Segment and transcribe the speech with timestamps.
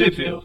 [0.00, 0.42] Tipo.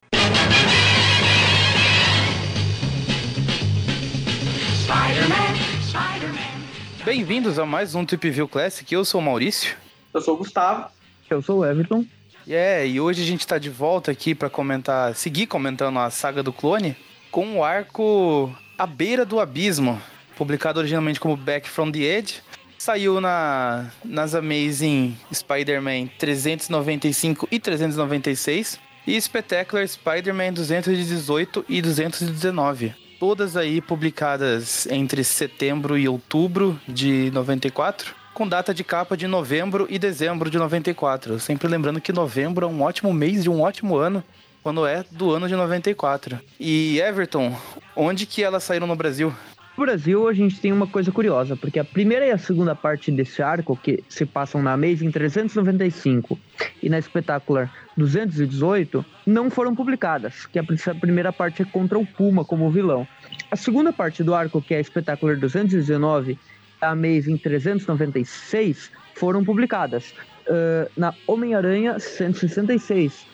[7.06, 8.94] Bem-vindos a mais um Trip View Classic.
[8.94, 9.78] Eu sou o Maurício.
[10.14, 10.90] Eu sou o Gustavo.
[11.30, 12.04] Eu sou o Everton.
[12.46, 16.10] E é, e hoje a gente tá de volta aqui para comentar, seguir comentando a
[16.10, 16.94] saga do clone
[17.32, 20.02] com o arco A Beira do Abismo,
[20.36, 22.42] publicado originalmente como Back from the Edge.
[22.78, 32.94] Saiu na, nas Amazing Spider-Man 395 e 396 e Spectacular Spider-Man 218 e 219.
[33.20, 39.88] Todas aí publicadas entre setembro e outubro de 94 com data de capa de novembro
[39.90, 41.40] e dezembro de 94.
[41.40, 44.22] Sempre lembrando que novembro é um ótimo mês de um ótimo ano,
[44.62, 46.38] quando é do ano de 94.
[46.60, 47.56] E Everton,
[47.96, 49.34] onde que elas saíram no Brasil?
[49.78, 53.10] No Brasil, a gente tem uma coisa curiosa, porque a primeira e a segunda parte
[53.10, 56.38] desse arco, que se passam na Amazing 395
[56.84, 60.64] e na Spectacular 218, não foram publicadas, que a
[61.00, 63.08] primeira parte é contra o Puma como vilão.
[63.50, 66.38] A segunda parte do arco, que é a Spectacular 219,
[66.82, 70.14] a Amazing 396 foram publicadas
[70.48, 73.26] uh, na Homem-Aranha 166,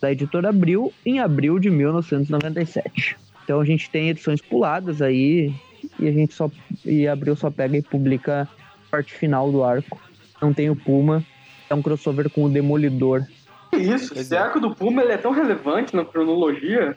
[0.00, 3.16] da editora Abril, em abril de 1997.
[3.44, 5.52] Então a gente tem edições puladas aí
[5.98, 6.50] e a gente só
[6.84, 10.00] e Abril só pega e publica a parte final do arco.
[10.40, 11.24] Não tem o Puma,
[11.68, 13.24] é um crossover com o Demolidor.
[13.70, 14.18] Que isso?
[14.18, 14.38] Esse é.
[14.38, 16.96] arco do Puma ele é tão relevante na cronologia.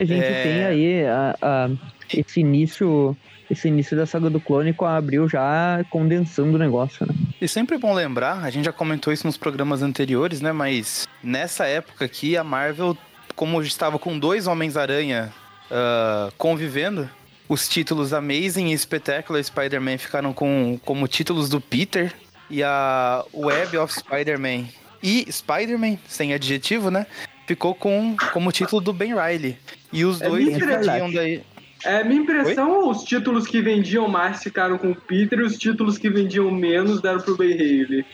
[0.00, 0.42] A gente é...
[0.42, 1.68] tem aí a, a,
[2.16, 3.16] esse início
[3.50, 7.14] esse início da saga do clone com a Abril já condensando o negócio, né?
[7.40, 10.52] E sempre é bom lembrar, a gente já comentou isso nos programas anteriores, né?
[10.52, 12.96] Mas nessa época aqui, a Marvel,
[13.34, 15.32] como estava com dois Homens-Aranha
[15.70, 17.10] uh, convivendo,
[17.48, 22.12] os títulos Amazing e Spectacular Spider-Man ficaram com, como títulos do Peter
[22.48, 24.66] e a Web of Spider-Man
[25.02, 27.06] e Spider-Man, sem adjetivo, né?
[27.46, 29.56] Ficou com como título do Ben Riley.
[29.92, 31.42] E os é dois dividiam daí.
[31.84, 32.90] É, minha impressão, Oi?
[32.90, 37.00] os títulos que vendiam mais ficaram com o Peter e os títulos que vendiam menos
[37.00, 38.04] deram pro Ben Haley.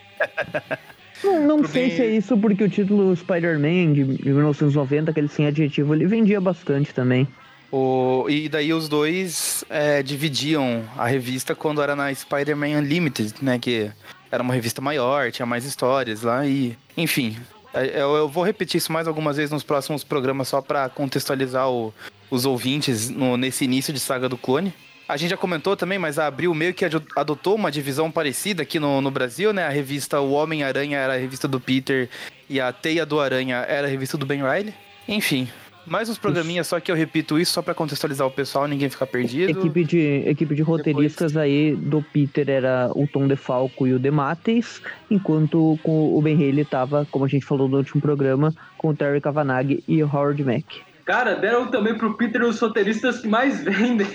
[1.25, 1.97] Não, não sei ben...
[1.97, 6.93] se é isso, porque o título Spider-Man de 1990, aquele sem adjetivo, ele vendia bastante
[6.93, 7.27] também.
[7.73, 13.59] O, e daí os dois é, dividiam a revista quando era na Spider-Man Unlimited, né?
[13.59, 13.91] Que
[14.31, 16.77] era uma revista maior, tinha mais histórias lá e...
[16.97, 17.37] Enfim,
[17.73, 21.71] é, eu, eu vou repetir isso mais algumas vezes nos próximos programas só para contextualizar
[21.71, 21.93] o,
[22.31, 24.73] os ouvintes no, nesse início de Saga do Clone.
[25.09, 28.81] A gente já comentou também, mas a Abril meio que adotou uma divisão parecida aqui
[28.81, 29.65] no, no Brasil, né?
[29.65, 32.09] A revista O Homem-Aranha era a revista do Peter
[32.51, 34.75] e a Teia do Aranha era a revista do Ben Riley.
[35.07, 35.49] Enfim,
[35.87, 39.07] mais uns programinhas, só que eu repito isso só para contextualizar o pessoal, ninguém ficar
[39.07, 39.51] perdido.
[39.51, 41.51] Equipe de, equipe de roteiristas Depois...
[41.51, 46.65] aí do Peter era o Tom DeFalco e o Demates, enquanto com o Ben Haley
[46.65, 50.43] tava, como a gente falou no último programa, com o Terry Kavanagh e o Howard
[50.45, 50.83] Mack.
[51.05, 54.09] Cara, deram também pro Peter os roteiristas que mais vendem.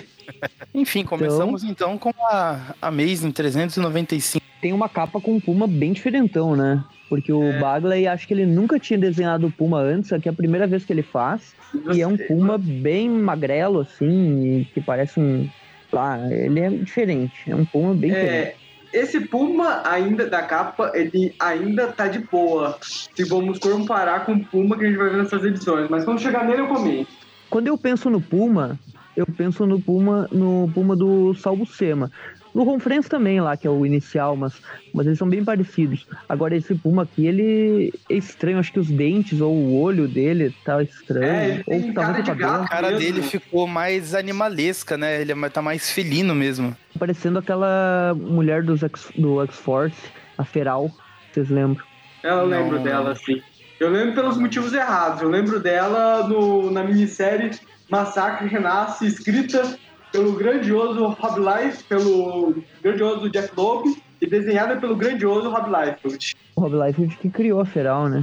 [0.74, 4.44] Enfim, começamos então, então com a Amazing 395.
[4.60, 6.84] Tem uma capa com um Puma bem diferentão, né?
[7.08, 7.58] Porque o é.
[7.58, 10.84] Bagley, acho que ele nunca tinha desenhado o Puma antes, aqui é a primeira vez
[10.84, 11.54] que ele faz.
[11.92, 15.48] E é um Puma bem magrelo, assim, que parece um.
[15.92, 17.50] Ah, ele é diferente.
[17.50, 18.56] É um Puma bem é, diferente.
[18.92, 22.78] Esse Puma ainda da capa, ele ainda tá de boa.
[22.80, 25.88] Se vamos comparar com o Puma que a gente vai ver nessas edições.
[25.90, 27.10] Mas quando chegar nele, eu comento.
[27.50, 28.78] Quando eu penso no Puma,
[29.16, 32.10] eu penso no Puma, no Puma do Salvo Sema.
[32.54, 34.52] No Ronfrens também lá, que é o inicial, mas,
[34.92, 36.06] mas eles são bem parecidos.
[36.28, 38.58] Agora esse Puma aqui, ele é estranho.
[38.58, 41.24] Acho que os dentes ou o olho dele tá estranho.
[41.26, 42.52] É, ou tá muito cabelo.
[42.52, 45.22] A cara dele ficou mais animalesca, né?
[45.22, 46.76] Ele é tá mais felino mesmo.
[46.98, 49.96] Parecendo aquela mulher dos X, do X-Force,
[50.36, 50.90] a Feral.
[51.32, 51.82] Vocês lembram?
[52.22, 52.82] Eu lembro Não.
[52.82, 53.40] dela, sim.
[53.80, 55.22] Eu lembro pelos motivos errados.
[55.22, 57.50] Eu lembro dela no, na minissérie
[57.92, 59.78] Massacre Renasce, escrita
[60.10, 66.34] pelo grandioso Rob Life, pelo grandioso Jeff Loeb e desenhada pelo grandioso Rob Liefeld.
[66.56, 68.22] O Rob Liefeld que criou a Feral, né?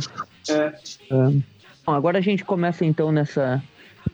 [0.50, 0.54] É.
[0.56, 0.74] é.
[1.86, 3.62] Bom, agora a gente começa então nessa,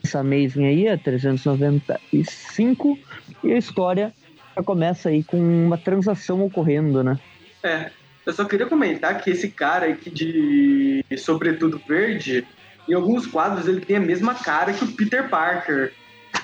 [0.04, 2.98] nessa Amazing aí, a 395,
[3.42, 4.12] e a história
[4.54, 7.18] já começa aí com uma transação ocorrendo, né?
[7.62, 7.90] É.
[8.26, 12.46] Eu só queria comentar que esse cara aqui de Sobretudo Verde,
[12.88, 15.92] em alguns quadros ele tem a mesma cara que o Peter Parker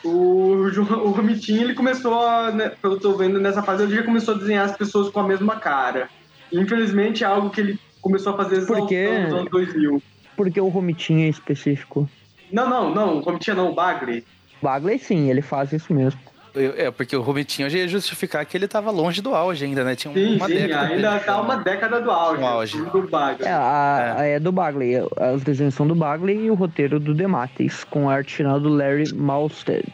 [0.05, 3.94] o, o Romitinho, ele começou, a, né, pelo que eu tô vendo nessa fase, ele
[3.94, 6.09] já começou a desenhar as pessoas com a mesma cara.
[6.53, 9.09] Infelizmente é algo que ele começou a fazer Porque...
[9.25, 10.03] nos anos 2000.
[10.37, 12.09] Porque o Romitinho é específico.
[12.50, 14.25] Não, não, não, o Romitinho não, o Bagley.
[14.61, 16.21] Bagley sim, ele faz isso mesmo.
[16.54, 19.82] Eu- É, porque o Romitinho já ia justificar que ele tava longe do auge ainda,
[19.84, 19.94] né?
[19.96, 20.87] Tinha Sim, uma sim, década.
[20.88, 21.20] ainda ele.
[21.20, 22.40] tá uma década do auge.
[22.40, 22.82] No auge.
[22.90, 23.46] Do Baga.
[23.46, 24.94] É, a, a- é do Bagley.
[25.34, 28.69] Os desenhos são do Bagley e o roteiro do Dematis, com a arte final do
[28.69, 29.93] Larry Malstead.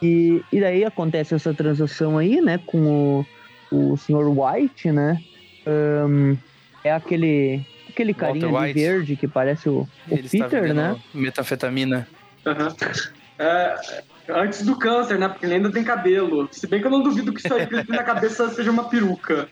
[0.00, 3.24] E, e daí acontece essa transação aí, né, com
[3.72, 4.28] o, o Sr.
[4.28, 5.20] White, né?
[5.66, 6.36] Ahn,
[6.84, 8.78] é aquele, aquele Walter carinha ali White.
[8.78, 10.96] verde que parece o, o está Peter, né?
[11.12, 12.06] Metanfetamina.
[12.46, 12.74] Aham.
[13.40, 13.74] É,
[14.28, 15.28] antes do câncer, né?
[15.28, 16.48] Porque ele ainda tem cabelo.
[16.52, 18.70] Se bem que eu não duvido que isso aí que ele tem na cabeça seja
[18.70, 19.48] uma peruca.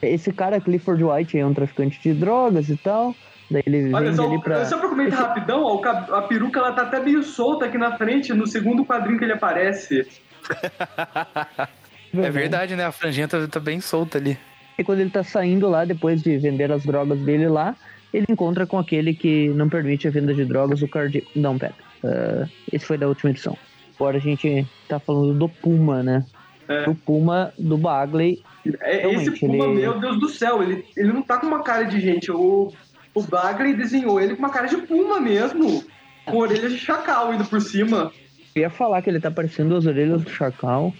[0.00, 3.14] Esse cara, Clifford White, é um traficante de drogas e tal.
[3.50, 4.64] Daí ele Olha vende só, ali pra.
[4.64, 5.82] só pra comentar rapidão, ó,
[6.16, 9.34] a peruca ela tá até meio solta aqui na frente, no segundo quadrinho que ele
[9.34, 10.06] aparece.
[12.14, 12.84] É verdade, né?
[12.84, 14.36] A franjinha tá, tá bem solta ali.
[14.78, 17.74] E quando ele tá saindo lá, depois de vender as drogas dele lá,
[18.12, 21.26] ele encontra com aquele que não permite a venda de drogas, o Card...
[21.34, 21.72] Não, pera.
[22.04, 23.56] Ah, esse foi da última edição.
[23.96, 26.24] Agora a gente tá falando do Puma, né?
[26.68, 26.84] É.
[26.84, 28.42] Do Puma, do Bagley.
[28.80, 31.84] É, esse Puma, ele- meu Deus do céu, ele, ele não tá com uma cara
[31.84, 32.30] de gente.
[32.30, 32.72] O,
[33.14, 35.84] o Bagley desenhou ele com uma cara de Puma mesmo.
[36.24, 38.12] Com orelhas de chacal ainda por cima.
[38.54, 40.92] Eu ia falar que ele tá parecendo as orelhas do Chacal.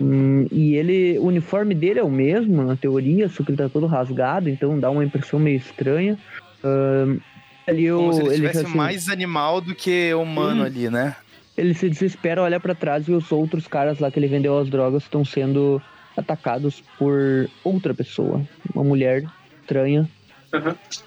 [0.00, 3.68] Hum, e ele, o uniforme dele é o mesmo, na teoria, só que ele tá
[3.68, 6.18] todo rasgado, então dá uma impressão meio estranha.
[6.64, 7.18] Ahn,
[7.70, 10.66] ali Como o, se ele ele, tivesse assim, mais animal do que humano Hum.
[10.66, 11.16] ali, né?
[11.56, 14.70] ele se desespera, olha pra trás e os outros caras lá que ele vendeu as
[14.70, 15.80] drogas estão sendo
[16.16, 18.40] atacados por outra pessoa,
[18.74, 19.24] uma mulher
[19.60, 20.08] estranha.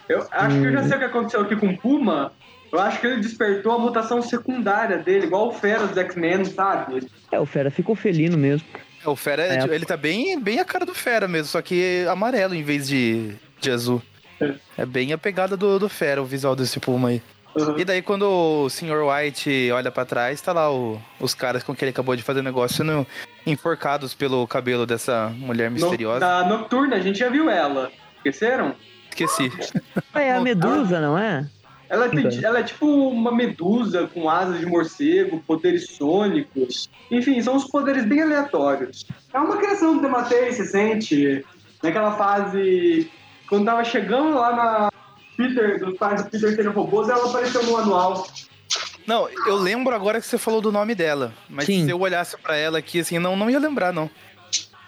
[0.08, 0.74] Eu acho que eu Hum.
[0.74, 2.32] já sei o que aconteceu aqui com o Puma.
[2.72, 7.08] Eu acho que ele despertou a mutação secundária dele, igual o Fera dos X-Men, sabe?
[7.32, 8.68] É, o Fera ficou felino mesmo.
[9.06, 9.64] É, o Fera, É.
[9.76, 13.34] ele tá bem, bem a cara do Fera mesmo, só que amarelo em vez de,
[13.60, 14.02] de azul.
[14.42, 14.54] É.
[14.78, 17.22] É bem a pegada do, do Fera, o visual desse Puma aí.
[17.56, 17.78] Uhum.
[17.78, 19.04] E daí quando o Sr.
[19.06, 22.42] White olha pra trás, tá lá o- os caras com quem ele acabou de fazer
[22.42, 23.06] negócio sendo
[23.46, 26.20] enforcados pelo cabelo dessa mulher No- misteriosa.
[26.20, 27.92] da Nocturna, a gente já viu ela.
[28.18, 28.74] Esqueceram?
[29.10, 29.52] Esqueci.
[30.14, 31.48] Ah, é a Medusa, não é?
[31.90, 32.40] Ela, tem- Então.
[32.44, 36.90] ela é tipo uma medusa com asas de morcego, poderes sônicos.
[37.12, 39.06] Enfim, são uns poderes bem aleatórios.
[39.32, 41.46] É uma criação do Dematei, se sente.
[41.84, 43.12] Naquela fase.
[43.54, 44.92] Quando tava chegando lá na.
[45.38, 48.28] Peter, dos pais do Peter serem robôs, ela apareceu no anual.
[49.06, 51.32] Não, eu lembro agora que você falou do nome dela.
[51.48, 51.86] Mas Sim.
[51.86, 54.10] se eu olhasse pra ela aqui, assim, não, não ia lembrar, não.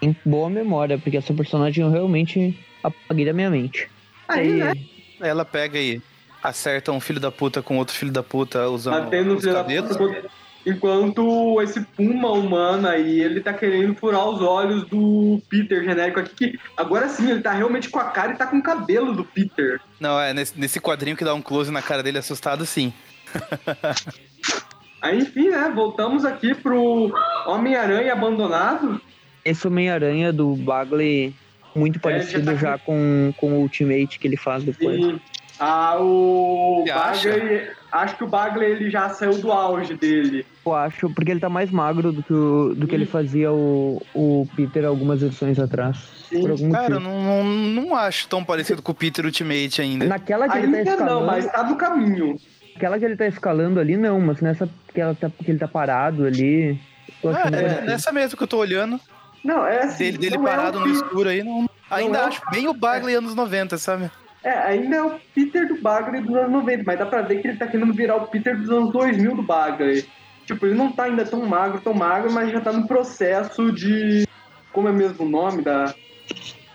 [0.02, 3.88] Em boa memória, porque essa personagem eu realmente apaguei da minha mente.
[4.28, 4.74] Aí, E- né?
[5.22, 6.02] Ela pega e
[6.42, 9.96] acerta um filho da puta com outro filho da puta usando Batendo os cabelos.
[9.96, 10.26] puta.
[10.66, 16.34] Enquanto esse Puma humano aí, ele tá querendo furar os olhos do Peter genérico aqui,
[16.36, 19.24] que agora sim, ele tá realmente com a cara e tá com o cabelo do
[19.24, 19.80] Peter.
[20.00, 22.92] Não, é nesse, nesse quadrinho que dá um close na cara dele assustado, sim.
[25.02, 25.72] Aí, enfim, né?
[25.74, 27.14] Voltamos aqui pro
[27.46, 29.00] Homem-Aranha abandonado.
[29.44, 31.36] Esse Homem-Aranha do Bagley,
[31.76, 35.00] muito parecido já já, tá com, com o Ultimate que ele faz depois.
[35.00, 35.22] E
[35.60, 37.30] ah, o Você acha?
[37.32, 37.68] Bagley.
[37.92, 40.46] Acho que o Bagley ele já saiu do auge dele.
[40.66, 44.02] Eu acho, porque ele tá mais magro do que, o, do que ele fazia o,
[44.14, 45.98] o Peter algumas edições atrás.
[46.28, 46.42] Sim.
[46.42, 50.06] Por algum Cara, não, não, não acho tão parecido com o Peter Ultimate ainda.
[50.06, 52.36] Naquela que ele tá Ainda escalando, não, mas tá no caminho.
[52.76, 55.68] aquela que ele tá escalando ali, não, mas nessa que, ela tá, que ele tá
[55.68, 56.78] parado ali.
[57.24, 57.86] Ah, é parecido.
[57.86, 59.00] nessa mesmo que eu tô olhando,
[59.42, 60.00] Não, é assim.
[60.04, 61.70] dele, dele não é parado o no escuro aí, não.
[61.90, 64.12] Ainda é o- acho bem o Bagley anos 90, sabe?
[64.46, 67.48] É, ainda é o Peter do Bagley dos anos 90, mas dá pra ver que
[67.48, 70.08] ele tá querendo virar o Peter dos anos 2000 do Bagley.
[70.46, 74.28] Tipo, ele não tá ainda tão magro, tão magro, mas já tá no processo de.
[74.72, 75.96] Como é mesmo o nome da.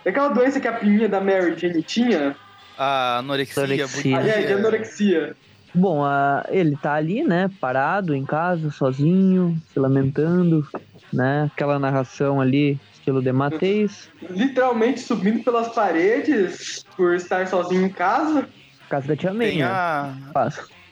[0.04, 2.34] Daquela doença que a pininha da Mary Jane tinha.
[2.76, 4.16] A anorexia, Anorexia.
[4.18, 5.36] Ah, é, de anorexia.
[5.72, 10.66] Bom, a- ele tá ali, né, parado em casa, sozinho, se lamentando,
[11.12, 11.48] né?
[11.52, 18.48] Aquela narração ali, estilo de Mateis, Literalmente subindo pelas paredes por estar sozinho em casa.
[18.88, 19.64] casa da Tia May, Tem, né?
[19.64, 20.14] a,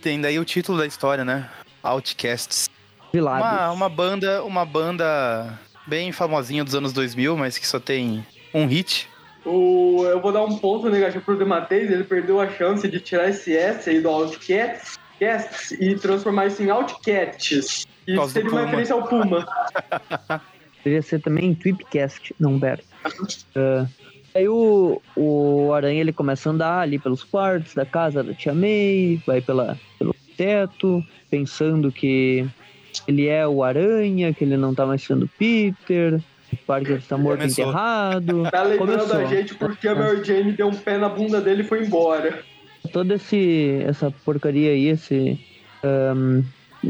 [0.03, 1.49] tem daí o título da história, né?
[1.83, 2.69] Outcasts.
[3.12, 8.67] Uma, uma banda, uma banda bem famosinha dos anos 2000, mas que só tem um
[8.67, 9.09] hit.
[9.45, 13.31] O, eu vou dar um ponto negativo pro Dematês, ele perdeu a chance de tirar
[13.31, 17.87] esse S aí do Outcats Casts e transformar isso em Outcats.
[18.07, 19.47] E seria uma referência ao Puma.
[20.88, 22.80] Deveria ser também Tweepcast, não Bear.
[23.54, 23.87] Ah,
[24.35, 28.54] aí o, o Aranha ele começa a andar ali pelos quartos da casa da Tia
[28.54, 32.49] May, vai pela, pelo teto, pensando que
[33.07, 37.40] ele é o Aranha, que ele não tá mais sendo Peter, o Parker está morto
[37.40, 37.64] Começou.
[37.64, 38.42] enterrado.
[38.50, 39.21] Tá lembrando Começou.
[39.21, 42.42] a gente porque a Mary Jane deu um pé na bunda dele e foi embora.
[42.95, 45.38] Toda esse, essa porcaria aí, esse,
[45.85, 46.42] ahn,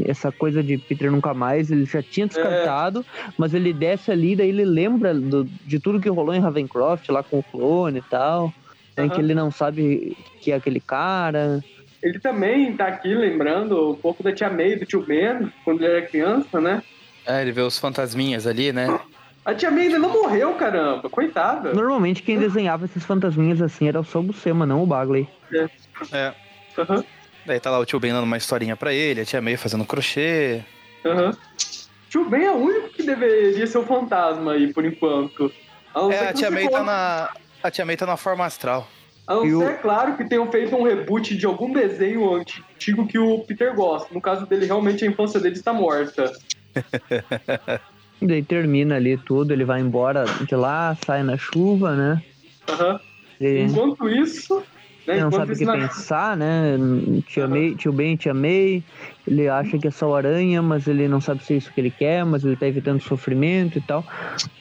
[0.05, 3.31] essa coisa de Peter nunca mais, ele já tinha descartado, é.
[3.37, 7.23] mas ele desce ali, daí ele lembra do, de tudo que rolou em Ravencroft, lá
[7.23, 8.53] com o clone e tal.
[8.97, 9.09] Uhum.
[9.09, 11.63] que ele não sabe que é aquele cara.
[12.01, 15.93] Ele também tá aqui lembrando um pouco da tia May, do tio Ben, quando ele
[15.93, 16.83] era criança, né?
[17.25, 18.99] É, ele vê os fantasminhas ali, né?
[19.45, 21.73] A tia May ainda não morreu, caramba, coitada.
[21.73, 25.27] Normalmente quem desenhava esses fantasminhas assim era o São Buscema, não o Bagley.
[25.53, 25.69] É.
[26.11, 26.33] É.
[26.77, 27.03] Uhum.
[27.49, 29.83] Daí tá lá o tio Ben dando uma historinha pra ele, a tia May fazendo
[29.83, 30.63] crochê.
[31.03, 31.31] Uhum.
[32.07, 35.51] Tio Ben é o único que deveria ser o fantasma aí, por enquanto.
[35.95, 37.33] A é, a tia May tá na.
[37.63, 38.87] A tia May tá na forma astral.
[39.25, 43.17] A não ser, é claro, que tenham feito um reboot de algum desenho antigo que
[43.17, 44.13] o Peter gosta.
[44.13, 46.31] No caso dele, realmente a infância dele está morta.
[48.21, 52.23] e daí termina ali tudo, ele vai embora de lá, sai na chuva, né?
[52.69, 52.99] Uhum.
[53.41, 53.61] E...
[53.61, 54.63] Enquanto isso,
[55.09, 55.21] né?
[55.21, 55.73] Não sabe o que na...
[55.73, 56.77] pensar, né?
[57.25, 58.83] Te amei, tio bem, te amei.
[59.25, 61.91] Ele acha que é só aranha, mas ele não sabe se é isso que ele
[61.91, 64.05] quer, mas ele tá evitando sofrimento e tal.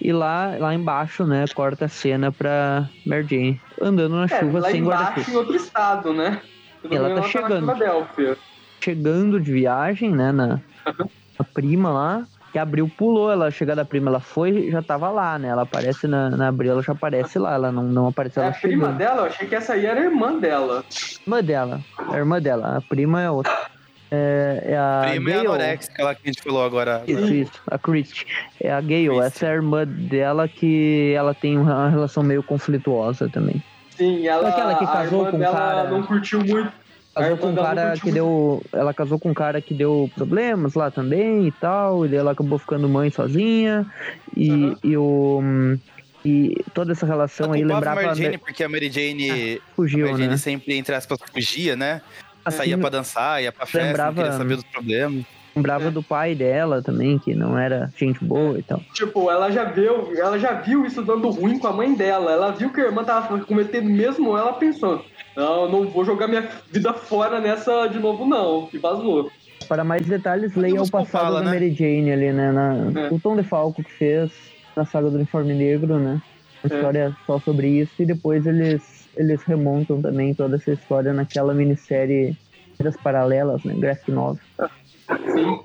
[0.01, 4.63] E lá, lá embaixo, né, corta a cena pra Mary Jane andando na é, chuva
[4.63, 5.31] sem guarda-chuva.
[5.31, 6.41] em outro estado, né?
[6.91, 7.73] ela tá chegando.
[8.81, 14.11] chegando de viagem, né, na, na prima lá que abriu pulou, ela chegada da prima,
[14.11, 15.49] ela foi já tava lá, né?
[15.49, 18.55] Ela aparece na, na abril, ela já aparece lá, ela não, não apareceu é ela
[18.55, 18.81] a chegando.
[18.81, 19.21] prima dela?
[19.23, 20.85] Eu achei que essa aí era a irmã dela.
[21.27, 23.53] Irmã dela, a irmã dela, a prima é outra.
[24.11, 25.47] É, é a prima Gale.
[25.47, 27.03] é a Alex, aquela que a gente falou agora.
[27.07, 28.27] Isso, isso, a Christie.
[28.61, 33.29] É a Gale, essa é a irmã dela que ela tem uma relação meio conflituosa
[33.29, 33.63] também.
[33.91, 35.91] Sim, ela, aquela que casou com dela cara...
[35.91, 36.73] não curtiu muito
[37.19, 38.63] Casou com um cara que deu.
[38.73, 42.07] Ela casou com um cara que deu problemas lá também e tal.
[42.07, 43.87] E ela acabou ficando mãe sozinha.
[44.37, 44.77] E, uhum.
[44.83, 45.79] e o.
[46.25, 48.01] E toda essa relação aí lembrava.
[48.01, 49.59] A Mary Jane, porque a Mary Jane.
[49.59, 50.37] Ah, fugiu, a Mary Jane né?
[50.37, 52.01] sempre, entre aspas, fugia, né?
[52.45, 55.25] Assim, saía pra dançar, ia pra festa, lembrava, não queria saber dos problemas.
[55.55, 55.91] Lembrava é.
[55.91, 58.81] do pai dela também, que não era gente boa e tal.
[58.95, 62.31] Tipo, ela já viu, ela já viu isso dando ruim com a mãe dela.
[62.31, 65.05] Ela viu que a irmã tava cometendo mesmo ela pensou.
[65.39, 68.69] Não, não vou jogar minha vida fora nessa de novo, não.
[68.73, 69.31] E vazou.
[69.69, 71.53] Para mais detalhes, leia o passado fala, da né?
[71.53, 72.51] Mary Jane ali, né?
[72.51, 73.09] Na, é.
[73.13, 74.33] O Tom DeFalco que fez
[74.75, 76.21] na saga do Uniforme Negro, né?
[76.65, 76.75] A é.
[76.75, 77.25] história é.
[77.25, 77.93] só sobre isso.
[78.01, 82.37] E depois eles, eles remontam também toda essa história naquela minissérie
[82.81, 83.75] das paralelas, né?
[83.75, 84.43] Graphic Novel.
[85.09, 85.61] Sim.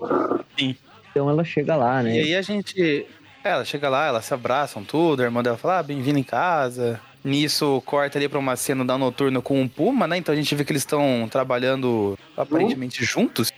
[0.55, 0.75] Sim.
[1.09, 2.15] Então ela chega lá, né?
[2.15, 3.07] E aí a gente...
[3.43, 7.01] Ela chega lá, elas se abraçam tudo, a irmã dela fala, ah, bem-vindo em casa.
[7.23, 10.17] Nisso, corta ali pra uma cena da noturno com um Puma, né?
[10.17, 13.07] Então a gente vê que eles estão trabalhando aparentemente uhum.
[13.07, 13.51] juntos.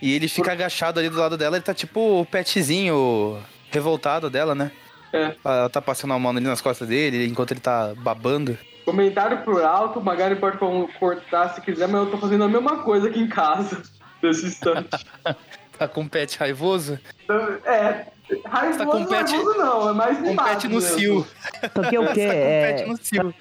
[0.00, 3.40] E ele fica agachado ali do lado dela, ele tá tipo o petzinho
[3.70, 4.70] revoltado dela, né?
[5.12, 5.34] É.
[5.44, 8.56] Ela tá passando a mão ali nas costas dele, enquanto ele tá babando.
[8.84, 10.58] Comentário por alto, o Magari pode
[10.98, 13.82] cortar se quiser, mas eu tô fazendo a mesma coisa aqui em casa,
[14.22, 14.88] nesse instante.
[15.78, 16.98] tá com um pet raivoso?
[17.64, 18.06] É,
[18.46, 21.26] Raivoso, tá com pet, não, é mais pet no cio.
[21.74, 22.20] Só que é o que?
[22.20, 22.86] É,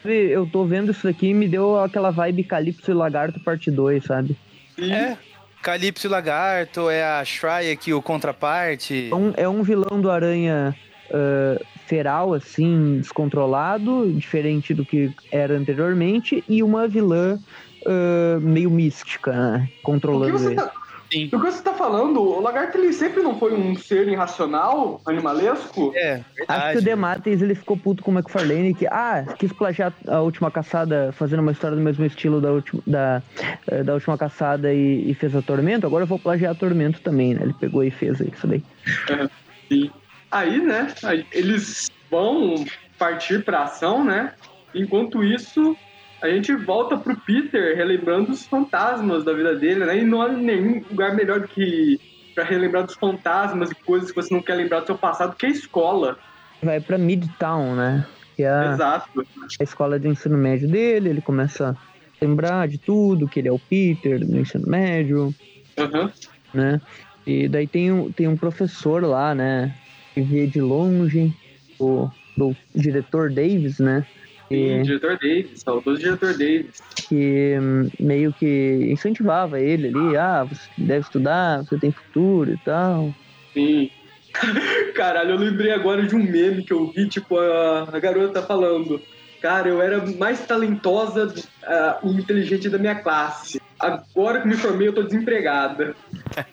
[0.06, 4.04] eu tô vendo isso aqui e me deu aquela vibe Calypso e Lagarto parte 2,
[4.04, 4.36] sabe?
[4.76, 4.92] Sim.
[4.92, 5.18] É.
[5.62, 9.10] Calypso e Lagarto, é a Shry aqui, o contraparte.
[9.12, 10.76] É um, é um vilão do Aranha
[11.10, 17.40] uh, feral, assim, descontrolado, diferente do que era anteriormente, e uma vilã
[17.86, 19.70] uh, meio mística, né?
[19.84, 20.56] Controlando ele.
[20.56, 20.72] Tá,
[21.12, 21.28] Sim.
[21.28, 25.92] Do que você tá falando, o lagarto ele sempre não foi um ser irracional, animalesco?
[25.94, 26.62] É, verdade.
[26.62, 30.22] Acho que o Demates ele ficou puto com o McFarlane que, ah, quis plagiar a
[30.22, 33.22] última caçada, fazendo uma história do mesmo estilo da última, da,
[33.68, 37.02] eh, da última caçada e, e fez a Tormento, agora eu vou plagiar a Tormento
[37.02, 37.42] também, né?
[37.44, 38.64] Ele pegou e fez isso daí.
[39.10, 39.28] É,
[39.72, 39.92] sim.
[40.32, 42.64] Aí, né, aí eles vão
[42.98, 44.34] partir pra ação, né?
[44.74, 45.78] Enquanto isso,
[46.22, 49.98] a gente volta pro Peter relembrando os fantasmas da vida dele, né?
[49.98, 52.00] E não há nenhum lugar melhor do que
[52.36, 55.46] para relembrar dos fantasmas e coisas que você não quer lembrar do seu passado que
[55.46, 56.18] a escola.
[56.62, 58.06] Vai para Midtown, né?
[58.36, 59.26] Que é a, Exato.
[59.60, 63.52] a escola de ensino médio dele, ele começa a lembrar de tudo, que ele é
[63.52, 65.34] o Peter do ensino médio,
[65.78, 66.10] uhum.
[66.54, 66.80] né?
[67.26, 69.76] E daí tem um, tem um professor lá, né?
[70.14, 71.34] Que vê de longe,
[71.80, 72.10] o,
[72.40, 74.06] o diretor Davis, né?
[74.52, 76.82] Sim, diretor Davis, saudoso diretor Davis.
[77.08, 82.58] Que hum, meio que incentivava ele ali, ah, você deve estudar, você tem futuro e
[82.58, 83.14] tal.
[83.54, 83.90] Sim.
[84.96, 89.02] Caralho, eu lembrei agora de um meme que eu vi, tipo, a, a garota falando.
[89.42, 93.60] Cara, eu era mais talentosa uh, e inteligente da minha classe.
[93.80, 95.96] Agora que me formei, eu tô desempregada.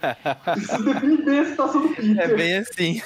[0.57, 2.19] Isso define bem a situação do Peter.
[2.19, 3.03] É bem assim.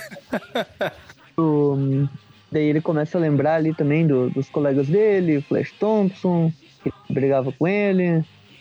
[1.37, 2.07] o,
[2.53, 6.53] Daí ele começa a lembrar ali também do, dos colegas dele, Flash Thompson,
[6.85, 8.19] que brigava com ele.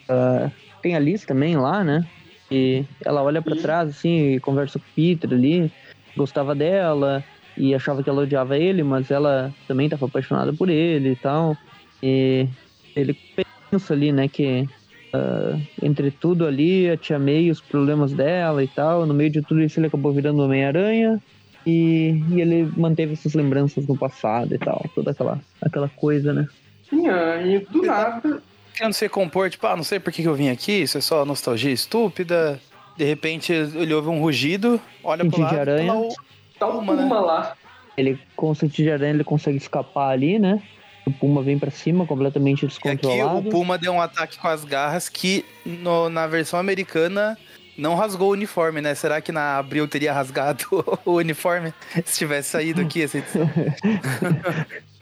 [0.09, 0.49] Uh,
[0.81, 2.05] tem a Liz também lá, né?
[2.49, 5.69] E ela olha para trás, assim, e conversa com o Peter ali,
[6.15, 7.23] gostava dela
[7.57, 11.57] e achava que ela odiava ele, mas ela também estava apaixonada por ele e tal.
[12.01, 12.47] E
[12.95, 13.17] ele
[13.69, 14.67] pensa ali, né, que
[15.13, 19.41] uh, entre tudo ali, a Tia May, os problemas dela e tal, no meio de
[19.41, 21.21] tudo isso ele acabou virando Homem-Aranha.
[21.65, 26.47] E, e, ele manteve essas lembranças no passado e tal, toda aquela, aquela coisa, né?
[26.89, 28.41] Sim, e do nada
[28.81, 31.01] querendo se compor, tipo, ah, não sei por que, que eu vim aqui, isso é
[31.01, 32.59] só nostalgia estúpida.
[32.97, 35.93] De repente ele ouve um rugido, olha pro lado, aranha.
[35.93, 36.15] Tá, o...
[36.59, 37.13] tá o Puma, né?
[37.13, 37.55] lá.
[37.95, 40.61] Ele, com o sentido de aranha, ele consegue escapar ali, né?
[41.05, 43.35] O Puma vem para cima, completamente descontrolado.
[43.35, 47.37] E aqui o Puma deu um ataque com as garras que no, na versão americana
[47.77, 48.93] não rasgou o uniforme, né?
[48.95, 50.65] Será que na Abril teria rasgado
[51.05, 51.73] o uniforme
[52.05, 53.49] se tivesse saído aqui essa edição?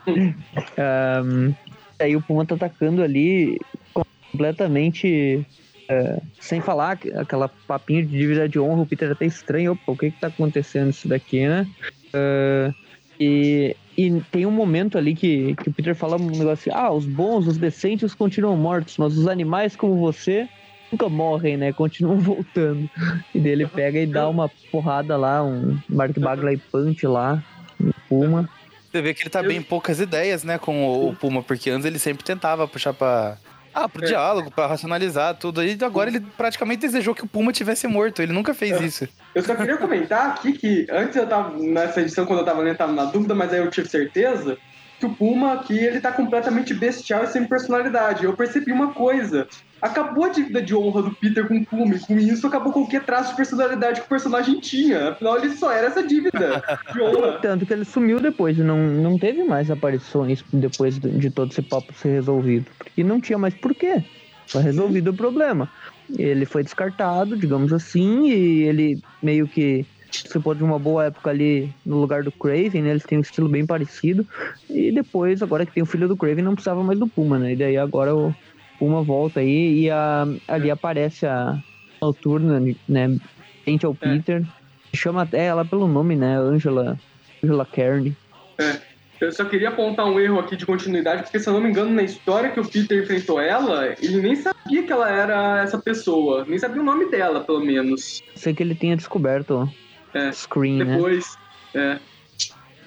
[0.08, 1.54] um,
[2.00, 3.60] aí o Puma tá atacando ali
[3.94, 5.46] completamente
[5.90, 9.98] é, sem falar aquela papinho de dívida de honra, o Peter até estranho, opa, o
[9.98, 11.68] que que tá acontecendo isso daqui, né?
[12.14, 12.74] Uh,
[13.20, 16.92] e, e tem um momento ali que, que o Peter fala um negócio assim, ah,
[16.92, 20.48] os bons, os decentes continuam mortos, mas os animais como você
[20.91, 21.74] nunca morrem, né?
[21.74, 22.89] Continuam voltando.
[23.34, 27.43] E daí ele pega e dá uma porrada lá, um Mark Bagley Punch lá,
[27.79, 28.50] no Puma.
[28.91, 32.00] Você vê que ele tá bem poucas ideias, né, com o, Puma, porque antes ele
[32.00, 33.38] sempre tentava puxar pra.
[33.72, 34.08] Ah, pro é.
[34.08, 35.63] diálogo, pra racionalizar tudo.
[35.63, 38.19] E agora ele praticamente desejou que o Puma tivesse morto.
[38.19, 38.84] Ele nunca fez é.
[38.84, 39.08] isso.
[39.36, 42.77] Eu só queria comentar aqui que antes eu tava, nessa edição, quando eu tava lendo,
[42.77, 44.58] tava na dúvida, mas aí eu tive certeza
[45.00, 48.25] que o Puma aqui, ele tá completamente bestial e sem personalidade.
[48.25, 49.48] Eu percebi uma coisa
[49.82, 53.03] acabou a dívida de honra do Peter com o Puma, e com isso acabou qualquer
[53.03, 55.10] traço de personalidade que o personagem tinha.
[55.10, 56.63] Afinal, ele só era essa dívida
[56.94, 57.39] de honra.
[57.41, 61.94] Tanto que ele sumiu depois, não, não teve mais aparições depois de todo esse papo
[61.94, 62.65] ser resolvido.
[62.77, 64.03] Porque não tinha mais porquê.
[64.48, 65.70] Foi resolvido o problema.
[66.18, 71.74] Ele foi descartado, digamos assim, e ele meio que se pôde uma boa época ali
[71.86, 72.89] no lugar do Craven, né?
[72.92, 74.25] Eles têm um estilo bem parecido.
[74.70, 77.54] E depois, agora que tem o filho do Craven, não precisava mais do Puma, né?
[77.54, 78.34] E daí agora o,
[78.80, 81.58] uma volta aí e a, ali aparece a
[82.01, 83.18] noturna, né?
[83.63, 84.18] Frente ao é.
[84.18, 84.46] Peter.
[84.94, 86.36] Chama até ela pelo nome, né?
[86.36, 86.98] Angela,
[87.44, 88.16] Angela Cairn.
[88.57, 88.90] É.
[89.20, 91.92] Eu só queria apontar um erro aqui de continuidade, porque se eu não me engano,
[91.92, 96.46] na história que o Peter enfrentou ela, ele nem sabia que ela era essa pessoa.
[96.48, 98.24] Nem sabia o nome dela, pelo menos.
[98.33, 99.70] Sei que ele tinha descoberto
[100.13, 100.31] é.
[100.31, 100.95] Screen, né?
[100.95, 101.37] Depois,
[101.74, 102.00] né?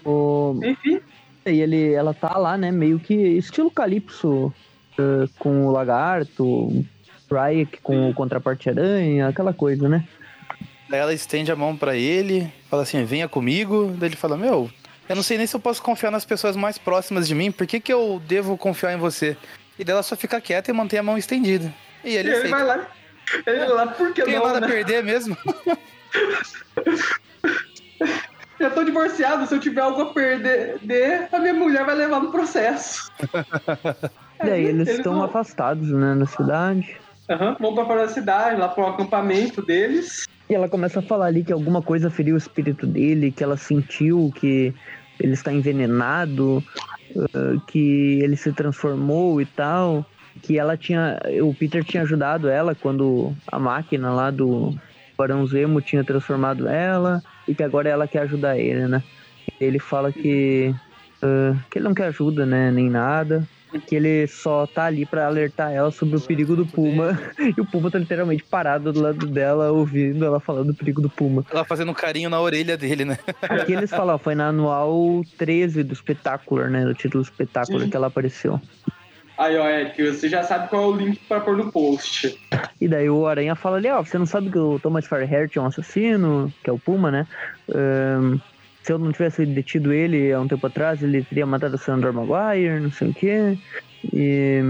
[0.05, 0.09] é.
[0.09, 0.59] O...
[0.63, 1.01] Enfim.
[1.45, 2.71] E ele, ela tá lá, né?
[2.71, 4.53] Meio que estilo Calypso
[4.99, 6.85] uh, com o lagarto,
[7.31, 10.07] Ryek com o contraparte aranha, aquela coisa, né?
[10.89, 13.93] Daí ela estende a mão para ele, fala assim, venha comigo.
[13.99, 14.71] Daí ele fala, meu,
[15.09, 17.67] eu não sei nem se eu posso confiar nas pessoas mais próximas de mim, por
[17.67, 19.37] que, que eu devo confiar em você?
[19.79, 21.73] E daí ela só fica quieta e mantém a mão estendida.
[22.05, 22.87] E ele, e ele vai lá.
[23.47, 24.67] Ele vai lá, por que Tem não, nada né?
[24.67, 25.37] a perder mesmo.
[28.59, 30.79] Eu tô divorciado, se eu tiver algo a perder,
[31.33, 33.11] a minha mulher vai levar no processo.
[34.45, 35.23] E aí eles, estão vão...
[35.23, 36.97] afastados, né, na cidade.
[37.31, 40.27] Aham, uhum, vão pra fora da cidade, lá pro acampamento deles.
[40.51, 43.57] E ela começa a falar ali que alguma coisa feriu o espírito dele, que ela
[43.57, 44.75] sentiu que
[45.21, 46.63] ele está envenenado,
[47.69, 50.05] que ele se transformou e tal.
[50.43, 51.21] Que ela tinha.
[51.43, 54.75] O Peter tinha ajudado ela quando a máquina lá do
[55.17, 59.03] Barão Zemo tinha transformado ela e que agora ela quer ajudar ele, né?
[59.61, 60.75] Ele fala que,
[61.23, 62.71] uh, que ele não quer ajuda, né?
[62.71, 63.47] Nem nada
[63.81, 67.19] que ele só tá ali para alertar ela sobre o perigo do Puma.
[67.57, 71.11] E o Puma tá literalmente parado do lado dela, ouvindo ela falando do perigo do
[71.11, 71.45] Puma.
[71.51, 73.19] Ela fazendo um carinho na orelha dele, né?
[73.43, 76.85] Aqui eles falam, foi na anual 13 do Spectacular, né?
[76.85, 77.91] Do título Spectacular Sim.
[77.91, 78.61] que ela apareceu.
[79.39, 82.39] Aí, ó, Eric, você já sabe qual é o link pra pôr no post.
[82.81, 85.61] E daí o Aranha fala ali, ó, você não sabe que o Thomas Fireheart é
[85.61, 87.27] um assassino, que é o Puma, né?
[87.69, 88.39] Um,
[88.83, 92.13] se eu não tivesse detido ele há um tempo atrás, ele teria matado a Sandra
[92.13, 93.57] Maguire, não sei o quê.
[94.13, 94.61] E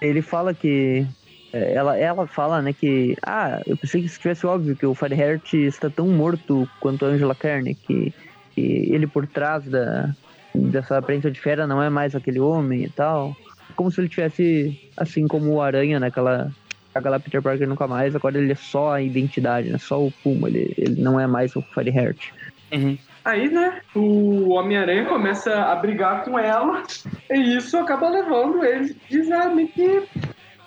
[0.00, 1.06] ele fala que.
[1.50, 3.16] É, ela, ela fala, né, que.
[3.22, 7.34] Ah, eu pensei que estivesse óbvio que o Fireheart está tão morto quanto a Angela
[7.34, 8.12] Carney, que,
[8.54, 10.14] que ele por trás da,
[10.54, 13.34] dessa aparência de fera não é mais aquele homem e tal.
[13.78, 16.50] Como se ele tivesse, assim como o Aranha naquela.
[16.92, 19.78] Aquela Peter Parker nunca mais, agora ele é só a identidade, né?
[19.78, 22.32] Só o Puma, ele, ele não é mais o Fireheart.
[22.72, 22.98] Uhum.
[23.24, 26.82] Aí, né, o Homem-Aranha começa a brigar com ela
[27.30, 30.08] e isso acaba levando ele diz, ah, que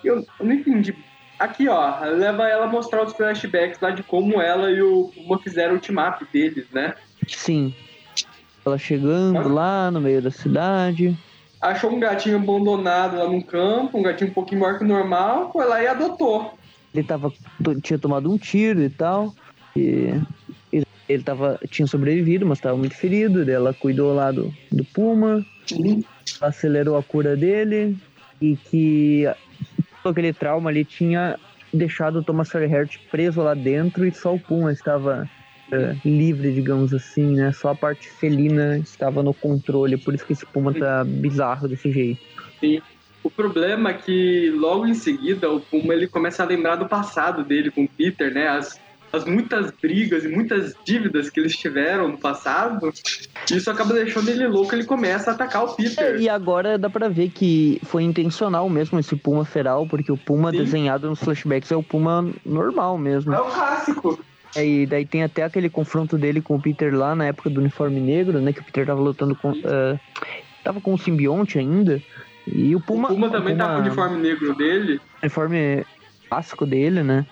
[0.06, 0.96] eu não entendi.
[1.38, 5.38] Aqui, ó, leva ela a mostrar os flashbacks lá de como ela e o Puma
[5.40, 6.94] fizeram o ultimato deles, né?
[7.28, 7.76] Sim.
[8.66, 9.54] Ela chegando ah.
[9.54, 11.18] lá no meio da cidade.
[11.62, 15.52] Achou um gatinho abandonado lá no campo, um gatinho um pouquinho maior que o normal,
[15.52, 16.52] foi lá e adotou.
[16.94, 17.32] ele tava,
[17.84, 19.34] tinha tomado um tiro e tal.
[19.76, 20.10] E,
[21.08, 23.50] ele tava, tinha sobrevivido, mas estava muito ferido.
[23.50, 26.04] Ela cuidou lá do, do Puma, Uhum.
[26.42, 27.96] acelerou a cura dele
[28.42, 29.24] e que
[30.04, 31.40] todo aquele trauma ali tinha
[31.74, 35.30] deixado o Thomas Fairhert preso lá dentro e só o Puma estava
[36.04, 37.52] livre, digamos assim, né?
[37.52, 41.92] Só a parte felina estava no controle, por isso que esse Puma tá bizarro desse
[41.92, 42.22] jeito.
[43.24, 47.44] O problema é que logo em seguida o Puma ele começa a lembrar do passado
[47.44, 48.48] dele com o Peter, né?
[48.48, 48.80] As,
[49.14, 52.92] as muitas brigas e muitas dívidas que eles tiveram no passado.
[53.52, 56.16] Isso acaba deixando ele louco, ele começa a atacar o Peter.
[56.16, 60.18] É, e agora dá pra ver que foi intencional mesmo esse Puma feral, porque o
[60.18, 60.58] Puma Sim.
[60.58, 63.34] desenhado nos flashbacks é o Puma normal mesmo.
[63.34, 64.20] É o clássico.
[64.56, 67.60] É, e daí tem até aquele confronto dele com o Peter lá na época do
[67.62, 68.52] uniforme negro, né?
[68.52, 69.52] Que o Peter tava lutando com.
[69.52, 69.98] eh,
[70.64, 72.02] tava com o simbionte ainda.
[72.48, 73.08] E o Puma.
[73.10, 75.00] o Puma também tá com o uniforme negro dele.
[75.22, 75.86] uniforme
[76.30, 77.26] clássico dele, né?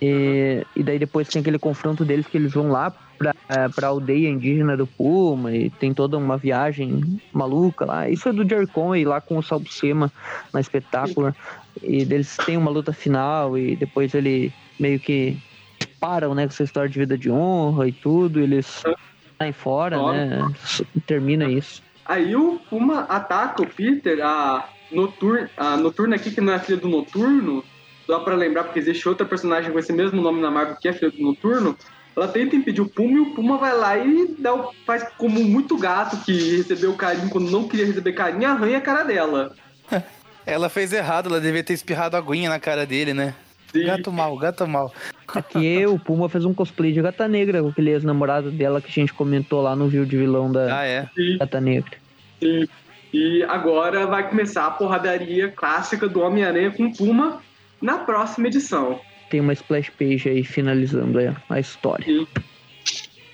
[0.00, 3.34] E, e daí depois tem aquele confronto deles que eles vão lá pra,
[3.74, 7.00] pra aldeia indígena do Puma e tem toda uma viagem
[7.32, 8.08] maluca lá.
[8.08, 10.10] Isso é do Jerry Conway lá com o Salbucema
[10.52, 11.34] na espetácula.
[11.82, 15.36] E eles têm uma luta final e depois ele meio que
[16.00, 18.40] param, né, com essa história de vida de honra e tudo.
[18.40, 18.82] Eles
[19.38, 20.16] saem fora, Claro.
[20.16, 20.52] né?
[21.06, 21.82] Termina isso.
[22.06, 26.78] Aí o Puma ataca o Peter, a Noturna, a Noturna aqui, que não é filha
[26.78, 27.62] do Noturno,
[28.08, 30.92] dá pra lembrar porque existe outra personagem com esse mesmo nome na Marvel que é
[30.92, 31.76] filha do Noturno.
[32.16, 35.44] Ela tenta impedir o Puma e o Puma vai lá e dá o- faz como
[35.44, 39.54] muito gato que recebeu carinho quando não queria receber carinho, arranha a cara dela.
[40.44, 43.34] Ela fez errado, ela devia ter espirrado aguinha na cara dele, né?
[43.72, 43.84] Sim.
[43.84, 44.92] Gato mal, gato mal.
[45.28, 48.92] Aqui o Puma fez um cosplay de gata negra com aquele ex-namorado dela que a
[48.92, 51.08] gente comentou lá no vídeo de vilão da Ah, é.
[51.14, 51.92] Sim, Gata Negra.
[52.40, 52.66] sim.
[53.12, 57.42] E agora vai começar a porradaria clássica do Homem-Aranha com o Puma
[57.82, 59.00] na próxima edição.
[59.28, 62.06] Tem uma splash page aí finalizando a, a história.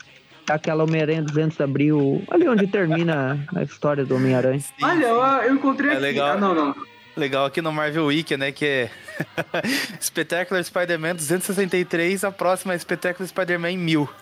[0.50, 4.60] Aquela Homem-Aranha 200 de abril, ali onde termina a história do Homem-Aranha.
[4.82, 6.02] Olha, eu, eu encontrei É aqui.
[6.02, 6.28] legal.
[6.30, 6.76] Ah, não, não.
[7.18, 8.52] Legal aqui no Marvel Wiki, né?
[8.52, 8.90] Que é
[10.02, 14.10] Spectacular Spider-Man 263, a próxima é Spectacular Spider-Man 1000.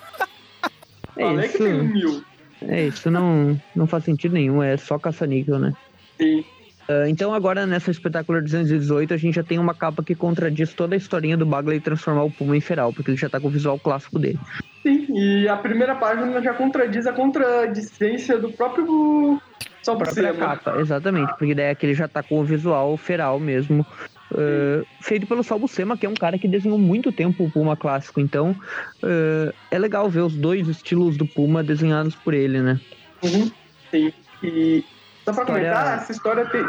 [1.15, 2.23] É Falei que tem um isso, mil.
[2.67, 5.71] é isso não, não faz sentido nenhum, é só caça-níquel, né?
[6.19, 6.43] Sim.
[6.89, 10.95] Ah, então agora nessa Espetacular 218 a gente já tem uma capa que contradiz toda
[10.95, 13.51] a historinha do Bagley transformar o Puma em feral, porque ele já tá com o
[13.51, 14.39] visual clássico dele.
[14.85, 19.41] Sim, e a primeira página já contradiz a contradicência do próprio
[19.83, 22.43] Só por própria ser, capa, exatamente, porque daí é que ele já tá com o
[22.43, 23.87] visual feral mesmo.
[24.33, 27.77] ah, feito pelo Sal Buscema, que é um cara que desenhou muito tempo o Puma
[27.77, 28.57] clássico, então
[29.01, 32.77] ah, é legal ver os dois estilos do Puma desenhados por ele, né?
[33.23, 33.49] Uhum,
[33.89, 34.11] sim.
[34.43, 34.83] E
[35.25, 36.67] só pra História- comentar, essa história tem.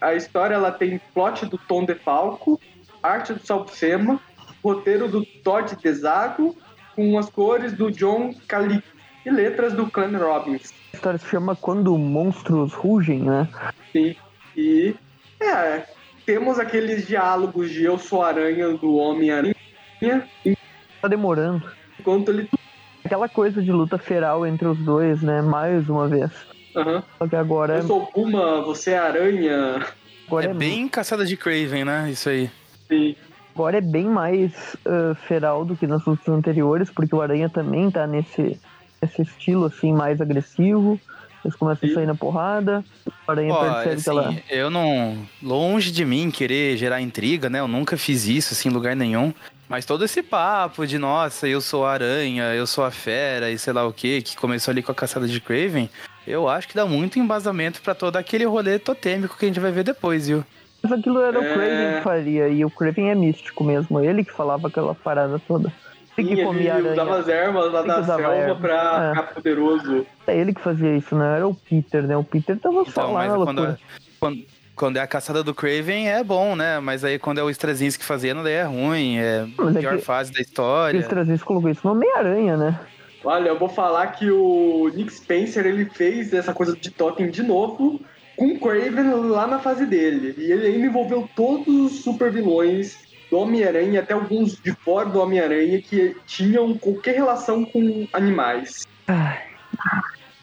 [0.00, 2.60] A história ela tem plot do Tom DeFalco,
[3.02, 4.20] arte do Salpsema,
[4.62, 6.56] roteiro do Todd Desago,
[6.96, 8.82] com as cores do John Cali
[9.24, 10.72] e letras do Clan Robbins.
[10.92, 13.48] A história se chama Quando Monstros Rugem, né?
[13.92, 14.16] Sim.
[14.56, 14.94] E
[15.40, 15.84] é,
[16.26, 19.54] temos aqueles diálogos de Eu sou aranha do Homem-Aranha,
[21.00, 21.62] Tá demorando.
[21.98, 22.48] enquanto ele.
[23.04, 25.40] Aquela coisa de luta feral entre os dois, né?
[25.42, 26.30] Mais uma vez.
[26.74, 27.02] Aham.
[27.18, 29.86] Só que agora, Eu sou Puma, você é aranha.
[30.26, 32.10] agora, É é, bem caçada de Craven, né?
[32.10, 32.50] Isso aí.
[32.88, 33.14] Sim.
[33.54, 37.90] agora é bem mais ah, feral do que nas lutas anteriores, porque o Aranha também
[37.90, 38.58] tá nesse,
[39.00, 40.98] nesse estilo assim, mais agressivo.
[41.44, 41.92] Eles começam Sim.
[41.92, 42.84] a sair na porrada.
[43.26, 44.34] O Aranha Ó, percebe assim, que ela.
[44.48, 45.18] eu não.
[45.42, 47.58] Longe de mim querer gerar intriga, né?
[47.58, 49.34] Eu nunca fiz isso, assim, em lugar nenhum.
[49.68, 53.58] Mas todo esse papo de, nossa, eu sou a aranha, eu sou a fera e
[53.58, 55.88] sei lá o que, que começou ali com a caçada de Craven,
[56.26, 59.72] eu acho que dá muito embasamento pra todo aquele rolê totêmico que a gente vai
[59.72, 60.44] ver depois, viu?
[60.82, 61.52] Mas aquilo era o É.
[61.54, 65.72] Craven que faria, e o Craven é místico mesmo, ele que falava aquela parada toda.
[66.18, 67.14] Ele que ele usava aranha.
[67.22, 68.54] as ervas lá da usava selva erva.
[68.60, 69.08] pra É.
[69.20, 70.06] ficar poderoso.
[70.26, 72.16] É ele que fazia isso, não era o Peter, né?
[72.16, 73.78] O Peter tava só Então, lá mas na quando, loucura.
[74.20, 74.44] quando,
[74.76, 76.80] quando é a caçada do Craven é bom, né?
[76.80, 79.96] Mas aí quando é o Straczynski fazendo, daí é ruim, é Mas a é pior
[79.96, 80.98] que- fase da O história.
[80.98, 82.78] Straczynski colocou isso no Homem-Aranha, né?
[83.24, 87.42] Olha, eu vou falar que o Nick Spencer ele fez essa coisa de totem de
[87.42, 88.00] novo
[88.36, 90.34] com o Craven lá na fase dele.
[90.36, 92.98] E ele ainda envolveu todos os super vilões
[93.30, 98.84] do Homem-Aranha, até alguns de fora do Homem-Aranha que tinham qualquer relação com animais.
[99.06, 99.40] Ai.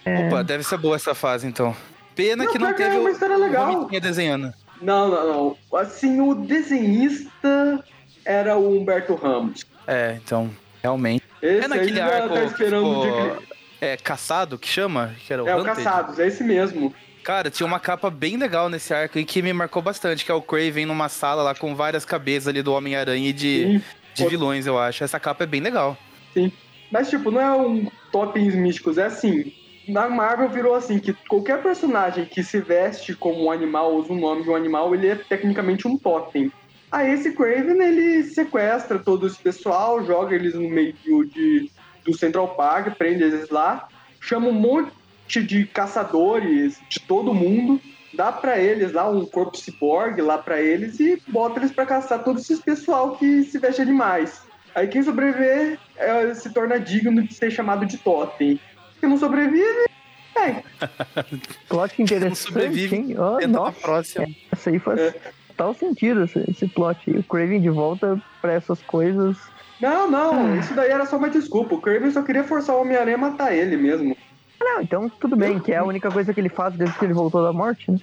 [0.05, 1.75] É, Opa, deve ser boa essa fase então.
[2.15, 3.71] Pena Não, que não teve é uma o história legal.
[3.71, 4.53] Romitinha desenhando.
[4.81, 5.27] Não, não,
[5.71, 5.79] não.
[5.79, 7.83] Assim, o desenhista
[8.25, 9.65] era o Humberto Ramos.
[9.85, 10.49] É, então,
[10.81, 11.18] realmente.
[11.41, 15.15] Esse É naquele ainda arco tá que esperando o ficou, que- é, caçado, que chama?
[15.25, 15.75] Que era o É o Hunted?
[15.83, 16.93] Caçados, é esse mesmo.
[17.23, 20.33] Cara, tinha uma capa bem legal nesse arco aí que me marcou bastante, que é
[20.33, 23.63] o Craven numa sala lá com várias cabeças ali do Homem-Aranha e de,
[24.15, 24.23] Sim.
[24.23, 25.03] de vilões, eu acho.
[25.03, 25.97] Essa capa é bem legal.
[26.91, 29.53] Mas, tipo, não é um topens místicos, é assim.
[29.87, 34.17] Na Marvel virou assim, que qualquer personagem que se veste como um animal, usa o
[34.17, 36.51] nome de um animal, ele é tecnicamente um totem.
[36.91, 40.93] Aí esse Craven, ele sequestra todo esse pessoal, joga eles no meio
[41.25, 41.69] de,
[42.03, 43.87] do Central Park, prende eles lá,
[44.19, 47.79] chama um monte de caçadores de todo mundo,
[48.13, 52.23] dá pra eles lá um corpo ciborgue lá pra eles e bota eles pra caçar
[52.23, 54.41] todo esse pessoal que se veste animais.
[54.73, 58.59] Aí quem sobreviver é, se torna digno de ser chamado de totem.
[58.99, 59.89] Quem não sobrevive,
[60.35, 60.63] é.
[61.69, 63.15] plot interessante, sobrevive, hein?
[63.17, 64.25] Oh, nossa, próxima.
[64.51, 65.38] essa aí faz É.
[65.59, 67.19] total sentido, esse, esse plot aí.
[67.19, 69.37] O Craven de volta pra essas coisas.
[69.81, 71.75] Não, não, isso daí era só uma desculpa.
[71.75, 74.15] O Kraven só queria forçar o Homem-Aranha a matar ele mesmo.
[74.59, 77.13] Não, então tudo bem, que é a única coisa que ele faz desde que ele
[77.13, 77.97] voltou da morte, né?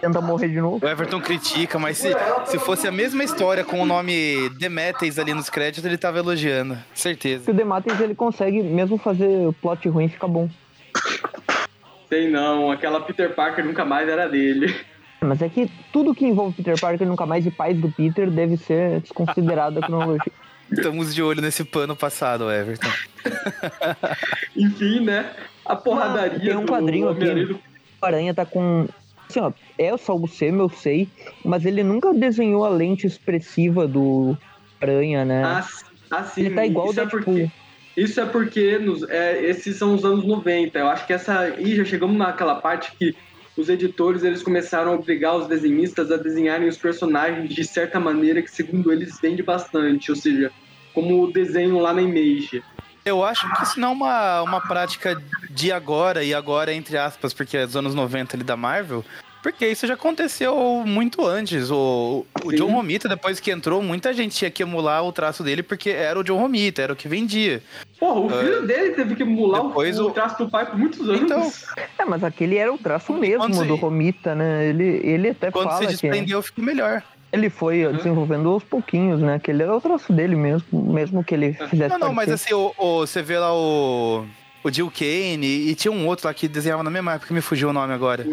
[0.00, 0.84] Tenta morrer de novo.
[0.84, 2.10] O Everton critica, mas se,
[2.46, 6.76] se fosse a mesma história com o nome Demetes ali nos créditos, ele tava elogiando.
[6.94, 7.44] Certeza.
[7.44, 10.48] Se o Demates ele consegue mesmo fazer o plot ruim ficar bom.
[12.08, 14.74] Sei não, aquela Peter Parker nunca mais era dele.
[15.22, 18.56] Mas é que tudo que envolve Peter Parker nunca mais e pais do Peter deve
[18.56, 20.32] ser desconsiderado a cronologia.
[20.70, 22.88] Estamos de olho nesse pano passado, Everton.
[24.56, 25.30] Enfim, né?
[25.64, 27.44] A porradaria tem um do quadrinho aqui.
[27.44, 27.60] Do-
[28.00, 28.88] O Aranha tá com.
[29.28, 31.08] Assim, ó, é o Salvo Sema, eu sei,
[31.44, 34.36] mas ele nunca desenhou a lente expressiva do
[34.80, 35.42] Aranha, né?
[35.44, 35.66] Ah,
[36.10, 36.42] ah, sim.
[36.46, 37.22] ele tá igual o isso é Deadpool.
[37.34, 37.50] porque,
[37.96, 40.78] Isso é porque nos, é, esses são os anos 90.
[40.78, 41.48] Eu acho que essa.
[41.60, 43.14] Ih, já chegamos naquela parte que
[43.56, 48.42] os editores eles começaram a obrigar os desenhistas a desenharem os personagens de certa maneira
[48.42, 50.10] que, segundo eles, vende bastante.
[50.10, 50.50] Ou seja,
[50.94, 52.62] como o desenho lá na Image.
[53.04, 57.34] Eu acho que isso não é uma, uma prática de agora, e agora entre aspas,
[57.34, 59.04] porque é dos anos 90 ali da Marvel,
[59.42, 60.54] porque isso já aconteceu
[60.86, 61.70] muito antes.
[61.70, 62.56] O, o Sim.
[62.56, 66.18] John Romita, depois que entrou, muita gente tinha que emular o traço dele, porque era
[66.18, 67.62] o John Romita, era o que vendia.
[67.98, 69.68] Porra, o filho dele teve que emular o.
[69.68, 71.20] Depois o traço do pai por muitos anos.
[71.22, 71.52] Então,
[71.98, 74.66] É, mas aquele era o traço Quando mesmo se- do Romita, né?
[74.68, 77.02] Ele, ele até quando fala se que desprendeu, ficou melhor.
[77.32, 77.92] ele foi Uhum.
[77.96, 79.38] desenvolvendo aos pouquinhos, né?
[79.38, 82.52] Que ele era o traço dele mesmo, mesmo que ele fizesse Não, não, mas assim,
[82.54, 84.24] o, o- você vê lá o,
[84.62, 87.40] o Jill Kane, e tinha um outro lá que desenhava na mesma época, que me
[87.40, 88.24] fugiu o nome agora.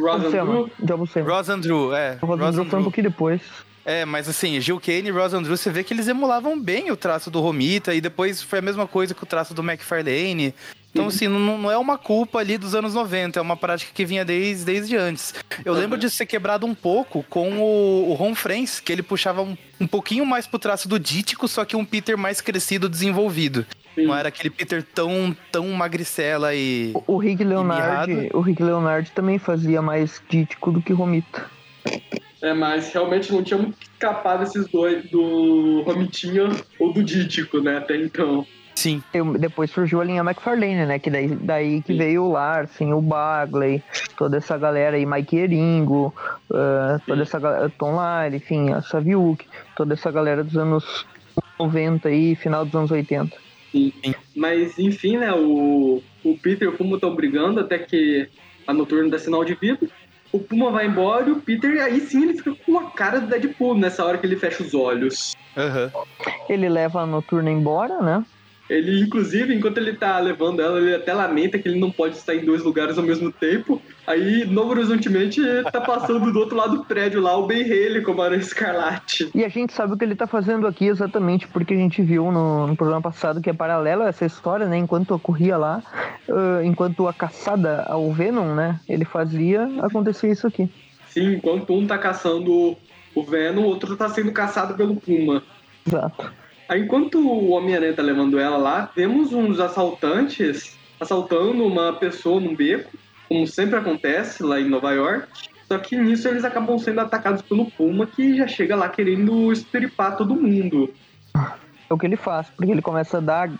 [1.21, 2.17] O Ross Andrew, é.
[2.21, 3.41] O Ross Andrew foi um pouquinho depois.
[3.85, 6.97] É, mas assim, Gil Kane e Ross Andrew, você vê que eles emulavam bem o
[6.97, 10.53] traço do Romita e depois foi a mesma coisa com o traço do McFarlane.
[10.91, 14.05] Então, assim, não, não é uma culpa ali dos anos 90, é uma prática que
[14.05, 15.35] vinha desde, desde antes.
[15.63, 19.41] Eu lembro de ser quebrado um pouco com o, o Ron Friends, que ele puxava
[19.43, 23.65] um, um pouquinho mais pro traço do Dítico, só que um Peter mais crescido, desenvolvido.
[23.99, 24.07] Sim.
[24.07, 26.93] Não era aquele Peter tão, tão magricela e...
[27.05, 31.45] O Rick Leonard, o Rick Leonard também fazia mais dítico do que Romita.
[32.41, 37.59] É, mas realmente não tinha muito que escapar desses dois, do Romitinha ou do Dítico,
[37.59, 38.45] né, até então.
[38.75, 39.03] Sim.
[39.13, 40.97] Eu- depois surgiu a linha McFarlane, né?
[40.99, 41.97] Que daí, daí que Sim.
[41.97, 43.83] veio o Larsen, o Bagley,
[44.15, 46.15] toda essa galera aí, Mike Eringo,
[46.53, 51.05] ah, toda essa galera, Tom Lyle, enfim, a Saviuk, toda essa galera dos anos
[51.59, 53.35] 90 aí, final dos anos 80.
[54.35, 58.27] Mas, enfim, né, o, o Peter e o Puma estão brigando até que
[58.65, 59.87] a Noturno dá sinal de vida.
[60.31, 63.27] O Puma vai embora e o Peter, aí sim, ele fica com a cara do
[63.27, 65.35] Deadpool nessa hora que ele fecha os olhos.
[65.57, 65.91] Aham.
[66.47, 68.23] Ele leva a Noturna embora, né?
[68.69, 72.35] Ele, inclusive, enquanto ele tá levando ela, ele até lamenta que ele não pode estar
[72.35, 73.81] em dois lugares ao mesmo tempo.
[74.05, 78.21] Aí, no horizontemente, tá passando do outro lado do prédio lá o Ben Haley como
[78.21, 79.31] Aranha Escarlate.
[79.33, 82.31] E a gente sabe o que ele tá fazendo aqui exatamente porque a gente viu
[82.31, 84.77] no, no programa passado que é paralelo a essa história, né?
[84.77, 85.81] Enquanto ocorria lá,
[86.29, 88.79] ah, enquanto a caçada ao Venom, né?
[88.87, 90.69] Ele fazia acontecer isso aqui.
[91.07, 92.77] Sim, enquanto um tá caçando
[93.15, 95.43] o Venom, o outro tá sendo caçado pelo Puma.
[95.87, 96.31] Exato.
[96.69, 102.55] Aí, enquanto o Homem-Aranha tá levando ela lá, temos uns assaltantes assaltando uma pessoa num
[102.55, 102.91] beco,
[103.27, 105.27] como sempre acontece lá em Nova York.
[105.67, 110.15] Só que nisso eles acabam sendo atacados pelo Puma, que já chega lá querendo estripar
[110.15, 110.93] todo mundo.
[111.89, 113.57] É o que ele faz, porque ele começa a dar uh,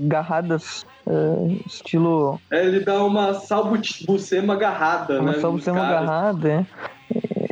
[0.00, 2.38] garradas uh, estilo.
[2.50, 5.38] É, ele dá uma salbucema agarrada, uma né?
[5.38, 6.66] salbucema agarrada,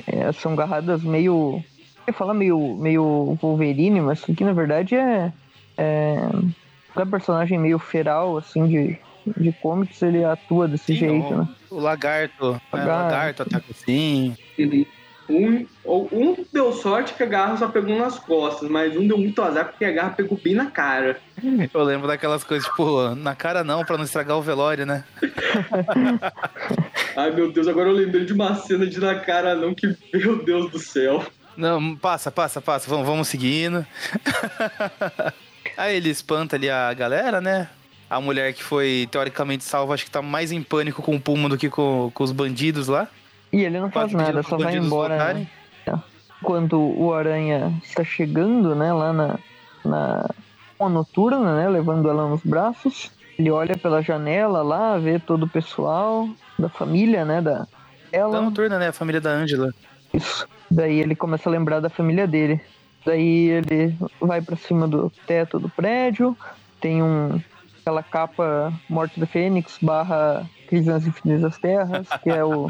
[0.07, 0.29] é.
[0.29, 0.33] é.
[0.33, 1.63] São garradas meio.
[2.09, 5.31] Eu falar meio, meio Wolverine, mas que na verdade é.
[5.77, 6.17] É,
[6.97, 8.99] é personagem meio feral, assim, de,
[9.37, 11.49] de comics, ele atua desse Sim, jeito, o, né?
[11.71, 12.61] O lagarto.
[12.73, 14.35] Lagarto, é, lagarto ataca assim.
[14.59, 14.87] Uhum.
[15.29, 19.43] Um, um deu sorte que a garra só pegou nas costas, mas um deu muito
[19.43, 21.21] azar porque a garra pegou bem na cara.
[21.75, 25.05] Eu lembro daquelas coisas, tipo, na cara não, pra não estragar o velório, né?
[27.15, 30.43] Ai meu Deus, agora eu lembrei de uma cena de na cara não, que meu
[30.43, 31.25] Deus do céu.
[31.59, 33.85] Não, passa, passa, passa, vamos, vamos seguindo.
[35.77, 37.69] Aí ele espanta ali a galera, né?
[38.09, 41.49] A mulher que foi teoricamente salva, acho que tá mais em pânico com o Puma
[41.49, 43.09] do que com, com os bandidos lá.
[43.53, 45.35] E ele não faz nada, só vai embora.
[45.35, 45.49] Né?
[46.45, 49.39] Quando o Aranha está chegando, né, lá na,
[49.85, 50.31] na
[50.79, 55.49] uma noturna, né, levando ela nos braços, ele olha pela janela lá, vê todo o
[55.49, 57.67] pessoal da família, né, da
[58.13, 58.35] ela.
[58.35, 59.75] Da noturna, né, a família da Angela.
[60.13, 60.49] Isso.
[60.71, 62.61] Daí ele começa a lembrar da família dele.
[63.05, 66.37] Daí ele vai para cima do teto do prédio,
[66.81, 67.41] tem um
[67.81, 72.69] aquela capa Morte da Fênix barra Crise nas Infinitas Terras, que é o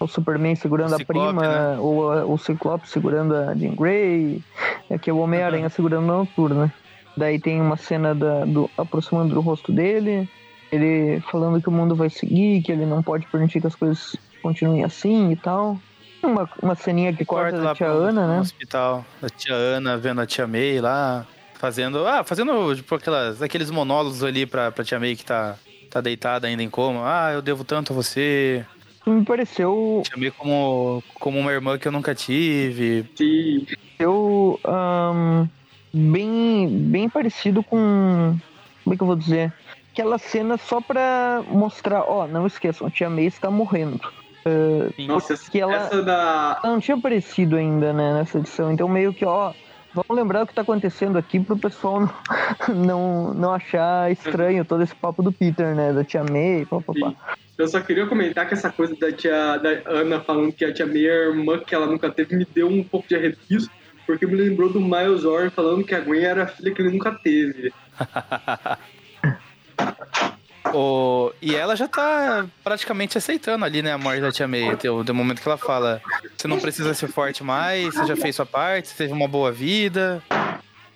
[0.00, 1.78] o Superman segurando a prima, né?
[1.78, 4.42] ou o Ciclope segurando a Jean Grey,
[4.90, 5.70] aqui é o Homem-Aranha uhum.
[5.70, 6.72] segurando a Noturna.
[7.16, 10.28] Daí tem uma cena da, do, aproximando do rosto dele,
[10.70, 14.14] ele falando que o mundo vai seguir, que ele não pode permitir que as coisas
[14.40, 15.78] continuem assim e tal.
[16.22, 18.36] Uma, uma ceninha que corta, corta da tia pro, Ana, né?
[18.36, 22.06] No hospital, da tia Ana vendo a tia May lá, fazendo.
[22.06, 25.56] Ah, fazendo tipo, aquelas, aqueles monólogos ali pra, pra tia May que tá,
[25.90, 27.02] tá deitada ainda em coma.
[27.04, 28.64] Ah, eu devo tanto a você
[29.08, 30.02] me pareceu.
[30.10, 33.04] Chamei como, como uma irmã que eu nunca tive.
[33.16, 33.66] Sim.
[33.98, 34.60] Eu.
[34.64, 35.48] Um,
[35.92, 38.36] bem, bem parecido com.
[38.84, 39.52] Como é que eu vou dizer?
[39.92, 44.00] Aquela cena só pra mostrar, ó, não esqueçam, a tia May está morrendo.
[44.48, 46.60] Uh, Nossa, que ela, essa da.
[46.62, 48.72] Ela não tinha aparecido ainda, né, nessa edição.
[48.72, 49.52] Então meio que, ó,
[49.94, 52.00] vamos lembrar o que está acontecendo aqui pro pessoal
[52.68, 55.92] não, não, não achar estranho todo esse papo do Peter, né?
[55.92, 57.12] Da tia May, papapá.
[57.56, 60.86] Eu só queria comentar que essa coisa da tia da Ana falando que a tia
[60.86, 63.68] May é a irmã que ela nunca teve me deu um pouco de arrepio,
[64.06, 66.92] porque me lembrou do Miles Orr falando que a Gwen era a filha que ele
[66.92, 67.72] nunca teve.
[70.72, 71.32] O...
[71.40, 74.76] E ela já tá praticamente aceitando ali, né, a morte da Tia May.
[74.76, 76.00] Tem o momento que ela fala:
[76.36, 79.50] você não precisa ser forte mais, você já fez sua parte, você teve uma boa
[79.50, 80.22] vida,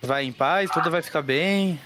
[0.01, 1.81] vai em paz, tudo vai ficar bem.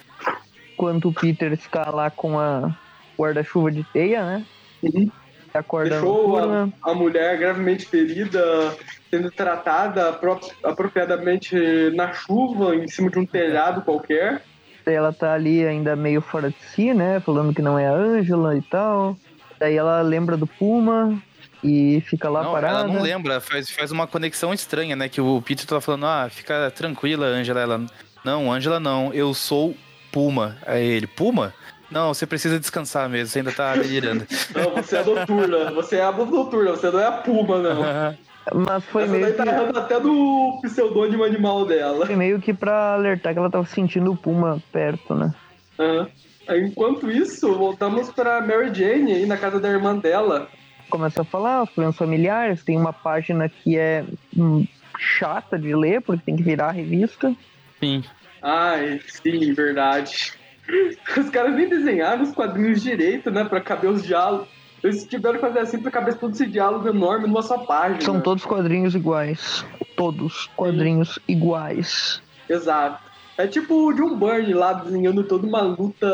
[0.76, 2.76] Quando o Peter ficar lá com a
[3.18, 4.46] guarda-chuva de teia, né?
[4.82, 5.10] Uhum.
[5.54, 8.76] Acorda Deixou a, a, mulher gravemente ferida,
[9.10, 10.20] sendo tratada
[10.62, 11.56] apropriadamente
[11.94, 14.42] na chuva, em cima de um telhado qualquer.
[14.86, 17.18] Ela tá ali ainda meio fora de si, né?
[17.18, 19.16] Falando que não é a Ângela e tal.
[19.58, 21.20] Daí ela lembra do Puma
[21.62, 22.78] e fica lá não, parada.
[22.80, 25.08] Ela não lembra, faz, faz uma conexão estranha, né?
[25.08, 27.60] Que o Peter tá falando, ah, fica tranquila, Ângela.
[27.60, 27.86] Ela,
[28.24, 29.74] não, Ângela não, eu sou
[30.12, 30.56] Puma.
[30.64, 31.52] Aí ele, Puma?
[31.90, 34.26] Não, você precisa descansar mesmo, você ainda tá delirando.
[34.54, 38.16] não, você é noturna, você é a noturna, você não é a Puma, não.
[38.54, 39.50] Mas foi Essa meio daí tá que...
[39.50, 42.06] tá errando até do pseudônimo animal dela.
[42.06, 45.34] Foi meio que pra alertar que ela tava sentindo o Puma perto, né?
[45.78, 46.06] Uhum.
[46.48, 50.48] Enquanto isso, voltamos pra Mary Jane aí na casa da irmã dela.
[50.88, 54.04] Começa a falar os problemas familiares, tem uma página que é
[54.36, 54.64] hum,
[54.96, 57.34] chata de ler, porque tem que virar a revista.
[57.80, 58.04] Sim.
[58.40, 60.32] Ai, sim, verdade.
[61.16, 63.44] Os caras nem desenharam os quadrinhos direito, né?
[63.44, 64.48] Pra caber os diálogos.
[64.82, 68.00] Eles tiveram que fazer assim pra caber todo esse diálogo enorme numa só página.
[68.00, 69.64] São todos quadrinhos iguais.
[69.96, 71.20] Todos quadrinhos Sim.
[71.28, 72.22] iguais.
[72.48, 73.02] Exato.
[73.38, 76.06] É tipo o John Byrne lá desenhando toda uma luta.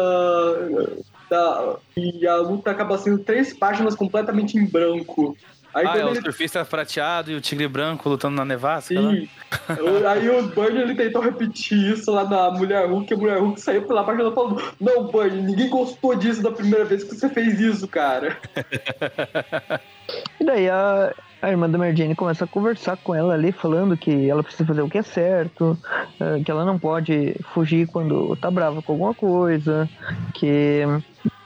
[1.31, 1.77] Da...
[1.97, 5.37] E a luta acaba sendo três páginas completamente em branco.
[5.75, 8.95] Aí ah, é o surfista prateado e o tigre branco lutando na nevasca?
[8.95, 9.29] Sim.
[10.09, 13.61] Aí o Burn ele tentou repetir isso lá na Mulher Hulk, e a Mulher Hulk
[13.61, 17.59] saiu pela página falando: Não, Burn, ninguém gostou disso da primeira vez que você fez
[17.59, 18.39] isso, cara.
[20.39, 23.97] e daí a, a irmã da Mary Jane começa a conversar com ela ali, falando
[23.97, 25.79] que ela precisa fazer o que é certo,
[26.21, 29.89] eh, que ela não pode fugir quando tá brava com alguma coisa,
[30.35, 30.83] que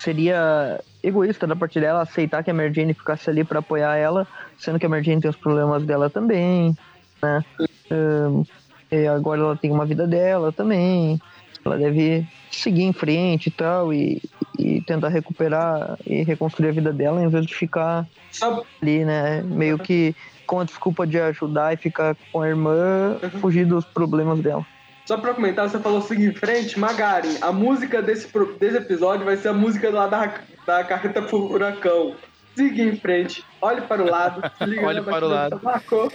[0.07, 4.25] seria egoísta da parte dela aceitar que a Mary Jane ficasse ali para apoiar ela,
[4.57, 6.77] sendo que a Mary Jane tem os problemas dela também.
[7.21, 7.45] né?
[7.91, 8.45] Um,
[8.91, 11.21] e agora ela tem uma vida dela também.
[11.65, 14.23] Ela deve seguir em frente e tal, e,
[14.57, 18.07] e tentar recuperar e reconstruir a vida dela, em vez de ficar
[18.81, 19.43] ali, né?
[19.43, 20.15] Meio que
[20.47, 24.65] com a desculpa de ajudar e ficar com a irmã, fugir dos problemas dela.
[25.07, 28.29] Só pra comentar, você falou seguir em frente, Magaren, a música desse,
[28.59, 30.35] desse episódio vai ser a música lá da,
[30.67, 32.17] da carreta furacão.
[32.57, 34.43] Siga em frente, olhe para o lado,
[34.85, 36.13] Olhe para o batida do tabaco.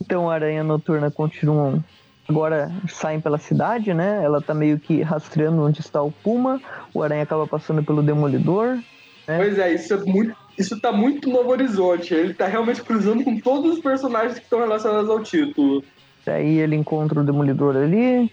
[0.00, 1.82] Então a Aranha Noturna continua.
[2.28, 4.22] Agora saem pela cidade, né?
[4.22, 6.60] Ela tá meio que rastreando onde está o Puma.
[6.94, 8.78] O Aranha acaba passando pelo Demolidor.
[9.26, 10.36] Pois é, isso é muito.
[10.56, 12.14] Isso tá muito Novo Horizonte.
[12.14, 15.82] Ele tá realmente cruzando com todos os personagens que estão relacionados ao título.
[16.26, 18.30] Daí ele encontra o Demolidor ali.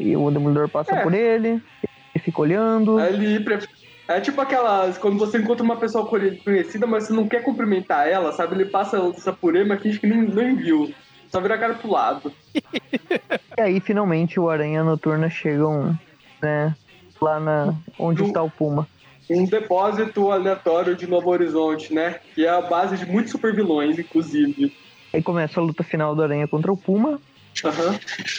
[0.00, 1.02] E o Demolidor passa É.
[1.02, 1.60] por ele.
[2.14, 2.98] E fica olhando.
[2.98, 3.44] Aí ele
[4.08, 4.96] é tipo aquelas.
[4.96, 8.54] Quando você encontra uma pessoa conhe- conhecida, mas você não quer cumprimentar ela, sabe?
[8.54, 10.94] Ele passa essa por ele, mas finge que nem, nem viu.
[11.30, 12.32] Só vira a cara pro lado.
[13.56, 15.96] E aí finalmente o Aranha Noturna chegam,
[16.40, 16.74] né?
[17.20, 18.88] Lá na onde Do- está o Puma.
[19.30, 22.16] Um depósito aleatório de Novo Horizonte, né?
[22.34, 24.74] Que é a base de muitos super vilões, inclusive.
[25.12, 27.20] Aí começa a luta final do Aranha contra o Puma.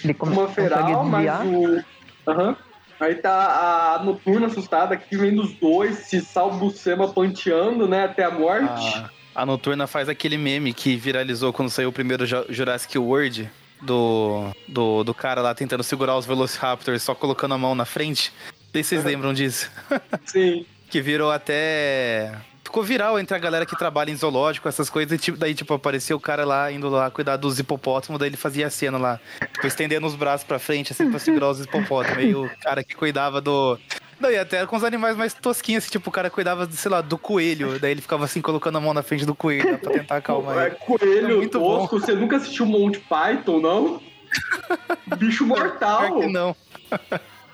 [0.04, 1.84] Ele come- Uma feral, mas o.
[2.28, 2.56] Aham.
[3.00, 8.06] Aí tá a noturna assustada que vem dos dois, se salbucema panteando, né?
[8.06, 8.88] Até a morte.
[9.36, 13.50] A, a Noturna faz aquele meme que viralizou quando saiu o primeiro Ju- Jurassic World.
[13.82, 18.32] Do, do, do cara lá tentando segurar os Velociraptors só colocando a mão na frente.
[18.52, 19.70] Não sei se vocês lembram disso.
[20.26, 20.66] Sim.
[20.90, 22.32] Que virou até.
[22.74, 25.12] Ficou viral entre a galera que trabalha em zoológico, essas coisas.
[25.12, 28.36] E tipo, daí, tipo, apareceu o cara lá indo lá cuidar dos hipopótamos, daí ele
[28.36, 29.20] fazia a cena lá.
[29.54, 32.24] Tipo, estendendo os braços pra frente, assim, pra segurar os hipopótamos.
[32.24, 33.78] E o cara que cuidava do.
[34.20, 37.02] Não, e até com os animais mais tosquinhos, assim, tipo, o cara cuidava, sei lá,
[37.02, 37.78] do coelho.
[37.80, 40.58] Daí ele ficava assim, colocando a mão na frente do coelho né, pra tentar acalmar
[40.58, 40.76] É ele.
[40.78, 41.82] coelho É muito bom.
[41.82, 42.00] tosco.
[42.00, 44.02] Você nunca assistiu Monty Python, não?
[45.16, 46.22] Bicho mortal.
[46.22, 46.56] que não.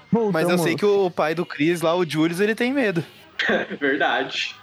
[0.09, 0.32] Voltamos.
[0.32, 3.03] Mas eu sei que o pai do Chris lá, o Julius, ele tem medo.
[3.49, 4.55] É verdade.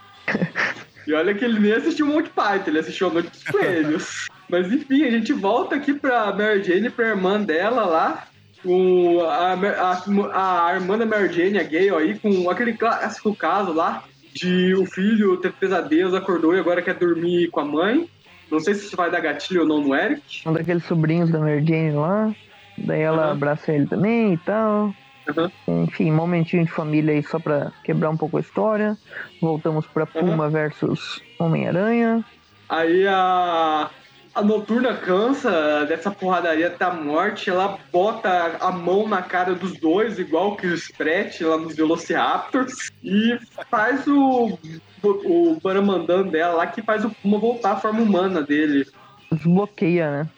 [1.06, 4.26] E olha que ele nem assistiu Monty Python, ele assistiu a Noite dos Coelhos.
[4.50, 8.26] Mas enfim, a gente volta aqui pra Mary Jane, pra irmã dela lá.
[8.62, 13.72] Com a, a, a irmã da Mary Jane, a Gale aí, com aquele clássico caso
[13.72, 14.02] lá
[14.34, 18.08] de o filho ter pesadelos, acordou e agora quer dormir com a mãe.
[18.50, 20.22] Não sei se isso vai dar gatilho ou não no Eric.
[20.44, 22.32] Um daqueles sobrinhos da Mary Jane lá.
[22.78, 23.32] Daí ela Aham.
[23.32, 24.92] abraça ele também e tal.
[25.28, 25.50] Aham.
[25.66, 28.96] Enfim, momentinho de família aí só pra quebrar um pouco a história.
[29.40, 32.24] Voltamos pra Puma versus Homem-Aranha.
[32.68, 33.90] Aí a,
[34.34, 37.50] a Noturna cansa dessa porradaria até a morte.
[37.50, 42.90] Ela bota a mão na cara dos dois, igual que o Sprat lá nos Velociraptors.
[43.02, 43.38] E
[43.70, 44.58] faz o,
[45.02, 48.86] o Baramandan dela lá, que faz o Puma voltar à forma humana dele.
[49.30, 50.28] Desbloqueia, né?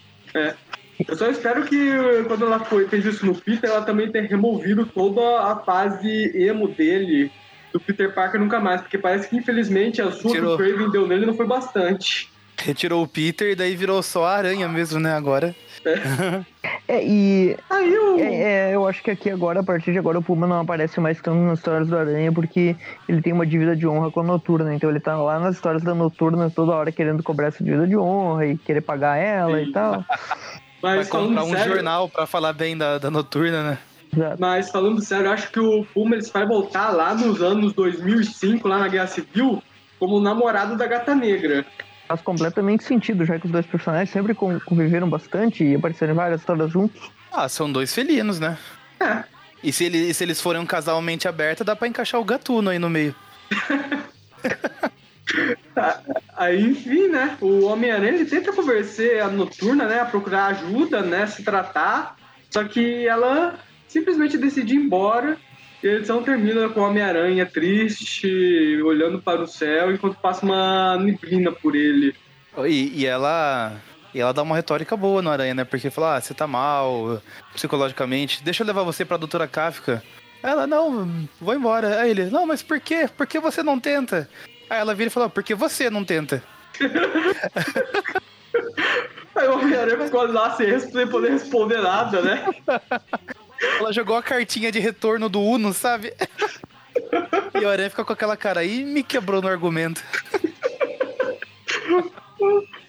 [1.06, 1.92] Eu só espero que
[2.26, 6.68] quando ela foi, fez isso no Peter, ela também tenha removido toda a fase emo
[6.68, 7.30] dele.
[7.72, 10.56] Do Peter Parker nunca mais, porque parece que infelizmente a sua Tirou.
[10.56, 12.30] que o Craven deu nele não foi bastante.
[12.56, 15.54] Retirou o Peter e daí virou só a aranha mesmo, né, agora.
[16.88, 18.18] É, e Aí o.
[18.18, 20.98] é, é, eu acho que aqui agora, a partir de agora, o Puma não aparece
[21.00, 22.74] mais tanto nas histórias do Aranha, porque
[23.08, 24.74] ele tem uma dívida de honra com a Noturna.
[24.74, 27.96] Então ele tá lá nas histórias da Noturna toda hora querendo cobrar essa dívida de
[27.96, 29.68] honra e querer pagar ela Sim.
[29.68, 30.04] e tal.
[30.80, 33.78] Vai Mas comprar falando um sério, jornal pra falar bem da, da Noturna, né?
[34.38, 38.66] Mas falando sério, eu acho que o Puma ele vai voltar lá nos anos 2005,
[38.66, 39.62] lá na Guerra Civil,
[39.98, 41.66] como namorado da Gata Negra.
[42.06, 46.16] Faz completamente sentido, já que os dois personagens sempre con- conviveram bastante e apareceram em
[46.16, 47.10] várias histórias juntos.
[47.30, 48.56] Ah, são dois felinos, né?
[48.98, 49.24] É.
[49.62, 52.70] E se, ele, se eles forem um casal mente aberta, dá pra encaixar o gatuno
[52.70, 53.14] aí no meio.
[56.36, 57.36] Aí, enfim, né?
[57.40, 60.00] O Homem-Aranha ele tenta convencer a Noturna, né?
[60.00, 61.26] A procurar ajuda, né?
[61.26, 62.16] Se tratar.
[62.50, 65.36] Só que ela simplesmente decide ir embora.
[65.82, 70.96] E a edição termina com o Homem-Aranha triste, olhando para o céu, enquanto passa uma
[70.96, 72.14] neblina por ele.
[72.66, 73.72] E, e ela.
[74.12, 75.64] E ela dá uma retórica boa no Aranha, né?
[75.64, 77.22] Porque fala, ah, você tá mal
[77.52, 80.02] psicologicamente, deixa eu levar você pra doutora Kafka.
[80.42, 82.00] Ela, não, vou embora.
[82.00, 83.08] Aí ele, não, mas por quê?
[83.16, 84.28] Por que você não tenta?
[84.70, 86.42] Aí ela vira e fala, porque você não tenta.
[89.34, 92.44] Aí o Homem-Aranha ficou lá sem, poder responder nada, né?
[93.78, 96.12] Ela jogou a cartinha de retorno do Uno, sabe?
[97.54, 100.02] E o Aranha fica com aquela cara aí e me quebrou no argumento.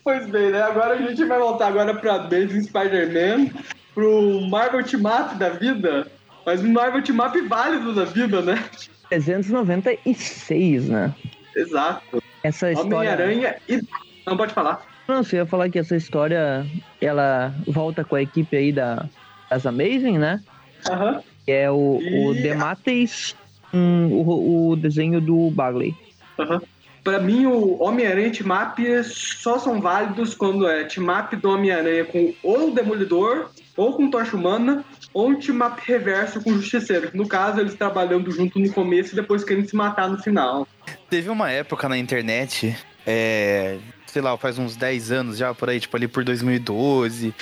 [0.04, 0.62] Pois bem, né?
[0.62, 3.52] Agora a gente vai voltar agora pra Amazing Spider-Man,
[3.94, 6.08] pro Marvel Team Up da vida.
[6.46, 8.64] Mas um Marvel Team Up válido da vida, né?
[9.10, 11.14] 396, né?
[11.56, 12.22] Exato.
[12.44, 12.96] Essa história.
[12.98, 13.82] Homem-Aranha e.
[14.26, 14.86] Não pode falar.
[15.08, 16.66] Não, você ia falar que essa história,
[17.02, 19.08] ela volta com a equipe aí da,
[19.50, 20.42] das Amazing, né?
[20.90, 21.22] Aham.
[21.46, 23.36] Que é o, o E- Demates,
[23.74, 25.96] um, o, o desenho do Bagley.
[26.38, 26.62] Aham.
[27.04, 32.34] Pra mim, o Homem-Aranha e Team-Up só são válidos quando é Team-Up do Homem-Aranha com
[32.44, 37.12] ou o Demolidor, ou com Tocha Humana, ou Team-Up reverso com Justiceiro.
[37.14, 40.68] No caso, eles trabalhando junto no começo e depois querendo se matar no final.
[41.10, 42.76] Teve uma época na internet,
[43.08, 47.34] é, sei lá, faz uns 10 anos já, por aí, tipo ali por 2012.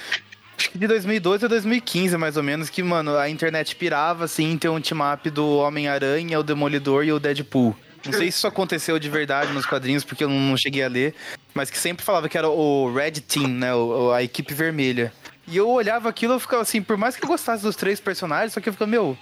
[0.55, 4.51] Acho que de 2012 a 2015, mais ou menos, que, mano, a internet pirava, assim,
[4.51, 7.75] em ter um team-up do Homem-Aranha, o Demolidor e o Deadpool.
[8.05, 11.15] Não sei se isso aconteceu de verdade nos quadrinhos, porque eu não cheguei a ler,
[11.55, 13.69] mas que sempre falava que era o Red Team, né,
[14.15, 15.11] a equipe vermelha.
[15.47, 18.51] E eu olhava aquilo e ficava assim, por mais que eu gostasse dos três personagens,
[18.53, 19.17] só que eu ficava, meu,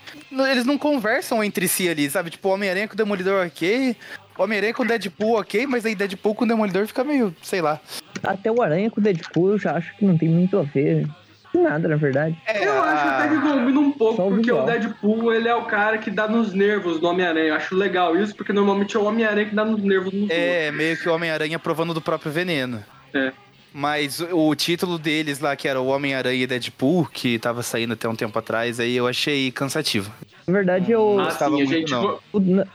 [0.49, 2.31] eles não conversam entre si ali, sabe?
[2.31, 3.95] Tipo, o Homem-Aranha com o Demolidor, ok.
[4.37, 7.79] Homem-Aranha com o Deadpool, ok, mas aí Deadpool com o Demolidor fica meio, sei lá.
[8.23, 11.07] Até o Aranha com o Deadpool eu já acho que não tem muito a ver.
[11.53, 12.37] Nada, na verdade.
[12.45, 14.63] É, Eu acho até que combina um pouco, Só porque o.
[14.65, 17.47] Deadpool, ele é o cara que dá nos nervos do Homem-Aranha.
[17.47, 20.71] Eu acho legal isso, porque normalmente é o Homem-Aranha que dá nos nervos do É,
[20.71, 22.83] meio que o Homem-Aranha provando do próprio veneno.
[23.13, 23.31] É.
[23.77, 28.07] Mas o título deles lá, que era o Homem-Aranha e Deadpool, que tava saindo até
[28.07, 30.09] um tempo atrás, aí eu achei cansativo.
[30.47, 31.19] Na verdade, eu.
[31.19, 31.91] Ah, sim, muito, gente...
[31.91, 32.17] não.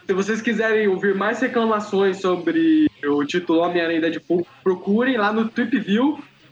[0.07, 5.49] Se vocês quiserem ouvir mais reclamações sobre o título Homem-Aranha e Deadpool, procurem lá no
[5.49, 5.79] Trip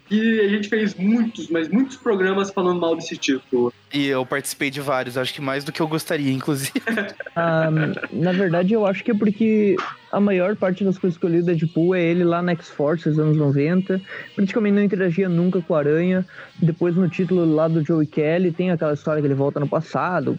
[0.08, 3.72] Que a gente fez muitos, mas muitos programas falando mal desse título.
[3.92, 6.82] E eu participei de vários, acho que mais do que eu gostaria, inclusive.
[7.36, 7.70] ah,
[8.12, 9.76] na verdade, eu acho que é porque
[10.10, 13.08] a maior parte das coisas que eu li do Deadpool é ele lá na X-Force,
[13.08, 14.00] nos anos 90.
[14.34, 16.24] Praticamente não interagia nunca com o Aranha.
[16.56, 20.38] Depois, no título lá do Joey Kelly, tem aquela história que ele volta no passado,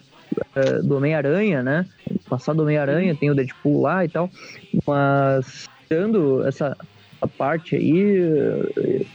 [0.56, 1.86] eh, do Homem-Aranha, né?
[2.28, 4.28] Passado do Homem-Aranha, tem o Deadpool lá e tal.
[4.86, 6.76] Mas, dando essa
[7.20, 8.18] a parte aí,
[8.76, 9.06] eh,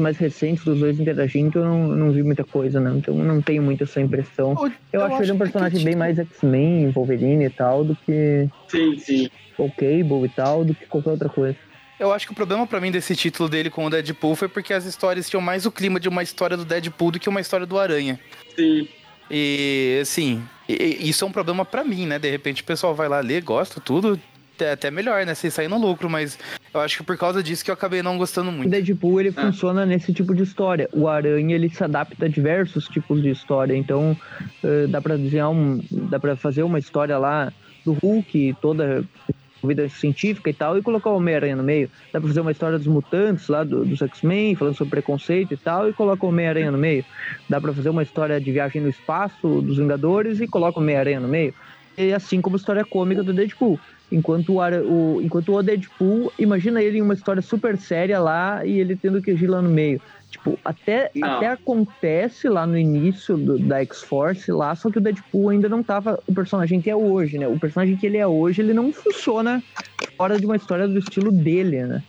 [0.00, 2.92] mais recentes dos dois interagindo, eu não, não vi muita coisa, né?
[2.96, 4.54] Então não tenho muito essa impressão.
[4.92, 7.96] Eu, acho, ele um que personagem que, bem tipo, mais X-Men, Wolverine e tal, do
[7.96, 9.30] que Sim, sim.
[9.58, 11.56] o Cable e tal, do que qualquer outra coisa.
[12.00, 14.72] Eu acho que o problema pra mim desse título dele com o Deadpool foi porque
[14.72, 17.66] as histórias tinham mais o clima de uma história do Deadpool do que uma história
[17.66, 18.18] do Aranha.
[18.56, 18.88] Sim.
[19.30, 22.18] E, assim, isso é um problema pra mim, né?
[22.18, 24.18] De repente o pessoal vai lá ler, gosta, tudo,
[24.62, 25.34] até, até melhor, né?
[25.34, 26.38] Sem sair no lucro, mas
[26.72, 28.70] eu acho que por causa disso que eu acabei não gostando O muito.
[28.70, 29.42] Deadpool, ele Ah.
[29.46, 30.88] funciona nesse tipo de história.
[30.92, 33.74] O Aranha, ele se adapta a diversos tipos de história.
[33.76, 34.16] Então,
[34.62, 35.80] eh, dá pra desenhar um...
[35.90, 37.52] Dá pra fazer uma história lá
[37.84, 39.04] do Hulk, toda
[39.64, 41.88] vida científica e tal, e colocar o Homem-Aranha no meio.
[42.12, 45.56] Dá pra fazer uma história dos mutantes lá, do- dos X-Men, falando sobre preconceito e
[45.56, 47.04] tal, e coloca o Homem-Aranha no meio.
[47.48, 51.20] Dá pra fazer uma história de viagem no espaço dos Vingadores e coloca o Homem-Aranha
[51.20, 51.54] no meio.
[51.96, 53.78] E assim como a história cômica do Deadpool.
[54.12, 58.78] Enquanto o, o, enquanto o Deadpool, imagina ele em uma história super séria lá e
[58.78, 60.00] ele tendo que agir lá no meio.
[60.30, 61.28] Tipo, até, Não.
[61.36, 65.82] até acontece lá no início do- da X-Force lá, só que o Deadpool ainda não
[65.82, 67.48] tava o personagem que é hoje, né?
[67.48, 69.62] O personagem que ele é hoje, ele não funciona
[70.16, 72.02] fora de uma história do estilo dele, né?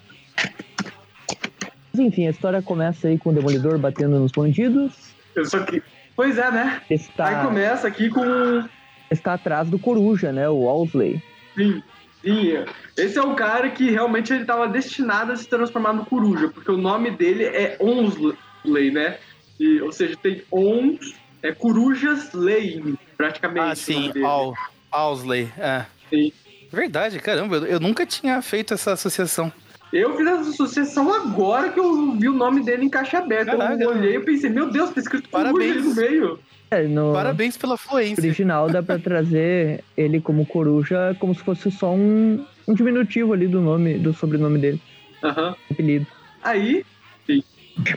[1.93, 5.13] Mas enfim, a história começa aí com o Demolidor batendo nos bandidos.
[5.35, 5.81] Eu só que...
[6.15, 6.81] Pois é, né?
[6.89, 8.63] Aí Está, começa aqui com...
[9.11, 10.47] está atrás do Coruja, né?
[10.49, 11.21] O Owsley.
[11.55, 11.83] Sim,
[12.23, 12.65] sim.
[12.97, 16.71] Esse é o cara que realmente ele estava destinado a se transformar no coruja, porque
[16.71, 19.17] o nome dele é Onsley, né?
[19.59, 23.71] E, ou seja, tem Ons, é Corujas Lane, praticamente.
[23.71, 24.11] Ah, sim.
[24.23, 24.53] Al,
[24.91, 25.85] Owsley, é.
[26.09, 26.31] Sim.
[26.71, 29.51] Verdade, caramba, eu, eu nunca tinha feito essa associação.
[29.93, 33.55] Eu fiz essa associação agora que eu vi o nome dele em caixa aberta.
[33.55, 33.83] Caraca.
[33.83, 35.85] eu olhei e pensei, meu Deus, tá escrito Parabéns.
[35.85, 36.39] no meio.
[36.73, 38.23] É, no Parabéns pela fluência.
[38.23, 43.47] original dá pra trazer ele como Coruja como se fosse só um, um diminutivo ali
[43.47, 44.81] do nome, do sobrenome dele,
[45.23, 45.55] Aham.
[45.69, 46.07] apelido.
[46.41, 46.83] Aí,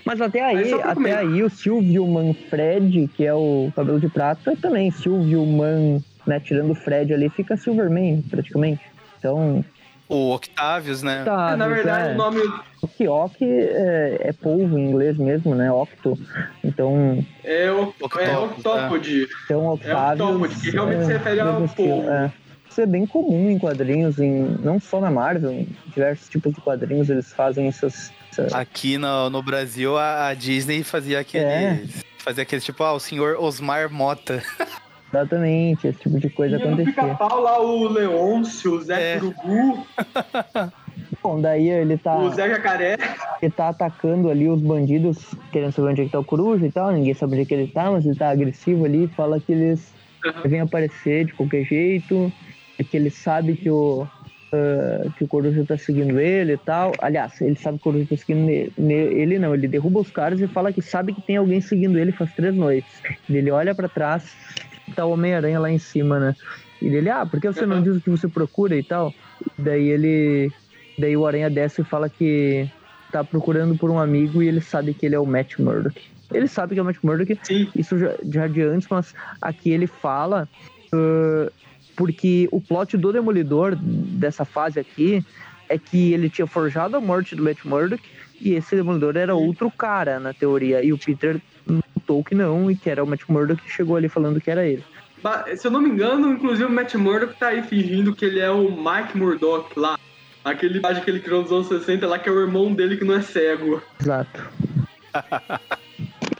[0.04, 3.98] Mas até Aí aí, só pra até aí o Silvio Manfred, que é o cabelo
[4.00, 8.80] de prata, também Silvio Man, né, tirando o Fred ali, fica Silverman, praticamente.
[9.18, 9.64] Então,
[10.08, 11.22] O Octavius, né?
[11.24, 12.40] tá, na verdade, é, o nome
[12.82, 16.16] o Kioque é, é polvo em inglês mesmo, né, octo.
[16.62, 19.28] Então, é, o, é Octopus, Octopode.
[19.44, 20.20] então Octavius...
[20.28, 22.08] Octopus, que realmente se refere ao polvo.
[22.10, 22.32] é.
[22.70, 26.60] Isso é bem comum em quadrinhos, em, não só na Marvel, em diversos tipos de
[26.60, 28.12] quadrinhos eles fazem essas...
[28.38, 31.44] essa- Aqui no, no Brasil, a, a Disney fazia aquele.
[31.44, 31.82] É.
[32.18, 34.42] Fazia aquele tipo, ah, o senhor Osmar Mota.
[35.16, 36.90] Exatamente, esse tipo de coisa E no acontecer.
[36.90, 39.20] pica-pau lá, o Leôncio, o Zé É.
[41.22, 42.16] Bom, daí ele tá...
[42.18, 42.96] o Zé Jacaré.
[43.40, 46.70] Ele tá atacando ali os bandidos, querendo saber onde é que tá o coruja e
[46.72, 46.92] tal.
[46.92, 49.06] Ninguém sabe onde é que ele tá, mas ele tá agressivo ali.
[49.08, 49.92] Fala que eles
[50.24, 50.42] Aham.
[50.42, 52.32] devem aparecer de qualquer jeito.
[52.78, 54.06] E que ele sabe que o,
[54.52, 56.92] uh, que o Coruja tá seguindo ele e tal.
[57.00, 60.40] Aliás, ele sabe que o Coruja tá seguindo ele, ele não, ele derruba os caras
[60.40, 62.90] e fala que sabe que tem alguém seguindo ele faz três noites.
[63.28, 64.34] Ele olha para trás,
[64.94, 66.36] tá o Homem-Aranha lá em cima, né?
[66.80, 69.12] E ele, ah, por que você não diz o que você procura e tal?
[69.58, 70.52] Daí ele.
[70.98, 72.70] Daí o Aranha desce e fala que
[73.10, 76.00] tá procurando por um amigo e ele sabe que ele é o Matt Murdock.
[76.32, 77.68] Ele sabe que é o Matt Murdock, Sim.
[77.74, 80.48] isso já, já de antes, mas aqui ele fala
[80.92, 81.52] uh,
[81.94, 85.24] porque o plot do Demolidor dessa fase aqui
[85.68, 88.02] é que ele tinha forjado a morte do Matt Murdock
[88.40, 91.40] e esse Demolidor era outro cara, na teoria, e o Peter
[92.06, 94.64] notou que não, e que era o Matt Murdock que chegou ali falando que era
[94.64, 94.84] ele.
[95.56, 98.50] Se eu não me engano, inclusive o Matt Murdock tá aí fingindo que ele é
[98.50, 99.98] o Mike Murdock lá.
[100.44, 103.04] Aquele imagem que ele criou nos anos 60 lá, que é o irmão dele que
[103.04, 103.82] não é cego.
[104.00, 104.48] Exato.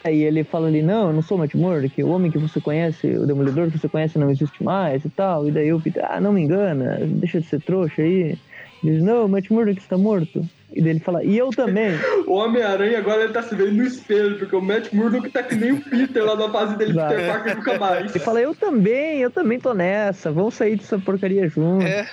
[0.05, 2.61] Aí ele fala ali, não, eu não sou o Matt Murdock, o homem que você
[2.61, 5.49] conhece, o Demolidor que você conhece não existe mais e tal.
[5.49, 8.39] E daí o Peter, ah, não me engana, deixa de ser trouxa aí.
[8.85, 10.49] Ele diz, não, o Matt Murdock está morto.
[10.73, 11.93] E daí ele fala, e eu também.
[12.27, 15.55] o Homem-Aranha agora ele tá se vendo no espelho, porque o Matt Murdock tá que
[15.55, 17.15] nem o Peter lá na fase dele, Exato.
[17.15, 18.15] Peter Parker nunca mais.
[18.15, 21.87] Ele fala, eu também, eu também tô nessa, vamos sair dessa porcaria junto.
[21.87, 22.07] É.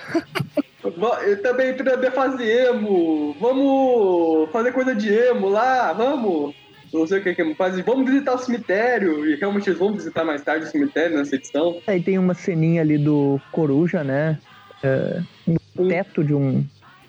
[1.26, 6.54] Eu também entrei na fase emo, vamos fazer coisa de emo lá, vamos
[6.94, 7.78] não sei o que que faz.
[7.80, 9.26] Vamos visitar o cemitério.
[9.26, 11.80] E realmente eles vão visitar mais tarde o cemitério nessa edição.
[11.86, 14.38] Aí tem uma ceninha ali do Coruja, né?
[14.82, 16.64] É, no teto de um,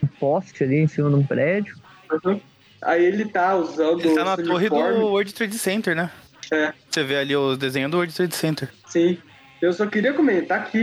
[0.05, 1.75] um, poste ali em cima de um prédio.
[2.23, 2.39] Uhum.
[2.81, 4.01] Aí ele tá usando.
[4.01, 6.11] Ele tá na torre do World Trade Center, né?
[6.51, 6.73] É.
[6.89, 8.69] Você vê ali o desenho do World Trade Center.
[8.87, 9.17] Sim.
[9.61, 10.77] Eu só queria comentar que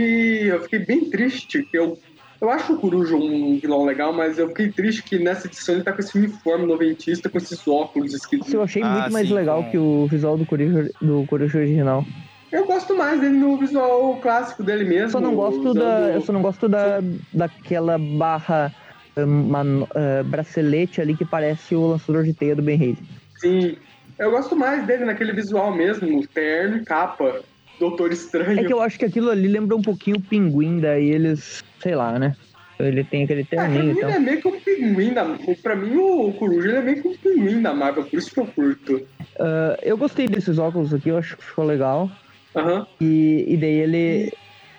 [0.47, 1.97] eu fiquei bem triste, que eu
[2.43, 5.83] eu acho o Coruja um vilão legal, mas eu fiquei triste que nessa edição ele
[5.85, 8.53] tá com esse uniforme noventista, com esses óculos esquisitos.
[8.53, 12.05] Eu achei ah, muito mais legal que o visual do Coruja, do Coruja original.
[12.51, 15.05] Eu gosto mais dele no visual clássico dele mesmo.
[15.05, 15.79] Eu só não gosto, usando...
[15.79, 16.99] da, eu só não gosto da,
[17.31, 18.75] daquela barra
[19.15, 22.97] uma, uh, bracelete ali que parece o lançador de teia do Ben Haley.
[23.37, 23.77] Sim,
[24.17, 27.41] eu gosto mais dele naquele visual mesmo, terno capa.
[27.79, 28.59] Doutor Estranho.
[28.59, 31.95] É que eu acho que aquilo ali lembra um pouquinho o pinguim, daí eles, sei
[31.95, 32.35] lá, né?
[32.79, 33.89] Ele tem aquele terninho.
[33.89, 34.09] É, então.
[34.09, 35.25] Ele é meio que um pinguim da.
[35.61, 38.39] Pra mim, o Coruja ele é meio que um pinguim da Marvel, por isso que
[38.39, 38.95] eu curto.
[38.95, 42.09] Uh, eu gostei desses óculos aqui, eu acho que ficou legal.
[42.55, 42.85] Uhum.
[43.01, 44.31] E, e daí ele,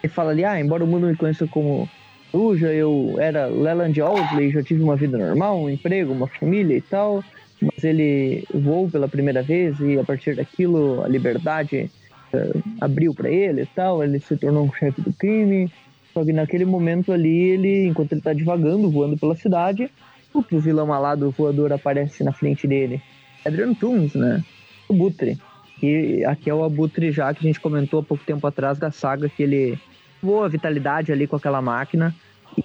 [0.02, 1.88] ele fala ali, ah, embora o mundo me conheça como
[2.34, 6.80] Coruja, eu era Leland Owsley, já tive uma vida normal, um emprego, uma família e
[6.80, 7.22] tal.
[7.62, 11.88] Mas ele voou pela primeira vez e a partir daquilo a liberdade
[12.80, 15.70] abriu para ele e tal, ele se tornou um chefe do crime.
[16.12, 19.88] Só que naquele momento ali, ele, enquanto ele tá divagando, voando pela cidade,
[20.34, 23.00] o vilão alado voador aparece na frente dele.
[23.46, 24.42] Adrian Toomes, né?
[24.88, 25.38] O Butre.
[25.80, 28.90] E aqui é o Abutre já que a gente comentou há pouco tempo atrás da
[28.90, 29.78] saga que ele
[30.20, 32.12] voou a vitalidade ali com aquela máquina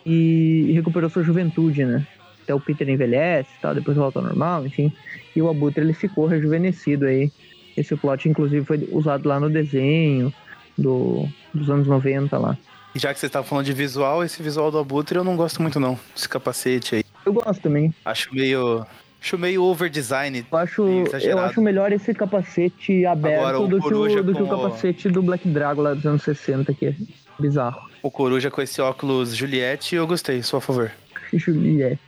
[0.06, 2.06] e recuperou sua juventude, né?
[2.44, 4.92] Até o Peter envelhece e tal, depois volta ao normal, enfim.
[5.36, 7.32] E o Abutre ele ficou rejuvenescido aí
[7.78, 10.34] esse plot, inclusive, foi usado lá no desenho
[10.78, 12.58] do, dos anos 90 lá.
[12.94, 15.62] E já que você estava falando de visual, esse visual do Abutre eu não gosto
[15.62, 17.04] muito não, esse capacete aí.
[17.26, 17.94] Eu gosto também.
[18.04, 18.86] Acho meio...
[19.22, 20.46] Acho meio over design.
[20.50, 20.88] Eu acho,
[21.22, 25.22] eu acho melhor esse capacete aberto Agora, do, que o, do que o capacete do
[25.22, 26.96] Black Dragon lá dos anos 60, que é
[27.42, 27.90] bizarro.
[28.02, 30.92] O Coruja com esse óculos Juliette, eu gostei, sou a favor.
[31.34, 32.00] Juliette.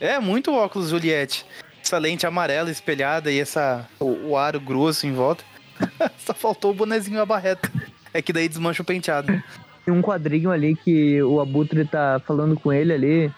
[0.00, 1.44] É, muito óculos Juliette
[1.88, 5.42] essa lente amarela espelhada e essa, o, o aro grosso em volta.
[6.18, 7.70] Só faltou o bonezinho a barreta.
[8.12, 9.32] É que daí desmancha o penteado.
[9.84, 13.32] Tem um quadrinho ali que o Abutre tá falando com ele ali,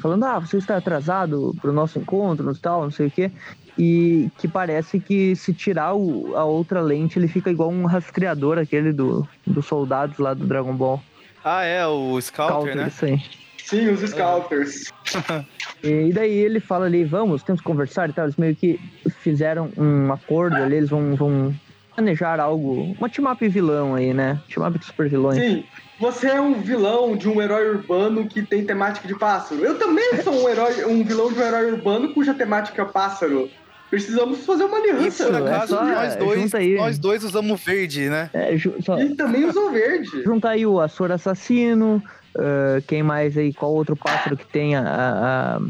[0.00, 3.30] falando, ah, você está atrasado pro nosso encontro e tal, não sei o quê.
[3.78, 8.58] E que parece que se tirar o, a outra lente, ele fica igual um rastreador,
[8.58, 11.02] aquele do, dos soldados lá do Dragon Ball.
[11.44, 12.92] Ah, é, o Scouter, Scouter né?
[13.02, 13.46] Aí.
[13.66, 14.92] Sim, os Scouters.
[15.82, 18.24] e daí ele fala ali, vamos, temos que conversar e tal.
[18.24, 18.80] Eles meio que
[19.20, 21.54] fizeram um acordo ali, eles vão, vão
[21.92, 24.40] planejar algo, uma team-up vilão aí, né?
[24.48, 25.38] Team-up de super vilões.
[25.38, 25.64] Sim,
[25.98, 29.64] você é um vilão de um herói urbano que tem temática de pássaro.
[29.64, 33.50] Eu também sou um herói, um vilão de um herói urbano cuja temática é pássaro.
[33.90, 35.26] Precisamos fazer uma aliança.
[35.26, 38.30] Por acaso, é só, nós, dois, nós dois usamos verde, né?
[38.32, 38.98] É, só...
[38.98, 40.22] E também usou verde.
[40.24, 42.02] Junta aí o Açor Assassino,
[42.36, 43.52] Uh, quem mais aí?
[43.52, 45.60] Qual outro pássaro que tem a, a, a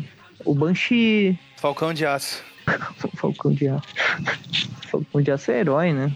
[0.45, 1.39] o Banshee?
[1.57, 2.43] Falcão de Aço.
[3.15, 3.87] Falcão de Aço.
[4.91, 6.13] Falcão de Aço é herói, né?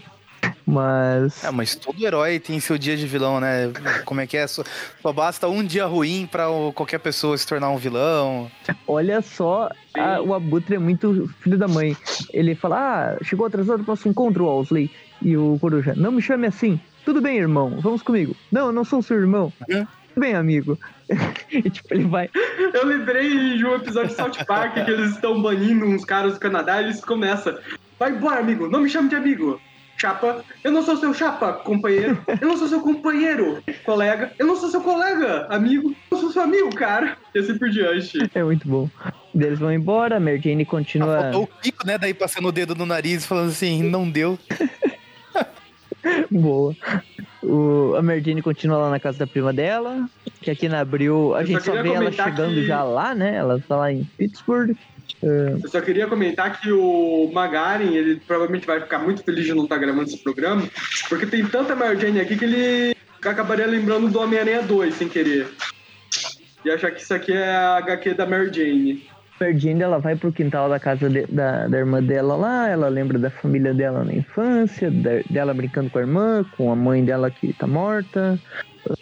[0.65, 1.43] Mas.
[1.43, 3.71] É, mas todo herói tem seu dia de vilão, né?
[4.05, 4.47] Como é que é?
[4.47, 4.63] Só,
[5.01, 8.49] só basta um dia ruim pra qualquer pessoa se tornar um vilão.
[8.87, 11.95] Olha só, a, o Abutre é muito filho da mãe.
[12.31, 14.89] Ele fala: Ah, chegou atrasado pro nosso encontro, Walsley.
[15.21, 16.79] E o Coruja, não me chame assim.
[17.05, 18.35] Tudo bem, irmão, vamos comigo.
[18.51, 19.51] Não, eu não sou seu irmão.
[19.69, 19.87] Uhum.
[20.15, 20.77] bem, amigo.
[21.51, 22.29] e tipo, ele vai.
[22.73, 26.39] Eu lembrei de um episódio de South Park que eles estão banindo uns caras do
[26.39, 27.57] Canadá e eles começam.
[27.99, 29.59] Vai embora, amigo, não me chame de amigo.
[29.97, 32.23] Chapa, eu não sou seu chapa, companheiro.
[32.41, 34.33] Eu não sou seu companheiro, colega.
[34.39, 35.95] Eu não sou seu colega, amigo.
[36.09, 37.17] Eu sou seu amigo, cara.
[37.35, 38.17] E assim por diante.
[38.33, 38.89] É muito bom.
[39.35, 41.17] Eles vão embora, a Mary Jane continua.
[41.17, 41.97] Ah, faltou o pico, né?
[41.97, 44.39] Daí passando o dedo no nariz, falando assim, não deu.
[46.31, 46.75] Boa.
[47.43, 50.07] O, a Mary Jane continua lá na casa da prima dela,
[50.41, 53.15] que aqui na Abril a Eu gente só só vê ela chegando que- já lá,
[53.15, 53.35] né?
[53.37, 54.75] Ela tá lá em Pittsburgh.
[55.23, 59.53] É, Eu só queria comentar que o Magarin, ele provavelmente vai ficar muito feliz de
[59.53, 60.67] não estar gravando esse programa,
[61.09, 65.47] porque tem tanta Mary Jane aqui que ele acabaria lembrando do Homem-Aranha 2 sem querer.
[66.63, 69.03] E achar que isso aqui é a HQ da Mary Jane.
[69.57, 73.17] Jane, ela vai pro quintal da casa de- da, da irmã dela lá, ela lembra
[73.17, 77.31] da família dela na infância, da- dela brincando com a irmã, com a mãe dela
[77.31, 78.39] que tá morta,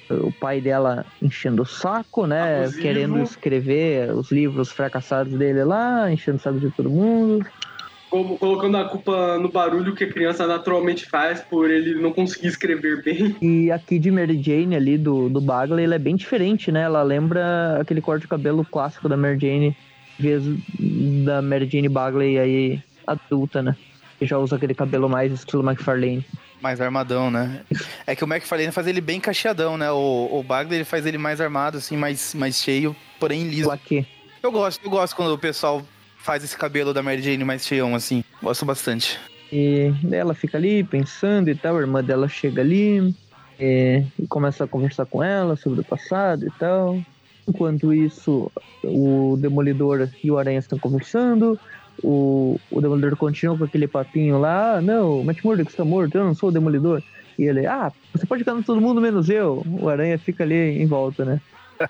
[0.10, 2.82] o pai dela enchendo o saco, né, Abusivo.
[2.82, 7.46] querendo escrever os livros fracassados dele lá, enchendo o saco de todo mundo.
[8.10, 12.48] Como, colocando a culpa no barulho que a criança naturalmente faz por ele não conseguir
[12.48, 13.36] escrever bem.
[13.40, 16.82] E aqui de Mary Jane ali do, do Bagley, ela é bem diferente, né?
[16.82, 19.78] Ela lembra aquele corte de cabelo clássico da Mary Jane,
[20.20, 20.44] vez
[21.24, 23.76] da Mary Jane Bagley aí adulta, né?
[24.18, 26.26] Que já usa aquele cabelo mais estilo McFarlane.
[26.62, 27.62] Mais armadão, né?
[28.06, 29.90] É que o McFarlane faz ele bem cacheadão, né?
[29.92, 33.72] O, o Bagley ele faz ele mais armado, assim, mais, mais cheio, porém liso.
[33.72, 34.06] Aqui.
[34.44, 35.82] Eu gosto, eu gosto quando o pessoal
[36.18, 38.24] faz esse cabelo da Mary Jane mais cheião, assim.
[38.44, 39.18] Gosto bastante.
[39.52, 43.16] E ela fica ali pensando e tal, a irmã dela chega ali
[43.60, 47.02] é, e começa a conversar com ela sobre o passado e tal.
[47.50, 48.52] Enquanto isso,
[48.84, 51.60] o Demolidor e o Aranha estão conversando.
[52.04, 56.16] O, o Demolidor continua com aquele papinho lá, ah, não, o Matt Murdock está morto,
[56.16, 57.02] eu não sou o Demolidor.
[57.38, 59.64] E ele, ah, você pode ficar com todo mundo menos eu.
[59.66, 61.42] O Aranha fica ali em volta, né?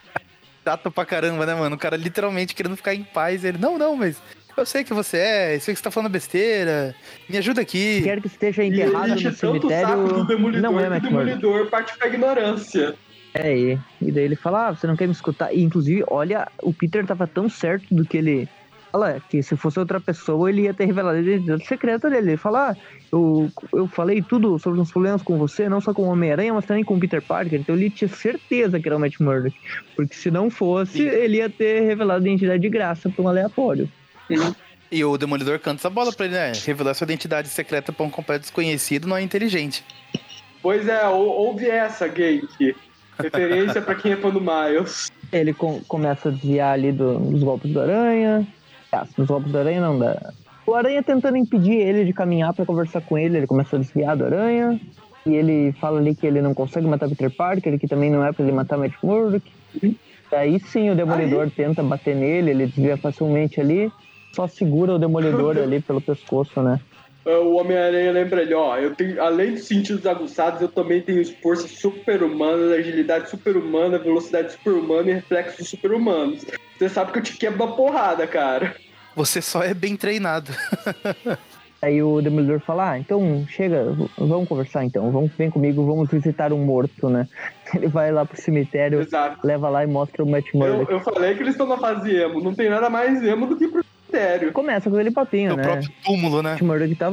[0.64, 1.76] Chato pra caramba, né, mano?
[1.76, 3.43] O cara literalmente querendo ficar em paz.
[3.43, 4.22] Ele, não, não, mas
[4.55, 6.95] eu sei que você é, eu sei que você tá falando besteira.
[7.28, 8.01] Me ajuda aqui.
[8.03, 10.84] Quer que esteja E ele enterrado no tanto o saco cemitério, do Demolidor não é
[10.84, 11.26] que o Matt Murdock.
[11.26, 12.95] Demolidor parte pra ignorância.
[13.34, 15.53] É, e, e daí ele fala, ah, você não quer me escutar?
[15.53, 18.49] E, inclusive, olha, o Peter tava tão certo do que ele
[18.91, 22.32] fala, que se fosse outra pessoa, ele ia ter revelado a identidade secreta dele.
[22.32, 22.75] Ele fala, ah,
[23.11, 26.65] eu, eu falei tudo sobre os problemas com você, não só com o Homem-Aranha, mas
[26.65, 27.59] também com o Peter Parker.
[27.59, 29.55] Então ele tinha certeza que era o Matt Murdock.
[29.95, 31.07] Porque se não fosse, Sim.
[31.07, 33.88] ele ia ter revelado a identidade de graça pra um aleatório.
[34.91, 36.51] E o Demolidor canta essa bola pra ele, né?
[36.65, 39.84] Revelar sua identidade secreta pra um completo desconhecido não é inteligente.
[40.63, 42.75] Pois é, ou- ouve essa, Gank.
[43.22, 45.11] Referência pra quem é fã do Miles.
[45.32, 48.47] Ele com- começa a desviar ali do- dos golpes do Aranha.
[48.91, 50.34] Ah, dos golpes do Aranha não, da...
[50.65, 54.15] O Aranha tentando impedir ele de caminhar pra conversar com ele, ele começa a desviar
[54.15, 54.80] do Aranha.
[55.26, 58.32] E ele fala ali que ele não consegue matar Peter Parker, que também não é
[58.32, 59.43] pra ele matar Matt Murdock.
[60.32, 63.91] Daí sim o Demolidor tenta bater nele, ele desvia facilmente ali.
[64.34, 66.80] Só segura o Demolidor ali pelo pescoço, né?
[67.38, 71.67] O Homem-Aranha lembra ele, ó, eu tenho, além dos sentidos aguçados, eu também tenho força
[71.67, 76.45] super-humana, agilidade super-humana, velocidade super-humana e reflexos super-humanos.
[76.77, 78.75] Você sabe que eu te quebro a porrada, cara.
[79.15, 80.51] Você só é bem treinado.
[81.82, 86.51] Aí o Demolidor fala, ah, então chega, vamos conversar então, vamos, vem comigo, vamos visitar
[86.51, 87.25] um morto, né?
[87.73, 89.45] Ele vai lá pro cemitério, Exato.
[89.45, 90.91] leva lá e mostra o Matt Eu, Murdock.
[90.91, 92.41] eu falei que eles estão na fase emo.
[92.41, 94.51] Não tem nada mais emo do que pro critério.
[94.51, 95.64] Começa com aquele papinho, No né?
[95.64, 96.51] próprio túmulo, né?
[96.51, 97.12] Matt Murdock tá,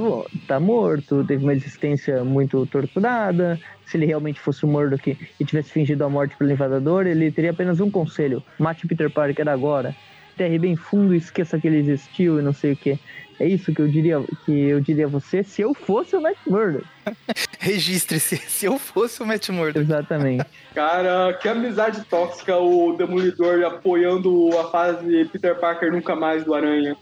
[0.48, 3.60] tá morto, teve uma existência muito torturada.
[3.84, 7.50] Se ele realmente fosse o Murdock e tivesse fingido a morte pelo invadador, ele teria
[7.50, 9.94] apenas um conselho: mate Peter Parker agora.
[10.36, 12.98] Terre bem fundo e esqueça que ele existiu e não sei o que.
[13.38, 16.38] É isso que eu diria que eu diria a você se eu fosse o Matt
[16.46, 16.86] Murdock.
[17.58, 18.36] Registre-se.
[18.36, 19.84] Se eu fosse o Matt Murdock.
[19.84, 20.44] Exatamente.
[20.74, 26.96] Cara, que amizade tóxica o Demolidor apoiando a fase Peter Parker nunca mais do Aranha.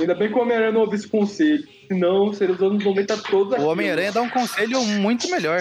[0.00, 1.62] Ainda bem que o Homem-Aranha não ouve esse conselho.
[1.86, 3.64] Senão seria os anos 90 todos O aqui.
[3.64, 5.60] Homem-Aranha dá um conselho muito melhor.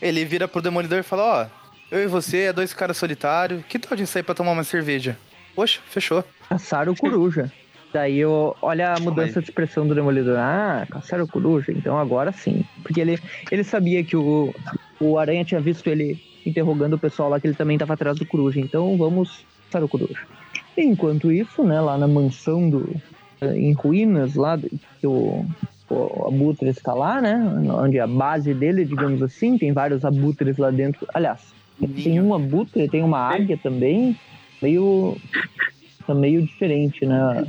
[0.00, 1.46] Ele vira pro Demolidor e fala, ó,
[1.90, 5.18] eu e você é dois caras solitários, que tal de sair pra tomar uma cerveja?
[5.54, 6.24] Poxa, fechou.
[6.48, 7.50] Caçaram o coruja.
[7.92, 10.36] Daí eu, olha a mudança de expressão do Demolidor.
[10.38, 12.64] Ah, caçaram o coruja, então agora sim.
[12.82, 13.18] Porque ele,
[13.50, 14.54] ele sabia que o,
[15.00, 18.26] o Aranha tinha visto ele interrogando o pessoal lá, que ele também estava atrás do
[18.26, 18.60] coruja.
[18.60, 20.20] Então vamos caçar o coruja.
[20.76, 22.94] Enquanto isso, né, lá na mansão do.
[23.40, 25.44] eh, em ruínas, lá que o,
[25.88, 27.36] o Abutre está lá, né?
[27.72, 31.06] Onde a base dele, digamos assim, tem vários abutres lá dentro.
[31.14, 31.40] Aliás,
[32.02, 34.16] tem um abutre, tem uma águia também,
[34.60, 35.16] meio.
[36.06, 37.46] tá meio diferente, né?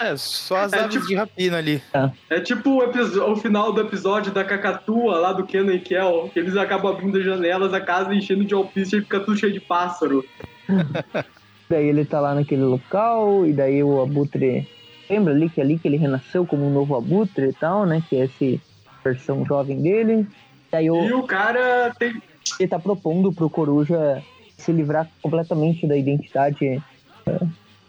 [0.00, 1.82] É, só as É aves tipo- de rapina ali.
[2.28, 6.38] É tipo o, o final do episódio da Cacatua, lá do Kenan e Kel, que
[6.38, 9.60] eles acabam abrindo as janelas, a casa enchendo de alpiste e fica tudo cheio de
[9.60, 10.24] pássaro.
[11.68, 14.68] Daí ele tá lá naquele local, e daí o Abutre.
[15.08, 18.02] Lembra ali que é ali que ele renasceu como um novo Abutre e tal, né?
[18.08, 18.60] Que é essa
[19.04, 20.26] versão jovem dele.
[20.70, 22.20] Daí o, E o cara tem.
[22.58, 24.20] ele tá propondo pro Coruja
[24.56, 26.82] se livrar completamente da identidade
[27.26, 27.40] eh,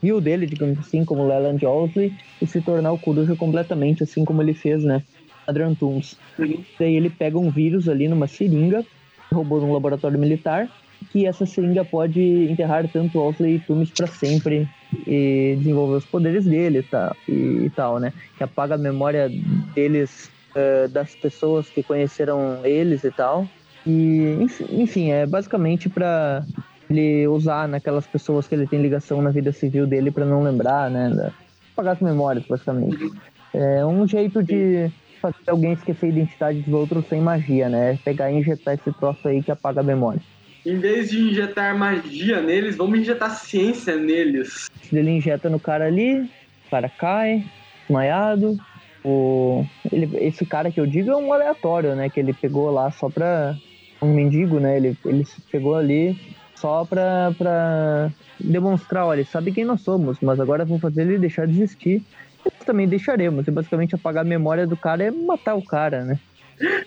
[0.02, 4.42] vil dele, digamos assim, como Leland Owlsley, e se tornar o Coruja completamente, assim como
[4.42, 5.04] ele fez, né?
[5.48, 6.20] Adrian Toomes.
[6.40, 6.64] Uhum.
[6.80, 8.86] Daí ele pega um vírus ali numa seringa,
[9.34, 10.72] roubou num laboratório militar,
[11.10, 14.70] que essa seringa pode enterrar tanto Owlsley e Toomes para sempre
[15.08, 18.14] e desenvolver os poderes dele tal, e, e tal, né?
[18.38, 19.30] Que apaga a memória
[19.74, 23.52] deles, eh, das pessoas que conheceram eles e tal.
[23.86, 26.46] E, enf- enfim, é basicamente para
[26.92, 30.90] ele usar naquelas pessoas que ele tem ligação na vida civil dele para não lembrar,
[30.90, 31.10] né?
[31.10, 31.32] da-
[31.74, 33.12] Apagar as memórias, basicamente.
[33.54, 34.90] É um jeito de
[35.22, 37.98] fazer alguém esquecer a identidade dos outros sem magia, né?
[38.04, 40.20] Pegar e injetar esse troço aí que apaga a memória.
[40.66, 44.68] Em vez de injetar magia neles, vamos injetar ciência neles.
[44.92, 46.22] Ele injeta no cara ali,
[46.68, 47.44] o cara cai,
[47.82, 48.58] desmaiado.
[49.04, 52.10] O, ele, esse cara que eu digo é um aleatório, né?
[52.10, 53.56] Que ele pegou lá só pra.
[54.04, 54.78] Um mendigo, né?
[54.78, 56.16] Ele, ele pegou ali
[56.62, 61.48] só pra, pra demonstrar: olha, sabe quem nós somos, mas agora vamos fazer ele deixar
[61.48, 62.04] de existir.
[62.46, 63.48] E nós também deixaremos.
[63.48, 66.20] E basicamente apagar a memória do cara é matar o cara, né?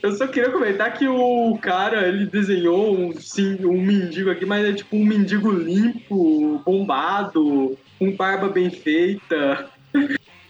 [0.03, 4.65] Eu só queria comentar que o cara, ele desenhou um, sim, um mendigo aqui, mas
[4.65, 9.69] é tipo um mendigo limpo, bombado, com barba bem feita.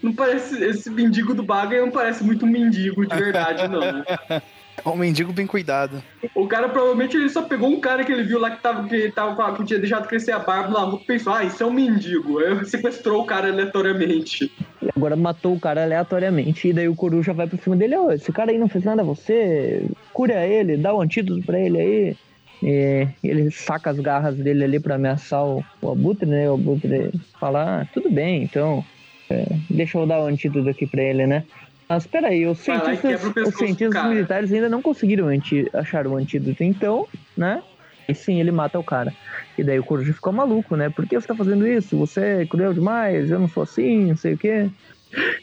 [0.01, 0.63] Não parece.
[0.63, 3.81] Esse mendigo do Baga não parece muito um mendigo de verdade, não.
[4.85, 6.03] Um mendigo bem cuidado.
[6.33, 9.11] O cara provavelmente ele só pegou um cara que ele viu lá que tava, que,
[9.11, 11.71] tava, que tinha deixado crescer a barba na rua e pensou, ah, isso é um
[11.71, 12.39] mendigo.
[12.39, 14.51] Aí sequestrou o cara aleatoriamente.
[14.81, 16.67] E agora matou o cara aleatoriamente.
[16.67, 19.01] E daí o Coruja vai pra cima dele: Ô, esse cara aí não fez nada
[19.01, 22.17] a você, cura ele, dá um antídoto pra ele aí.
[22.63, 26.49] E ele saca as garras dele ali pra ameaçar o, o Abutre, né?
[26.49, 28.83] O Abutre fala: ah, tudo bem, então.
[29.29, 31.43] é, deixa eu dar o antídoto aqui pra ele, né?
[31.87, 36.07] Mas peraí, os Vai lá e cientistas, os cientistas militares ainda não conseguiram anti, achar
[36.07, 37.07] o antídoto, então,
[37.37, 37.61] né?
[38.07, 39.13] E sim, ele mata o cara.
[39.57, 40.89] E daí o Coruja ficou maluco, né?
[40.89, 41.97] Por que você tá fazendo isso?
[41.97, 44.69] Você é cruel demais, eu não sou assim, não sei o quê.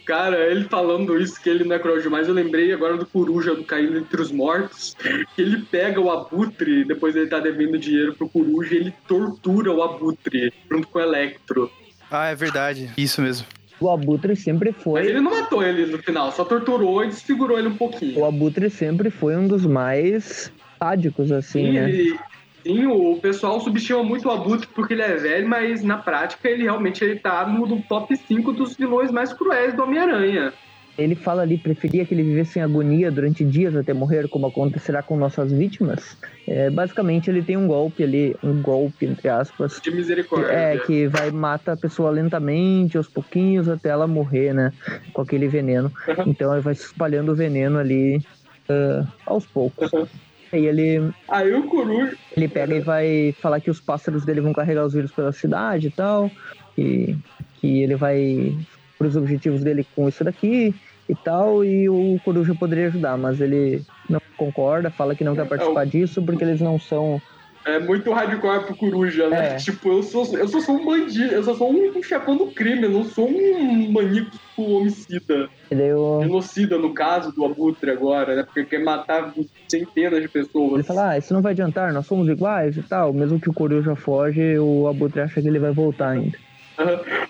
[0.05, 3.55] Cara, ele falando isso, que ele não é cruel demais, eu lembrei agora do Coruja
[3.55, 4.97] do Caindo Entre os Mortos,
[5.35, 9.73] que ele pega o Abutre, depois ele tá devendo dinheiro pro Coruja, e ele tortura
[9.73, 11.71] o Abutre, junto com o Electro.
[12.11, 12.91] Ah, é verdade.
[12.99, 13.47] Isso mesmo.
[13.83, 15.07] O Abutre sempre Mas foi.
[15.07, 18.21] ele não matou ele no final, só torturou e desfigurou ele um pouquinho.
[18.21, 21.91] O Abutre sempre foi um dos mais sádicos, assim, Sim, né?
[21.91, 22.19] ele-
[22.65, 26.63] sim, o pessoal subestima muito o Abutre porque ele é velho, mas na prática ele
[26.63, 30.53] realmente ele tá no top 5 dos vilões mais cruéis do Homem-Aranha.
[30.99, 35.03] Ele fala ali, preferia que ele vivesse em agonia durante dias até morrer, como acontecerá
[35.03, 36.17] com nossas vítimas.
[36.47, 40.53] É, basicamente, ele tem um golpe ali, um golpe, entre aspas, De misericórdia.
[40.53, 44.73] é, que vai mata a pessoa lentamente, aos pouquinhos, até ela morrer, né?
[45.13, 45.91] Com aquele veneno.
[46.07, 46.25] Uhum.
[46.27, 48.21] Então ele vai se espalhando o veneno ali
[48.69, 49.93] ah, aos poucos.
[49.93, 50.07] Uhum.
[50.53, 52.15] Aí ele Aí o Coruja.
[52.37, 55.89] Ele pega e vai falar que os pássaros dele vão carregar os vírus pela cidade
[55.89, 56.31] e tal.
[56.77, 57.17] E
[57.61, 58.55] que ele vai
[59.03, 60.75] para os objetivos dele com isso daqui
[61.09, 61.65] e tal.
[61.65, 66.25] E o Coruja poderia ajudar, mas ele não concorda, fala que não quer participar disso
[66.25, 67.21] porque eles não são.
[67.67, 69.55] É muito hardcore pro Coruja, né?
[69.55, 69.57] É.
[69.57, 72.85] Tipo, eu sou, eu só sou um bandido, eu só sou um chefão do crime,
[72.85, 75.49] eu não sou um maníaco homicida.
[75.71, 78.43] E o- Genocida, no caso do Abutre agora, né?
[78.43, 79.33] Porque quer matar
[79.71, 80.75] centenas de pessoas.
[80.75, 83.13] ele fala: Ah, isso não vai adiantar, nós somos iguais e tal.
[83.13, 86.39] Mesmo que o Coruja foge, o Abutre acha que ele vai voltar ainda.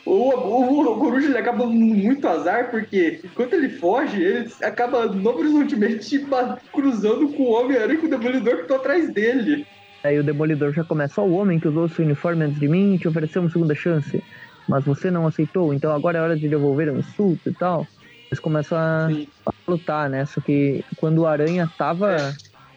[0.04, 5.36] O, o, o Coruja ele acaba muito azar, porque enquanto ele foge, ele acaba não
[5.36, 9.66] horizontalmente ba- cruzando com o Homem-Aranha e com o Demolidor que estão atrás dele.
[10.04, 12.96] Aí o Demolidor já começa, ó, o homem que usou seu uniforme antes de mim
[12.98, 14.22] te ofereceu uma segunda chance,
[14.68, 17.86] mas você não aceitou, então agora é hora de devolver o insulto e tal.
[18.28, 19.08] Eles começam a,
[19.46, 20.24] a lutar, né?
[20.24, 22.16] Só que quando o Aranha tava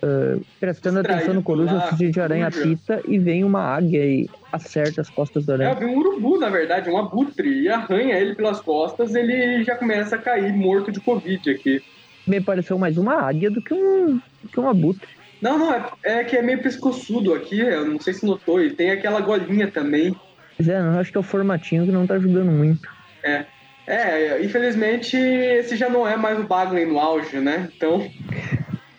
[0.05, 4.05] ah, prestando Distraído atenção no Coruja, lá, o de Aranha pita e vem uma águia
[4.05, 5.73] e acerta as costas do É, Aranha.
[5.73, 10.15] vem um urubu, na verdade, um abutre, e arranha ele pelas costas, ele já começa
[10.15, 11.81] a cair morto de Covid aqui.
[12.27, 15.09] Me pareceu mais uma águia do que um, que um abutre.
[15.41, 18.69] Não, não, é, é que é meio pescoçudo aqui, eu não sei se notou, e
[18.69, 20.15] tem aquela golinha também.
[20.57, 22.87] Mas é, eu acho que é o formatinho que não tá ajudando muito.
[23.87, 27.69] É, infelizmente, esse já não é mais o Bagley no auge, né?
[27.75, 28.07] Então,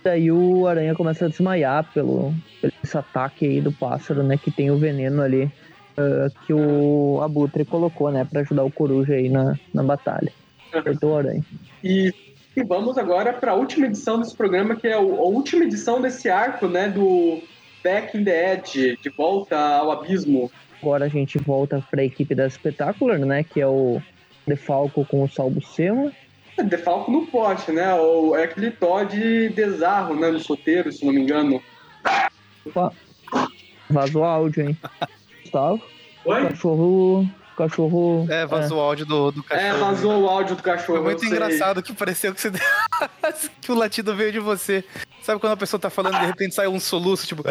[0.06, 4.38] Daí o Aranha começa a desmaiar pelo, pelo esse ataque aí do pássaro, né?
[4.38, 5.50] Que tem o veneno ali
[5.98, 10.32] uh, que o Abutre colocou, né, para ajudar o Coruja aí na, na batalha.
[10.72, 11.42] Acertou o aranha.
[11.82, 12.14] E,
[12.56, 16.30] e vamos agora para a última edição desse programa, que é a última edição desse
[16.30, 17.42] arco, né, do
[17.82, 20.52] Back in the Edge, de volta ao abismo.
[20.80, 24.00] Agora a gente volta para a equipe da Spectacular, né, que é o
[24.46, 26.12] Defalco com o Salvo Sema.
[26.56, 27.94] É, Defalco no pote, né?
[27.94, 30.30] Ou é aquele Todd desarro, né?
[30.30, 31.62] No soteiro, se não me engano.
[32.64, 32.92] Opa.
[33.88, 34.78] Vazou áudio, hein?
[35.42, 35.82] Gustavo?
[36.24, 36.42] Oi?
[36.48, 37.28] Cachorro.
[37.56, 38.26] Cachorro.
[38.28, 38.80] É, vazou é.
[38.80, 39.66] o áudio do, do cachorro.
[39.66, 41.02] É, vazou o áudio do cachorro.
[41.02, 42.50] Foi muito engraçado que pareceu que, você...
[43.62, 44.84] que o latido veio de você.
[45.22, 47.42] Sabe quando a pessoa tá falando e de repente sai um soluço, tipo.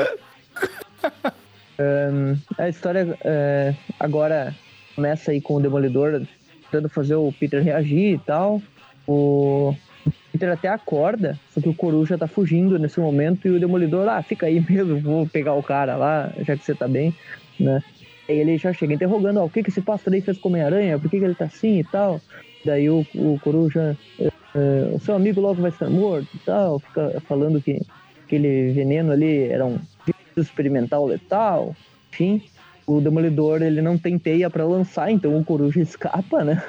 [1.80, 4.56] um, a história é, agora
[4.95, 6.22] começa aí com o Demolidor
[6.70, 8.62] tentando fazer o Peter reagir e tal.
[9.08, 9.76] O
[10.32, 14.22] Peter até acorda, só que o Coruja tá fugindo nesse momento e o Demolidor, ah,
[14.22, 17.14] fica aí mesmo, vou pegar o cara lá, já que você tá bem,
[17.60, 17.82] né?
[18.28, 20.97] Aí ele já chega interrogando, ó, o que que esse pássaro aí fez com Homem-Aranha,
[20.97, 22.20] por que que ele tá assim e tal.
[22.66, 26.80] Daí o, o Coruja, é, é, o seu amigo logo vai estar morto e tal,
[26.80, 27.82] fica falando que
[28.26, 29.80] aquele veneno ali era um
[30.36, 31.76] experimental letal,
[32.12, 32.41] enfim
[32.86, 36.63] o Demolidor ele não tem teia para lançar, então o Coruja escapa, né?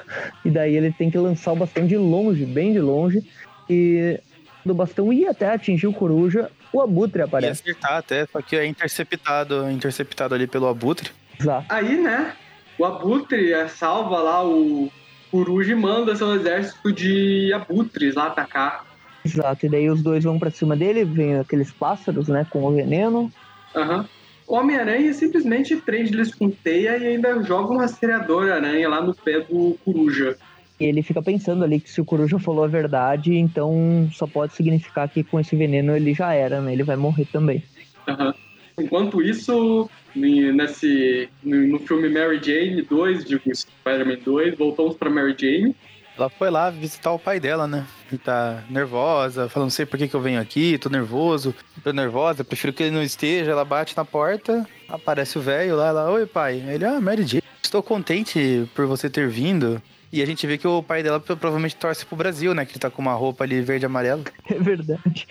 [0.44, 3.22] E daí ele tem que lançar o bastão de longe, bem de longe.
[3.68, 4.18] E
[4.64, 7.62] do bastão ia até atingir o Coruja, o Abutre aparece.
[7.66, 11.10] Ia acertar até, só que é interceptado, interceptado ali pelo Abutre.
[11.38, 11.66] Exato.
[11.68, 12.32] Aí, né?
[12.78, 14.90] O Abutre é, salva lá o
[15.30, 18.84] Coruja e manda seu exército de abutres lá atacar.
[19.24, 22.72] Exato, e daí os dois vão para cima dele, vem aqueles pássaros, né, com o
[22.72, 23.30] veneno.
[23.74, 23.98] Aham.
[23.98, 24.15] Uhum.
[24.46, 29.40] O Homem-Aranha simplesmente prende eles com teia e ainda joga um rastreador-aranha lá no pé
[29.40, 30.36] do Coruja.
[30.78, 34.54] E ele fica pensando ali que se o Coruja falou a verdade, então só pode
[34.54, 36.72] significar que com esse veneno ele já era, né?
[36.72, 37.62] Ele vai morrer também.
[38.06, 38.32] Uhum.
[38.78, 45.74] Enquanto isso, nesse, no filme Mary Jane 2, de Spider-Man 2, voltamos para Mary Jane.
[46.16, 47.86] Ela foi lá visitar o pai dela, né?
[48.10, 51.54] Ele tá nervosa, falando, não sei por que, que eu venho aqui, tô nervoso,
[51.84, 53.50] tô nervosa, prefiro que ele não esteja.
[53.50, 56.62] Ela bate na porta, aparece o velho lá, ela, oi pai.
[56.66, 59.80] Ele, ah, Mary Jane, estou contente por você ter vindo.
[60.10, 62.64] E a gente vê que o pai dela provavelmente torce pro Brasil, né?
[62.64, 64.24] Que ele tá com uma roupa ali verde e amarelo.
[64.48, 65.26] É verdade.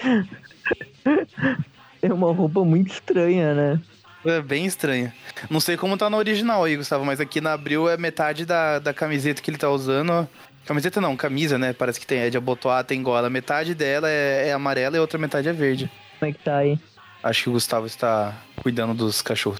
[2.01, 3.81] É uma roupa muito estranha, né?
[4.23, 5.13] É bem estranha.
[5.49, 8.79] Não sei como tá no original aí, Gustavo, mas aqui na Abril é metade da,
[8.79, 10.27] da camiseta que ele tá usando
[10.65, 11.73] Camiseta não, camisa, né?
[11.73, 12.19] Parece que tem.
[12.19, 13.29] É de abotoar, tem gola.
[13.29, 15.89] Metade dela é, é amarela e a outra metade é verde.
[16.19, 16.79] Como é que tá aí?
[17.23, 19.59] Acho que o Gustavo está cuidando dos cachorros.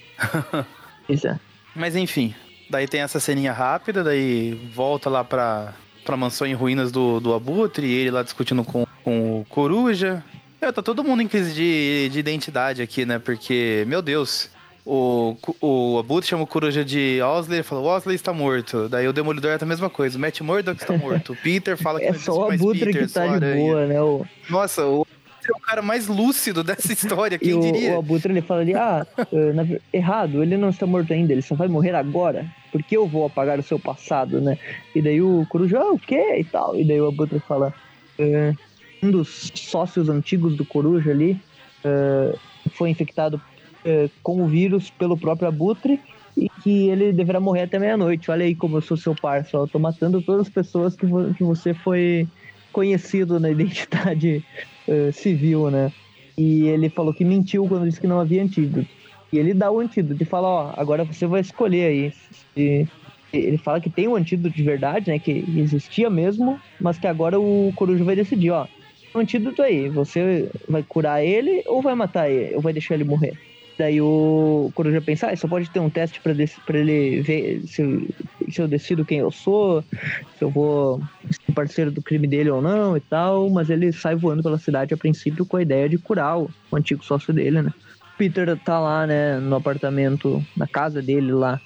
[1.10, 1.40] Isso é.
[1.76, 2.34] Mas enfim,
[2.70, 7.34] daí tem essa ceninha rápida, daí volta lá pra, pra mansão em ruínas do, do
[7.34, 10.24] Abutre, ele lá discutindo com, com o Coruja.
[10.62, 13.20] É, tá todo mundo em crise de, de identidade aqui, né?
[13.20, 14.50] Porque, meu Deus,
[14.86, 18.88] o, o Abutre chama o Coruja de Osley e fala: o Osley está morto.
[18.88, 21.34] Daí o Demolidor é a mesma coisa: o Matt Murdock está morto.
[21.34, 24.02] O Peter fala que é só o Abutre Peter, que tá de boa, né?
[24.02, 24.26] O...
[24.50, 25.08] Nossa, o
[25.48, 27.96] é o cara mais lúcido dessa história, quem e diria?
[27.96, 31.42] O Abutre ele fala ali: ah, eh, na, errado, ele não está morto ainda, ele
[31.42, 32.46] só vai morrer agora.
[32.72, 34.58] Porque eu vou apagar o seu passado, né?
[34.94, 36.38] E daí o Coruja, ah, o quê?
[36.40, 36.76] E tal.
[36.76, 37.74] E daí o Abutre fala:
[38.20, 38.54] eh,
[39.02, 41.40] um dos sócios antigos do Coruja ali
[41.84, 42.38] uh,
[42.72, 43.40] foi infectado
[43.86, 46.02] é, com o vírus pelo próprio Abutre
[46.36, 48.30] e que ele deverá morrer até meia-noite.
[48.30, 51.06] Olha aí como eu sou seu parceiro, eu tô matando todas as pessoas que,
[51.38, 52.28] que você foi
[52.74, 54.44] conhecido na identidade
[54.88, 55.92] uh, civil, né?
[56.38, 58.88] E ele falou que mentiu quando disse que não havia antídoto.
[59.32, 62.14] E ele dá o antídoto e fala, ó, agora você vai escolher aí.
[62.58, 62.86] E
[63.32, 65.20] ele fala que tem um antídoto de verdade, né?
[65.20, 68.68] Que existia mesmo, mas que agora o Coruja vai decidir, ó.
[69.14, 73.06] O antídoto aí, você vai curar ele ou vai matar ele, ou vai deixar ele
[73.06, 73.38] morrer?
[73.78, 76.32] Daí o Coruja pensa, ah, só pode ter um teste pra
[76.80, 78.08] ele ver se
[78.50, 79.84] se eu decido quem eu sou,
[80.38, 84.16] se eu vou ser parceiro do crime dele ou não e tal, mas ele sai
[84.16, 87.62] voando pela cidade a princípio com a ideia de curar o, o antigo sócio dele,
[87.62, 87.74] né?
[88.18, 91.60] Peter tá lá, né, no apartamento, na casa dele lá,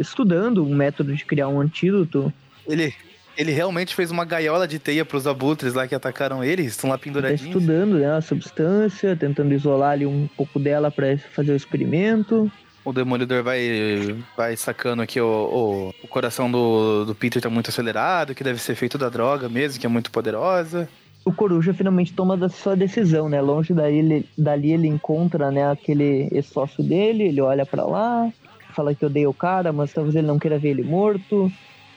[0.00, 2.32] estudando um método de criar um antídoto.
[2.66, 2.94] Ele,
[3.40, 6.90] ele realmente fez uma gaiola de teia para os abutres lá que atacaram ele, estão
[6.90, 7.40] lá penduradinhos.
[7.40, 12.52] Tá estudando né, a substância, tentando isolar ali um pouco dela para fazer o experimento.
[12.84, 17.70] O Demolidor vai, vai sacando que o, o, o, coração do, do Peter tá muito
[17.70, 20.86] acelerado, que deve ser feito da droga mesmo, que é muito poderosa.
[21.24, 23.40] O Coruja finalmente toma a sua decisão, né?
[23.40, 28.30] Longe daí, ele, dali ele encontra né, aquele sócio dele, ele olha para lá,
[28.74, 31.50] fala que odeia o cara, mas talvez ele não queira ver ele morto.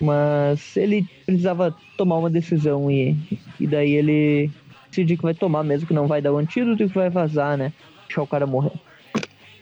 [0.03, 3.15] Mas ele precisava tomar uma decisão e,
[3.57, 4.51] e daí ele
[4.89, 7.57] decide que vai tomar mesmo, que não vai dar o antídoto e que vai vazar,
[7.57, 7.71] né?
[8.07, 8.73] Deixar o cara morrer.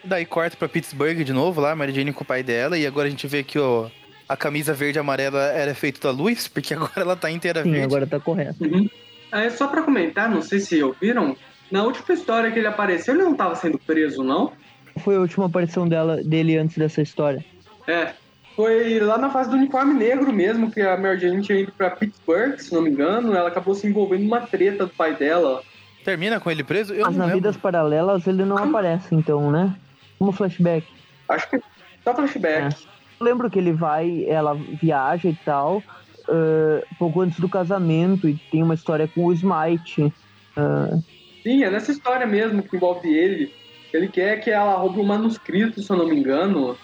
[0.04, 3.08] Daí corta pra Pittsburgh de novo lá, Mary Jane com o pai dela, e agora
[3.08, 3.88] a gente vê que ó,
[4.28, 7.70] a camisa verde e amarela era feita da luz, porque agora ela tá inteira Sim,
[7.70, 7.86] verde.
[7.86, 8.64] agora tá correto.
[8.64, 8.90] Uhum.
[9.32, 11.38] É, só pra comentar, não sei se ouviram,
[11.70, 14.52] na última história que ele apareceu, ele não tava sendo preso, não?
[15.04, 17.46] Foi a última aparição dela, dele antes dessa história.
[17.88, 18.14] É.
[18.62, 21.90] Foi lá na fase do uniforme negro mesmo, que a Mary Jane tinha ido pra
[21.90, 23.34] Pittsburgh, se não me engano.
[23.34, 25.64] Ela acabou se envolvendo numa treta do pai dela.
[26.06, 26.94] Termina com ele preso?
[26.94, 27.42] Eu Mas não na lembro.
[27.42, 29.76] vidas paralelas ele não aparece, então, né?
[30.20, 30.86] Como flashback.
[31.28, 31.60] Acho que
[32.04, 32.76] só flashback.
[33.20, 35.82] Eu lembro que ele vai, ela viaja e tal,
[36.30, 40.14] ah, pouco antes do casamento, e tem uma história com o Smite.
[40.56, 41.00] Ah,
[41.42, 43.52] Sim, é nessa história mesmo que envolve ele.
[43.92, 46.78] Ele quer que ela roube um manuscrito, se eu não me engano.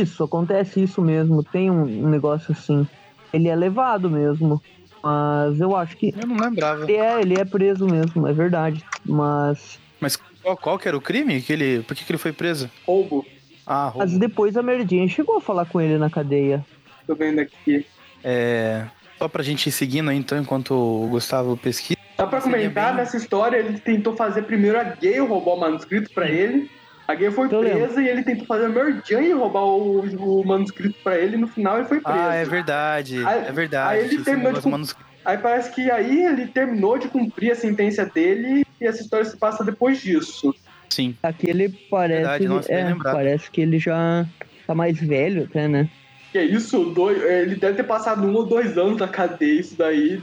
[0.00, 2.86] Isso, acontece isso mesmo, tem um, um negócio assim.
[3.32, 4.62] Ele é levado mesmo.
[5.02, 6.14] Mas eu acho que.
[6.18, 6.84] Eu não lembrava.
[6.84, 8.82] Ele é, ele é preso mesmo, é verdade.
[9.04, 9.78] Mas.
[10.00, 11.40] Mas qual, qual que era o crime?
[11.42, 12.70] Que ele, por que, que ele foi preso?
[12.86, 13.24] Roubo.
[13.66, 13.98] Ah, roubo.
[13.98, 16.64] Mas depois a Jane chegou a falar com ele na cadeia.
[17.06, 17.84] Tô vendo aqui.
[18.22, 18.86] É,
[19.18, 21.98] só pra gente ir seguindo aí, então, enquanto o Gustavo pesquisa.
[22.16, 26.10] Só pra comentar, bem- nessa história ele tentou fazer primeiro a Gay roubar o manuscrito
[26.14, 26.70] pra ele.
[27.06, 30.46] A Gay foi Eu presa e ele tentou fazer a Mary Jane roubar o, o
[30.46, 31.36] manuscrito pra ele.
[31.36, 32.18] E no final ele foi preso.
[32.18, 33.22] Ah, é verdade.
[33.24, 33.98] Aí- é verdade.
[33.98, 35.10] aí ele terminou de manuscrito.
[35.24, 39.36] Aí parece que aí ele terminou de cumprir a sentença dele e essa história se
[39.36, 40.54] passa depois disso.
[40.90, 41.14] Sim.
[41.22, 42.20] Aqui ele parece.
[42.22, 43.14] Verdade, nossa, é, lembrado.
[43.14, 44.24] parece que ele já
[44.66, 45.88] tá mais velho até, né?
[46.30, 49.76] Que é isso, dois, ele deve ter passado um ou dois anos na cadeia, isso
[49.78, 50.20] daí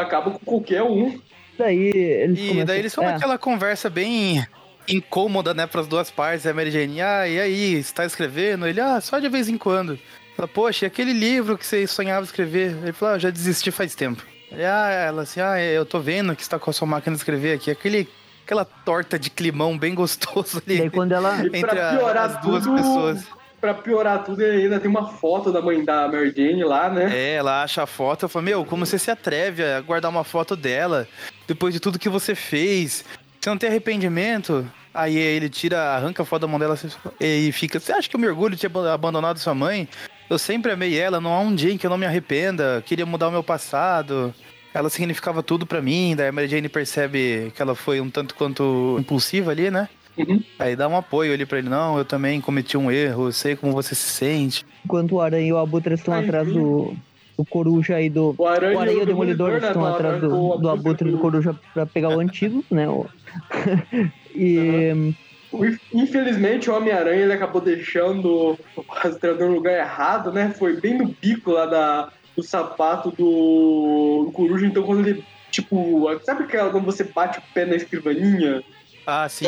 [0.00, 1.18] acaba com qualquer um.
[1.58, 4.42] Daí eles E começam- daí eles são é, aquela conversa bem
[4.88, 6.46] incômoda, né, pras duas partes.
[6.46, 8.66] A Mary Jane, ah, e aí, você tá escrevendo?
[8.66, 9.98] Ele, ah, só de vez em quando.
[10.36, 12.76] Ela, poxa, e aquele livro que você sonhava escrever?
[12.82, 14.24] Ele falou, ah, eu já desisti faz tempo.
[14.50, 17.14] Ele, ah, ela assim, ah, eu tô vendo que você tá com a sua máquina
[17.14, 17.70] de escrever aqui.
[17.70, 18.08] Aquele,
[18.44, 20.78] aquela torta de climão bem gostoso ali.
[20.78, 21.36] Daí quando ela.
[21.44, 23.24] E Entre a- piorar as duas tudo, pessoas.
[23.60, 27.10] Pra piorar tudo, ele ainda tem uma foto da mãe da Mary Jane lá, né?
[27.14, 30.24] É, ela acha a foto, eu falo, meu, como você se atreve a guardar uma
[30.24, 31.06] foto dela
[31.46, 33.04] depois de tudo que você fez?
[33.40, 34.70] Você não tem arrependimento?
[34.92, 36.76] Aí ele tira, arranca a foto da mão dela
[37.20, 39.88] e fica, você acha que eu me orgulho de ter ab- abandonado sua mãe?
[40.28, 43.06] Eu sempre amei ela, não há um dia em que eu não me arrependa, queria
[43.06, 44.34] mudar o meu passado.
[44.74, 48.34] Ela significava tudo pra mim, daí a Mary Jane percebe que ela foi um tanto
[48.34, 49.88] quanto impulsiva ali, né?
[50.18, 50.42] Uhum.
[50.58, 53.56] Aí dá um apoio ali pra ele, não, eu também cometi um erro, eu sei
[53.56, 54.64] como você se sente.
[54.84, 56.94] Enquanto o Aranha e o Abutre estão Ai, atrás do,
[57.40, 58.34] do Coruja e do.
[58.36, 61.10] O Aranha, O Aranha e o Demolidor né, estão do- atrás do, do- do Abutre
[61.10, 62.86] do Coruja pra pegar o antídoto, né?
[62.88, 63.06] O-
[64.34, 65.14] e.
[65.52, 70.50] O- Infelizmente, o Homem-Aranha ele acabou deixando o rastreador no lugar errado, né?
[70.56, 74.66] Foi bem no bico lá da, do sapato do, do Coruja.
[74.66, 78.62] Então, quando ele, tipo, sabe aquela quando você bate o pé na escrivaninha?
[79.06, 79.46] Ah, sim.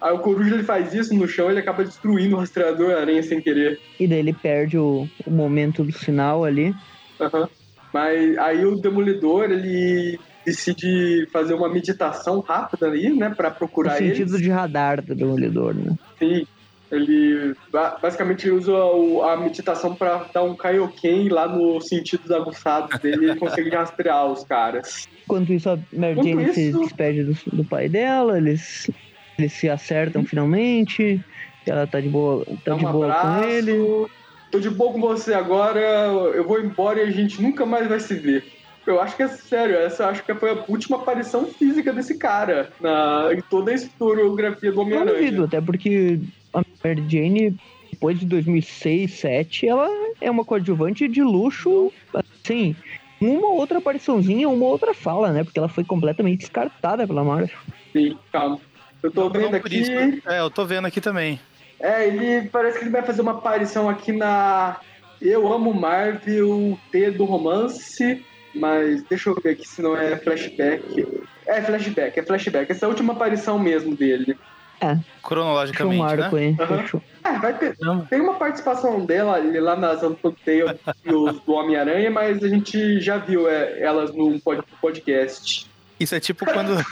[0.00, 3.40] Aí o Coruja ele faz isso no chão ele acaba destruindo o rastreador aranha sem
[3.40, 3.78] querer.
[4.00, 6.74] E daí ele perde o, o momento do sinal ali.
[7.26, 7.48] Aham.
[7.92, 13.30] Mas aí o Demolidor ele decide fazer uma meditação rápida ali, né?
[13.36, 14.42] Pra No procurar sentido eles.
[14.42, 15.94] de radar do Demolidor, né?
[16.18, 16.46] Sim.
[16.90, 18.72] Ele ba- basicamente ele usa
[19.32, 24.26] a meditação pra dar um Kaioken lá no sentidos aguçados dele e ele consegue rastrear
[24.26, 25.08] os caras.
[25.24, 28.90] Enquanto isso, a Mary Jane se isso- despede do, do pai dela, eles,
[29.38, 31.18] eles se acertam finalmente.
[31.66, 33.42] Ela tá de boa, tá Dá de um boa abraço.
[33.42, 34.06] com ele.
[34.52, 37.98] Tô de boa com você agora, eu vou embora e a gente nunca mais vai
[37.98, 38.44] se ver.
[38.86, 42.70] Eu acho que é sério, essa acho que foi a última aparição física desse cara
[42.78, 45.44] na, em toda a historiografia do Não duvido, Homem-Aranha.
[45.44, 46.20] até porque
[46.52, 47.56] a Mary Jane,
[47.90, 49.88] depois de 2006, 2007, ela
[50.20, 52.76] é uma coadjuvante de luxo, assim,
[53.18, 55.44] uma outra apariçãozinha, uma outra fala, né?
[55.44, 57.56] Porque ela foi completamente descartada pela Marvel.
[57.90, 58.60] Sim, calma.
[59.02, 59.82] Eu tô vendo aqui.
[60.26, 61.40] É, eu tô vendo aqui também.
[61.82, 64.76] É, ele parece que ele vai fazer uma aparição aqui na
[65.20, 71.06] Eu Amo Marvel T do romance, mas deixa eu ver aqui se não é flashback.
[71.46, 72.70] É flashback, é flashback.
[72.70, 74.38] Essa é a última aparição mesmo dele.
[74.82, 76.42] Um Cronologicamente, marco né?
[76.42, 76.56] aí.
[76.58, 76.78] Aham.
[76.82, 77.02] fechou.
[77.24, 77.76] É, vai ter.
[77.80, 78.04] Não.
[78.06, 80.78] Tem uma participação dela ali lá nas Tales
[81.46, 85.70] do Homem-Aranha, mas a gente já viu é, elas no pod- podcast.
[86.02, 86.84] Isso é tipo quando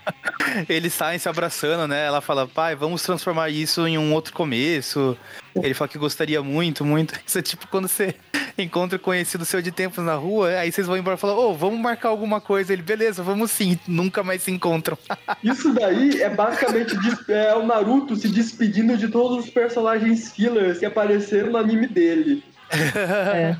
[0.66, 2.06] eles saem se abraçando, né?
[2.06, 5.16] Ela fala, pai, vamos transformar isso em um outro começo.
[5.54, 7.14] Ele fala que gostaria muito, muito.
[7.26, 8.14] Isso é tipo quando você
[8.56, 11.54] encontra um conhecido seu de tempos na rua, aí vocês vão embora e falam, ô,
[11.54, 12.72] vamos marcar alguma coisa.
[12.72, 13.78] Ele, beleza, vamos sim.
[13.86, 14.96] Nunca mais se encontram.
[15.42, 16.94] Isso daí é basicamente
[17.28, 22.42] é, o Naruto se despedindo de todos os personagens killers que apareceram no anime dele.
[22.70, 23.56] É.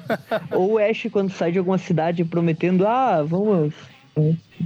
[0.50, 3.72] Ou o Ash quando sai de alguma cidade prometendo, ah, vamos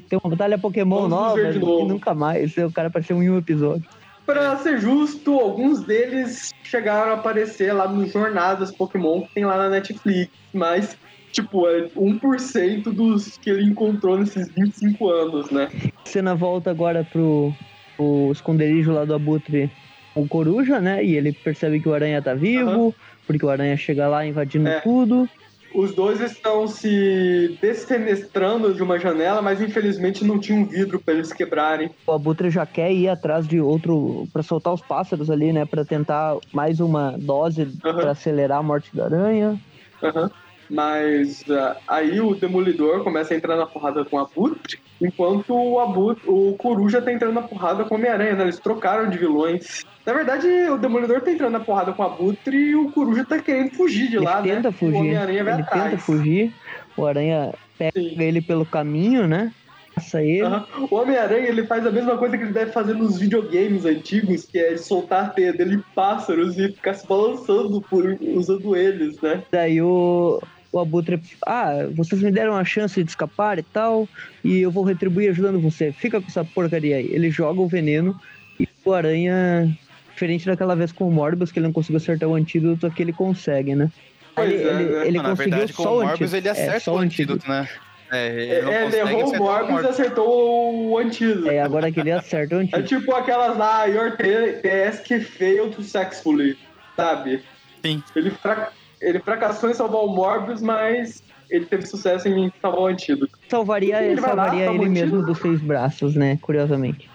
[0.09, 2.56] ter uma batalha Pokémon Vamos nova e nunca mais.
[2.56, 3.85] O cara apareceu em um episódio.
[4.24, 9.56] Pra ser justo, alguns deles chegaram a aparecer lá nos jornadas Pokémon que tem lá
[9.56, 10.97] na Netflix, mas,
[11.32, 15.68] tipo, é 1% dos que ele encontrou nesses 25 anos, né?
[16.05, 17.52] Cena volta agora pro,
[17.97, 19.68] pro esconderijo lá do Abutre,
[20.14, 21.05] o Coruja, né?
[21.05, 22.94] E ele percebe que o Aranha tá vivo,
[23.27, 24.81] porque o Aranha chega lá invadindo É.
[24.81, 25.28] tudo.
[25.73, 31.15] Os dois estão se desfenestrando de uma janela, mas infelizmente não tinha um vidro pra
[31.15, 31.91] eles quebrarem.
[32.07, 35.65] O Abutre já quer ir atrás de outro pra soltar os pássaros ali, né?
[35.65, 38.01] Pra tentar mais uma dose Aham.
[38.01, 39.61] pra acelerar a morte da aranha.
[40.03, 40.31] Aham.
[40.71, 45.81] Mas ah, aí o Demolidor começa a entrar na porrada com o Abutre, enquanto o
[45.81, 48.45] Abutre, o Coruja tá entrando na porrada com o Homem-Aranha, né?
[48.45, 49.85] Eles trocaram de vilões.
[50.07, 53.39] Na verdade, o Demolidor tá entrando na porrada com o Abutre e o Coruja tá
[53.41, 54.55] querendo fugir de Ele lá, né?
[54.55, 54.97] tenta O fugir.
[54.97, 55.85] Homem-Aranha vai Ele atrás.
[55.91, 56.55] tenta fugir.
[56.97, 58.21] O Aranha pega Sim.
[58.23, 59.53] ele pelo caminho, né?
[59.95, 60.43] Passa ele.
[60.43, 60.65] Aham.
[60.91, 64.59] O Homem-Aranha ele faz a mesma coisa que ele deve fazer nos videogames antigos, que
[64.59, 69.43] é soltar a teia dele em pássaros e ficar se balançando por, usando eles, né?
[69.51, 70.41] Daí o,
[70.73, 74.09] o Abutre, ah, vocês me deram a chance de escapar e tal,
[74.45, 75.93] e eu vou retribuir ajudando você.
[75.93, 77.07] Fica com essa porcaria aí.
[77.13, 78.15] Ele joga o veneno
[78.59, 79.69] e o Aranha,
[80.13, 83.13] diferente daquela vez com o Morbius, que ele não conseguiu acertar o antídoto, aqui ele
[83.13, 83.91] consegue, né?
[84.37, 85.07] Pois ele é, ele, né?
[85.09, 86.37] ele Não, na conseguiu verdade, com só o o Morbius antídoto.
[86.37, 87.69] ele É, acerta só o antídoto, né?
[88.13, 91.51] É, ele É, ele errou o Morbius e acertou o antídoto.
[91.51, 92.85] É, agora que ele acerta o É antídoto.
[92.89, 95.07] tipo aquelas lá, your ta- task
[95.37, 96.57] failed successfully,
[96.97, 97.43] sabe?
[97.85, 98.03] Sim.
[98.15, 102.86] Ele, fra- ele fracassou em salvar o Morbius, mas ele teve sucesso em salvar o
[102.86, 103.39] antídoto.
[103.48, 106.39] Salvaria, Ele lá, salvaria toma ele mesmo dos seis braços, né?
[106.40, 107.10] Curiosamente.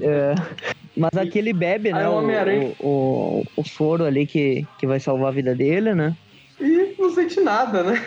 [0.00, 0.34] É,
[0.96, 2.08] mas aqui ele bebe, né?
[2.08, 6.14] O O, o, o, soro ali que, que vai salvar a vida dele, né?
[6.60, 8.06] E não sente nada, né?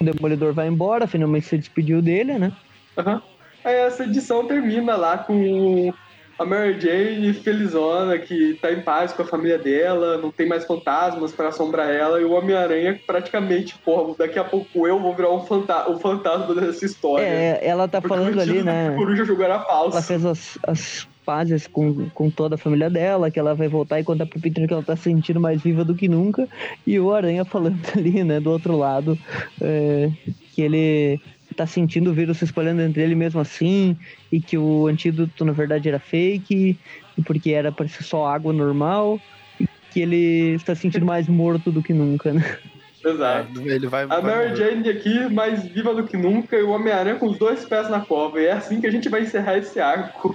[0.00, 2.52] O Demolidor vai embora, finalmente se despediu dele, né?
[2.96, 3.22] Aham.
[3.64, 5.92] Aí essa edição termina lá com
[6.40, 10.64] a Mary Jane felizona, que tá em paz com a família dela, não tem mais
[10.64, 15.30] fantasmas pra assombrar ela, e o Homem-Aranha praticamente, porra, daqui a pouco eu vou virar
[15.30, 17.26] um fanta o fantasma dessa história.
[17.26, 18.94] É, ela tá falando ali, né?
[18.96, 20.02] Coruja jogou era Ela falso.
[20.02, 24.04] fez as, as pazes com, com toda a família dela, que ela vai voltar e
[24.04, 26.48] contar pro Peter que ela tá se sentindo mais viva do que nunca.
[26.86, 29.18] E o Aranha falando ali, né, do outro lado,
[29.60, 30.10] é,
[30.54, 31.20] que ele
[31.60, 33.94] tá sentindo o vírus se espalhando entre ele mesmo assim,
[34.32, 36.78] e que o antídoto na verdade era fake,
[37.18, 39.20] e porque era para ser só água normal,
[39.60, 42.58] e que ele está se sentindo mais morto do que nunca, né?
[43.04, 43.60] Exato.
[43.60, 44.56] É, ele vai, A Mary.
[44.56, 48.00] Jane aqui, mais viva do que nunca, e o Homem-Aranha com os dois pés na
[48.00, 48.40] cova.
[48.40, 50.34] E é assim que a gente vai encerrar esse arco.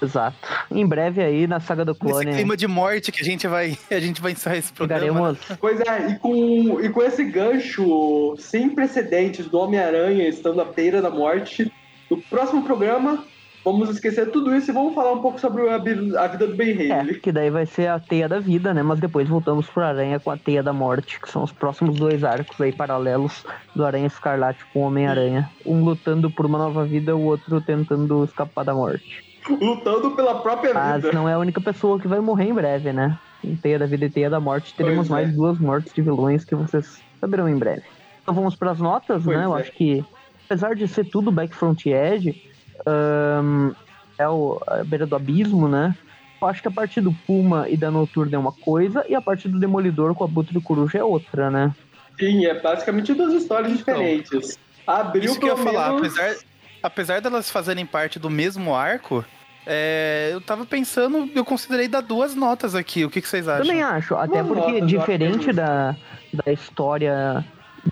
[0.00, 0.36] Exato.
[0.70, 4.00] Em breve aí na saga do clone clima de morte que a gente vai, a
[4.00, 5.34] gente vai encerrar esse programa.
[5.34, 10.64] chegaremos Pois é, e com, e com esse gancho sem precedentes do Homem-Aranha estando à
[10.64, 11.72] beira da morte,
[12.10, 13.24] no próximo programa
[13.64, 16.92] vamos esquecer tudo isso e vamos falar um pouco sobre a, vida do Ben É,
[16.92, 17.20] Haley.
[17.20, 18.82] que daí vai ser a teia da vida, né?
[18.82, 22.24] Mas depois voltamos pro Aranha com a teia da morte, que são os próximos dois
[22.24, 23.44] arcos aí paralelos
[23.74, 25.48] do Aranha Escarlate com o Homem-Aranha.
[25.64, 29.31] Um lutando por uma nova vida, o outro tentando escapar da morte.
[29.48, 31.12] Lutando pela própria Mas vida.
[31.12, 33.18] não é a única pessoa que vai morrer em breve, né?
[33.42, 35.24] Em Teia da Vida e Teia da Morte, teremos Pois é.
[35.24, 37.82] mais duas mortes de vilões que vocês saberão em breve.
[38.22, 39.44] Então vamos para as notas, Pois né?
[39.44, 39.60] Eu é.
[39.60, 40.04] acho que,
[40.46, 42.40] apesar de ser tudo Backfront Edge,
[42.86, 43.72] ahn,
[44.18, 45.94] é o, a beira do abismo, né?
[46.40, 49.20] Eu acho que a parte do Puma e da Noturna é uma coisa, e a
[49.20, 51.72] parte do Demolidor com a Butre do Coruja é outra, né?
[52.18, 54.58] Sim, é basicamente duas histórias diferentes.
[54.86, 56.36] Abriu Isso que eu ia falar, menos- apesar,
[56.82, 59.24] apesar delas fazerem parte do mesmo arco,
[59.66, 63.04] é, eu tava pensando, eu considerei dar duas notas aqui.
[63.04, 63.66] O que, que vocês acham?
[63.66, 65.94] Também acho, até Duas porque eu acho diferente da,
[66.32, 67.44] da história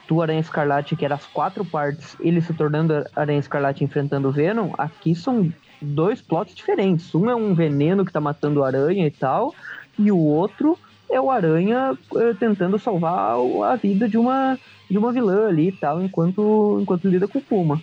[0.08, 4.32] do Aranha Escarlate, que era as quatro partes, ele se tornando Aranha Escarlate enfrentando o
[4.32, 7.14] Venom, aqui são dois plots diferentes.
[7.14, 9.54] Um é um veneno que tá matando o Aranha e tal,
[9.98, 13.34] e o outro é o Aranha eh, tentando salvar
[13.64, 14.58] a vida de uma,
[14.88, 17.82] de uma vilã ali e tal, enquanto, enquanto lida com o Puma.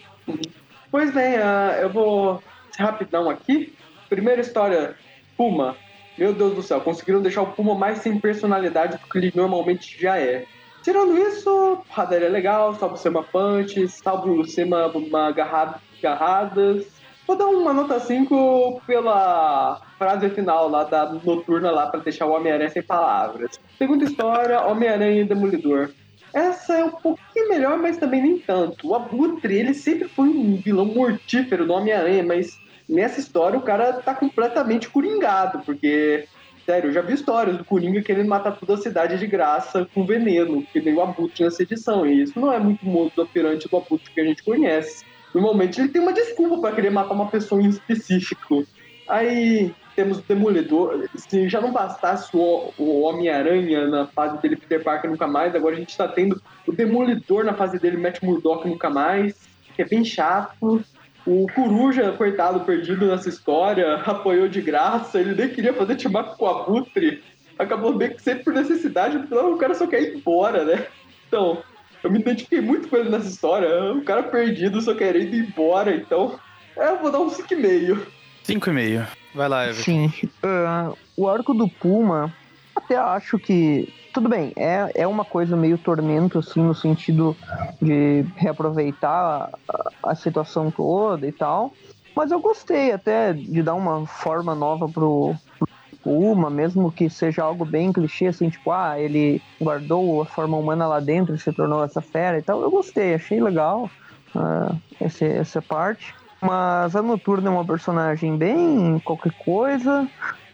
[0.92, 2.42] Pois bem, ah, eu vou
[2.78, 3.74] rapidão aqui.
[4.10, 4.96] Primeira história,
[5.36, 5.76] Puma.
[6.18, 10.02] Meu Deus do céu, conseguiram deixar o Puma mais sem personalidade do que ele normalmente
[10.02, 10.46] já é.
[10.84, 16.88] Tirando isso, porradaria é legal, salvo ser uma punch, salvo ser uma, uma garrada, garradas.
[17.28, 22.32] Vou dar uma nota 5 pela frase final lá da noturna lá pra deixar o
[22.32, 23.60] Homem-Aranha sem palavras.
[23.78, 25.90] Segunda história, Homem-Aranha e Demolidor.
[26.34, 28.88] Essa é um pouquinho melhor, mas também nem tanto.
[28.88, 33.94] O Abutre, ele sempre foi um vilão mortífero do Homem-Aranha, mas nessa história o cara
[33.94, 36.28] tá completamente coringado, porque,
[36.66, 40.06] sério, eu já vi histórias do Coringa querendo matar toda a cidade de graça com
[40.06, 43.78] veneno, que nem o Abutre nessa edição, e isso não é muito modo operante do
[43.78, 45.06] Abutre que a gente conhece.
[45.34, 48.66] Normalmente ele tem uma desculpa pra querer matar uma pessoa em específico.
[49.08, 51.10] Aí temos o Demolidor.
[51.16, 55.76] Se já não bastasse o, o Homem-Aranha na fase dele, Peter Parker nunca mais, agora
[55.76, 59.36] a gente tá tendo o Demolidor na fase dele, Matt Murdock nunca mais,
[59.76, 60.86] que é bem chato.
[61.26, 66.46] O Coruja, coitado, perdido nessa história, apoiou de graça, ele nem queria fazer team com
[66.46, 67.24] o Abutre.
[67.58, 70.86] Acabou bem que sempre por necessidade, o cara só quer ir embora, né?
[71.28, 71.58] Então,
[72.04, 73.92] eu me identifiquei muito com ele nessa história.
[73.94, 76.40] O cara perdido, só querendo ir embora, então.
[76.78, 78.17] É, eu vou dar um 5,5.
[78.48, 79.06] 5,5.
[79.36, 79.84] Vai lá, Everton.
[79.84, 80.12] Sim.
[80.44, 82.34] Uh, o arco do Puma,
[82.76, 83.94] até acho que.
[84.14, 87.38] Tudo bem, é, é uma coisa meio tormento, assim, no sentido
[87.80, 91.72] de reaproveitar a, a situação toda e tal.
[92.16, 95.68] Mas eu gostei até de dar uma forma nova pro, pro
[96.02, 100.88] Puma, mesmo que seja algo bem clichê, assim, tipo, ah, ele guardou a forma humana
[100.88, 102.62] lá dentro e se tornou essa fera e tal.
[102.62, 103.88] Eu gostei, achei legal
[104.34, 106.16] uh, esse, essa parte.
[106.42, 110.08] Mas a Noturna é uma personagem bem qualquer coisa.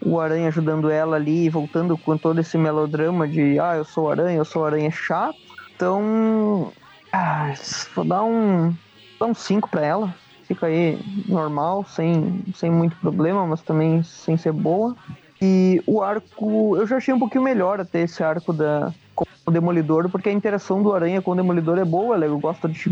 [0.04, 4.38] O Aranha ajudando ela ali, voltando com todo esse melodrama de ah, eu sou Aranha,
[4.38, 5.36] eu sou Aranha chato.
[5.74, 6.72] Então,
[7.12, 7.52] ah,
[7.94, 8.74] vou dar um
[9.18, 10.14] dar um 5 para ela.
[10.46, 14.94] Fica aí normal, sem, sem muito problema, mas também sem ser boa.
[15.40, 19.50] E o arco, eu já achei um pouquinho melhor até esse arco da com o
[19.50, 22.90] Demolidor, porque a interação do Aranha com o Demolidor é boa, eu gosto de,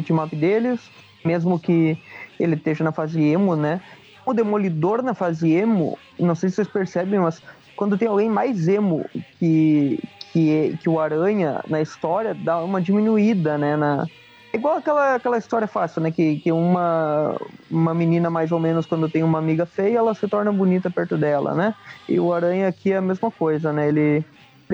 [0.00, 0.80] de up deles,
[1.24, 1.96] mesmo que
[2.42, 3.80] ele esteja na fase emo, né?
[4.24, 7.42] O Demolidor na fase emo, não sei se vocês percebem, mas
[7.76, 9.04] quando tem alguém mais emo
[9.38, 9.98] que,
[10.32, 13.76] que, que o Aranha na história, dá uma diminuída, né?
[13.76, 14.06] Na,
[14.52, 16.10] é igual aquela, aquela história fácil, né?
[16.10, 17.36] Que, que uma,
[17.70, 21.16] uma menina, mais ou menos, quando tem uma amiga feia, ela se torna bonita perto
[21.16, 21.74] dela, né?
[22.08, 23.88] E o Aranha aqui é a mesma coisa, né?
[23.88, 24.24] Ele,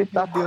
[0.00, 0.40] ele tá, com,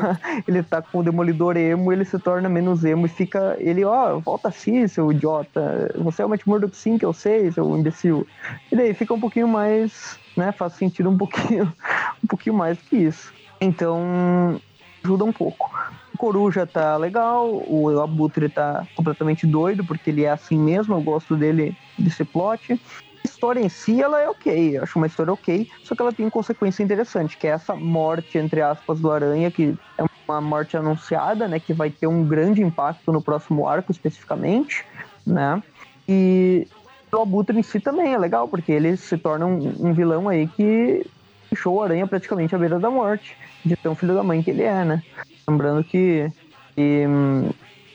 [0.47, 3.55] ele tá com o demolidor emo, ele se torna menos emo e fica.
[3.59, 5.91] Ele, ó, oh, volta assim, seu idiota.
[5.97, 8.27] Você é o Matt Murdock sim, que eu sei, seu imbecil.
[8.71, 10.51] E daí fica um pouquinho mais, né?
[10.51, 11.71] Faz sentido um pouquinho,
[12.23, 13.33] um pouquinho mais do que isso.
[13.59, 14.59] Então,
[15.03, 15.71] ajuda um pouco.
[16.13, 21.01] O Coruja tá legal, o Abutre tá completamente doido, porque ele é assim mesmo, eu
[21.01, 22.79] gosto dele desse plot
[23.23, 24.77] história em si, ela é ok.
[24.77, 28.37] Eu acho uma história ok, só que ela tem consequência interessante, que é essa morte,
[28.37, 31.59] entre aspas, do Aranha, que é uma morte anunciada, né?
[31.59, 34.85] Que vai ter um grande impacto no próximo arco, especificamente,
[35.25, 35.61] né?
[36.07, 36.67] E
[37.11, 40.47] o Abutre em si também é legal, porque ele se torna um, um vilão aí
[40.47, 41.05] que
[41.51, 43.35] deixou o Aranha praticamente à beira da morte,
[43.65, 45.03] de tão filho da mãe que ele é, né?
[45.47, 46.31] Lembrando que,
[46.75, 47.49] que hum,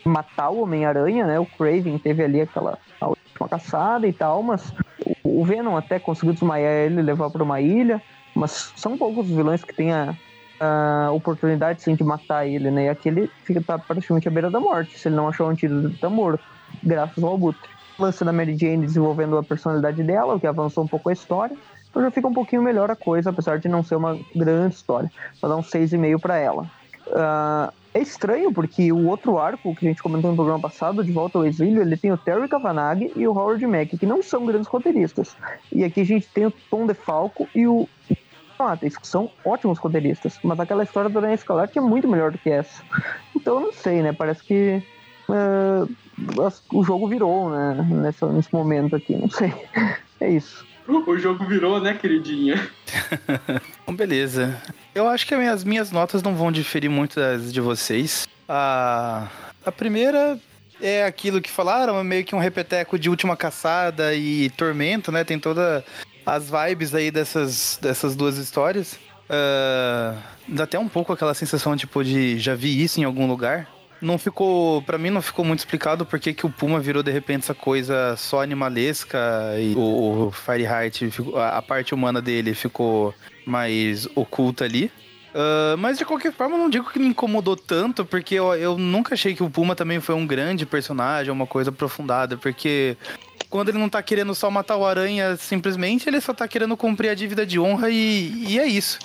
[0.04, 1.38] matar o Homem-Aranha, né?
[1.38, 4.72] O Craven teve ali aquela última caçada e tal, mas
[5.22, 8.00] o Venom até conseguiu desmaiar ele e levar para uma ilha,
[8.34, 10.14] mas são poucos os vilões que têm a,
[10.60, 12.86] a oportunidade sim, de matar ele, né?
[12.86, 15.88] E aquele fica tá praticamente à beira da morte, se ele não achou um antídoto,
[15.88, 16.44] ele tá morto,
[16.82, 17.68] graças ao Abutre.
[17.98, 21.12] O lance da Mary Jane desenvolvendo a personalidade dela, o que avançou um pouco a
[21.12, 21.56] história,
[21.88, 25.10] então já fica um pouquinho melhor a coisa, apesar de não ser uma grande história.
[25.40, 26.68] Vou dar um 6,5 para ela.
[27.06, 31.12] Uh, é estranho porque o outro arco que a gente comentou no programa passado, De
[31.12, 34.44] Volta ao Exílio, ele tem o Terry Kavanagh e o Howard Mack, que não são
[34.44, 35.36] grandes roteiristas.
[35.70, 37.88] E aqui a gente tem o Tom DeFalco e o
[38.58, 40.38] Matheus, que são ótimos roteiristas.
[40.42, 42.82] Mas aquela história do Aranha Escalar que é muito melhor do que essa.
[43.34, 44.12] Então eu não sei, né?
[44.12, 44.82] Parece que
[45.28, 45.88] uh,
[46.72, 47.86] o jogo virou, né?
[47.90, 49.54] Nessa, nesse momento aqui, não sei.
[50.20, 50.64] É isso.
[50.86, 52.68] O jogo virou, né, queridinha?
[53.86, 54.60] Bom, beleza.
[54.94, 58.28] Eu acho que as minhas notas não vão diferir muito das de vocês.
[58.46, 59.28] A,
[59.64, 60.38] a primeira
[60.80, 65.24] é aquilo que falaram, é meio que um repeteco de Última Caçada e Tormento, né?
[65.24, 65.82] Tem todas
[66.26, 68.98] as vibes aí dessas, dessas duas histórias.
[69.24, 73.73] Uh, dá até um pouco aquela sensação, tipo, de já vi isso em algum lugar
[74.04, 77.44] não ficou, para mim não ficou muito explicado porque que o Puma virou de repente
[77.44, 79.18] essa coisa só animalesca
[79.58, 81.02] e o, o Fireheart,
[81.34, 83.14] a, parte humana dele ficou
[83.46, 84.92] mais oculta ali.
[85.34, 89.14] Uh, mas de qualquer forma, não digo que me incomodou tanto, porque eu, eu nunca
[89.14, 92.96] achei que o Puma também foi um grande personagem, uma coisa aprofundada, porque
[93.50, 97.08] quando ele não tá querendo só matar o Aranha simplesmente, ele só tá querendo cumprir
[97.08, 98.98] a dívida de honra e, e é isso.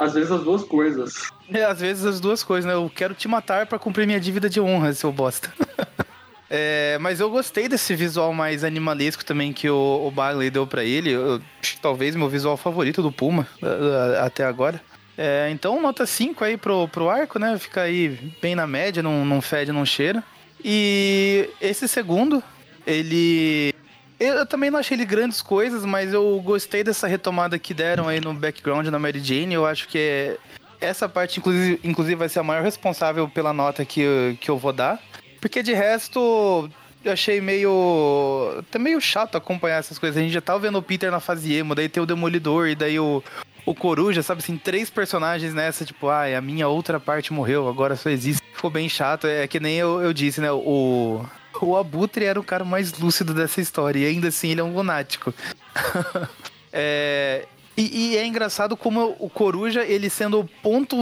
[0.00, 1.14] Às vezes as duas coisas.
[1.52, 2.74] É, às vezes as duas coisas, né?
[2.74, 5.52] Eu quero te matar para cumprir minha dívida de honra, seu bosta.
[6.48, 10.84] é, mas eu gostei desse visual mais animalesco também que o, o Bagley deu para
[10.84, 11.10] ele.
[11.10, 11.42] Eu,
[11.82, 13.48] talvez meu visual favorito do Puma
[14.22, 14.80] até agora.
[15.18, 17.58] É, então, nota 5 aí pro, pro arco, né?
[17.58, 20.22] Fica aí bem na média, não, não fede, não cheira.
[20.64, 22.40] E esse segundo,
[22.86, 23.74] ele
[24.20, 28.20] eu também não achei ele grandes coisas, mas eu gostei dessa retomada que deram aí
[28.20, 29.54] no background na Mary Jane.
[29.54, 30.36] Eu acho que é,
[30.80, 34.72] essa parte, inclusive, inclusive, vai ser a maior responsável pela nota que, que eu vou
[34.72, 35.00] dar.
[35.40, 36.70] Porque de resto,
[37.02, 38.56] eu achei meio.
[38.58, 40.18] até meio chato acompanhar essas coisas.
[40.18, 42.74] A gente já tava vendo o Peter na fase emo, daí tem o Demolidor, e
[42.74, 43.22] daí o,
[43.64, 47.96] o Coruja, sabe assim, três personagens nessa, tipo, ai, a minha outra parte morreu, agora
[47.96, 48.42] só existe.
[48.52, 49.26] Ficou bem chato.
[49.26, 50.52] É que nem eu, eu disse, né?
[50.52, 51.24] O.
[51.60, 54.74] O Abutre era o cara mais lúcido dessa história, e ainda assim ele é um
[54.74, 55.34] lunático.
[56.72, 57.46] é,
[57.76, 60.96] e, e, é engraçado como o Coruja, ele sendo o ponto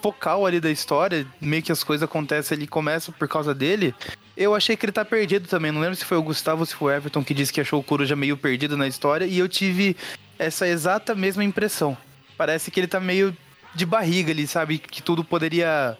[0.00, 3.94] focal ali da história, meio que as coisas acontecem ali, começam por causa dele.
[4.36, 5.70] Eu achei que ele tá perdido também.
[5.70, 7.80] Não lembro se foi o Gustavo ou se foi o Everton que disse que achou
[7.80, 9.26] o Coruja meio perdido na história.
[9.26, 9.96] E eu tive
[10.38, 11.96] essa exata mesma impressão.
[12.36, 13.36] Parece que ele tá meio
[13.74, 14.78] de barriga ali, sabe?
[14.78, 15.96] Que tudo poderia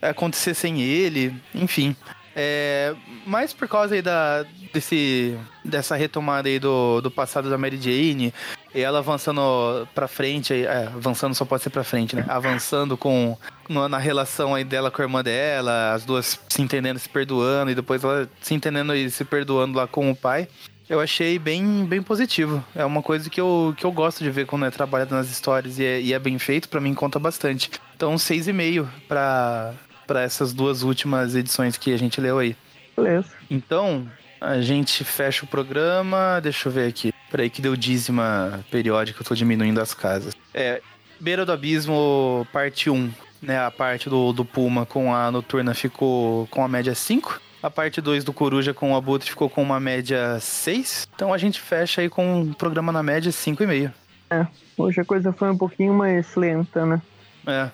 [0.00, 1.34] acontecer sem ele.
[1.54, 1.96] Enfim.
[2.34, 2.94] É,
[3.26, 8.32] mais por causa aí da, desse, dessa retomada aí do, do passado da Mary Jane,
[8.74, 9.40] e ela avançando
[9.94, 12.24] pra frente, é, avançando só pode ser pra frente, né?
[12.28, 13.36] Avançando com
[13.68, 17.74] na relação aí dela com a irmã dela, as duas se entendendo, se perdoando, e
[17.74, 20.48] depois ela se entendendo e se perdoando lá com o pai.
[20.88, 22.64] Eu achei bem, bem positivo.
[22.74, 25.78] É uma coisa que eu, que eu gosto de ver quando é trabalhado nas histórias
[25.78, 27.70] e é, e é bem feito, para mim conta bastante.
[27.94, 29.72] Então, seis e meio para
[30.10, 32.56] para essas duas últimas edições que a gente leu aí.
[32.96, 33.28] Beleza.
[33.48, 34.08] Então,
[34.40, 36.40] a gente fecha o programa.
[36.42, 37.14] Deixa eu ver aqui.
[37.30, 40.34] Peraí, que deu dízima periódica, eu tô diminuindo as casas.
[40.52, 40.82] É,
[41.20, 43.08] Beira do Abismo, parte 1.
[43.40, 47.40] Né, a parte do, do Puma com a Noturna ficou com a média 5.
[47.62, 51.08] A parte 2 do Coruja com o Abutre ficou com uma média 6.
[51.14, 53.92] Então a gente fecha aí com um programa na média 5,5.
[54.28, 54.46] É,
[54.76, 57.00] hoje a coisa foi um pouquinho mais lenta, né?
[57.46, 57.70] É.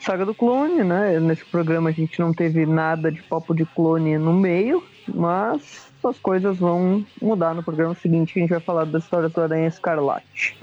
[0.00, 1.20] Saga do clone, né?
[1.20, 6.18] Nesse programa a gente não teve nada de papo de clone no meio, mas as
[6.18, 10.56] coisas vão mudar no programa seguinte, a gente vai falar da história do Aranha Escarlate.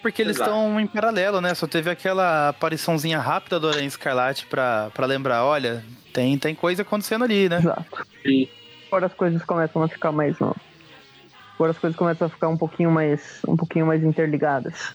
[0.00, 1.52] Porque eles estão em paralelo, né?
[1.54, 6.82] Só teve aquela apariçãozinha rápida do Aranha Escarlate pra, pra lembrar, olha, tem, tem coisa
[6.82, 7.58] acontecendo ali, né?
[7.58, 8.06] Exato.
[8.22, 8.48] Sim.
[8.86, 10.36] Agora as coisas começam a ficar mais.
[10.40, 13.40] Agora as coisas começam a ficar um pouquinho mais.
[13.48, 14.94] um pouquinho mais interligadas.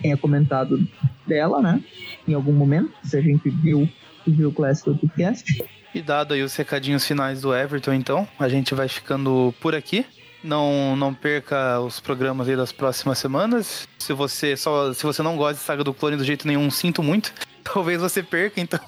[0.00, 0.86] tenha comentado
[1.26, 1.82] dela, né?
[2.26, 3.88] Em algum momento, se a gente viu,
[4.26, 5.64] viu o Classic Podcast.
[5.94, 10.04] E dado aí os recadinhos finais do Everton, então, a gente vai ficando por aqui.
[10.42, 13.88] Não, não perca os programas aí das próximas semanas.
[13.98, 17.02] Se você só se você não gosta de Saga do Clone do jeito nenhum, sinto
[17.02, 17.32] muito.
[17.64, 18.80] Talvez você perca, então.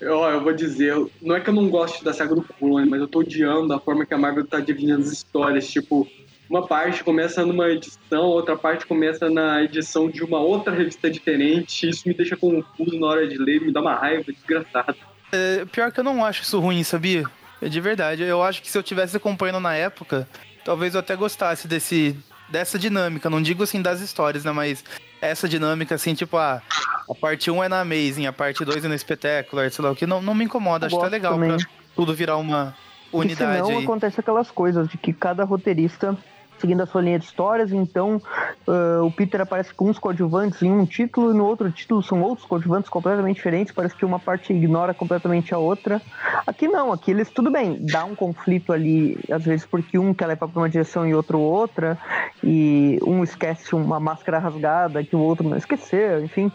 [0.00, 3.00] eu, eu vou dizer, não é que eu não gosto da Saga do Clone, mas
[3.00, 5.68] eu tô odiando a forma que a Marvel tá dividindo as histórias.
[5.68, 6.08] Tipo,
[6.48, 11.88] uma parte começa numa edição, outra parte começa na edição de uma outra revista diferente.
[11.88, 14.96] Isso me deixa confuso na hora de ler, me dá uma raiva desgraçada.
[15.32, 17.24] É, pior que eu não acho isso ruim, sabia?
[17.60, 18.22] É de verdade.
[18.22, 20.28] Eu acho que se eu tivesse acompanhando na época,
[20.64, 22.16] talvez eu até gostasse desse
[22.48, 23.28] dessa dinâmica.
[23.28, 24.52] Não digo assim das histórias, né?
[24.52, 24.84] Mas
[25.20, 26.62] essa dinâmica, assim, tipo, a,
[27.08, 29.96] a parte 1 é na Amazing, a parte 2 é no Spectacular, sei lá o
[29.96, 30.06] que.
[30.06, 30.86] Não, não me incomoda.
[30.86, 31.56] Acho que tá legal também.
[31.56, 31.66] pra
[31.96, 32.74] tudo virar uma
[33.12, 33.60] unidade.
[33.60, 33.84] E senão aí.
[33.84, 36.16] acontece aquelas coisas de que cada roteirista
[36.58, 38.20] seguindo a sua linha de histórias, então
[38.66, 42.22] uh, o Peter aparece com uns coadjuvantes em um título e no outro título são
[42.22, 46.00] outros coadjuvantes completamente diferentes, parece que uma parte ignora completamente a outra.
[46.46, 50.26] Aqui não, aqui eles, tudo bem, dá um conflito ali, às vezes porque um quer
[50.26, 51.98] levar para uma direção e outro outra,
[52.42, 56.50] e um esquece uma máscara rasgada que o outro não esqueceu, enfim.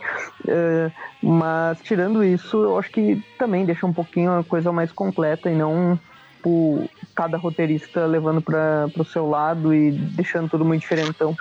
[0.46, 0.92] Uh,
[1.22, 5.56] mas tirando isso, eu acho que também deixa um pouquinho a coisa mais completa e
[5.56, 6.00] não
[6.42, 11.36] tipo, cada roteirista levando para o seu lado e deixando tudo muito diferentão.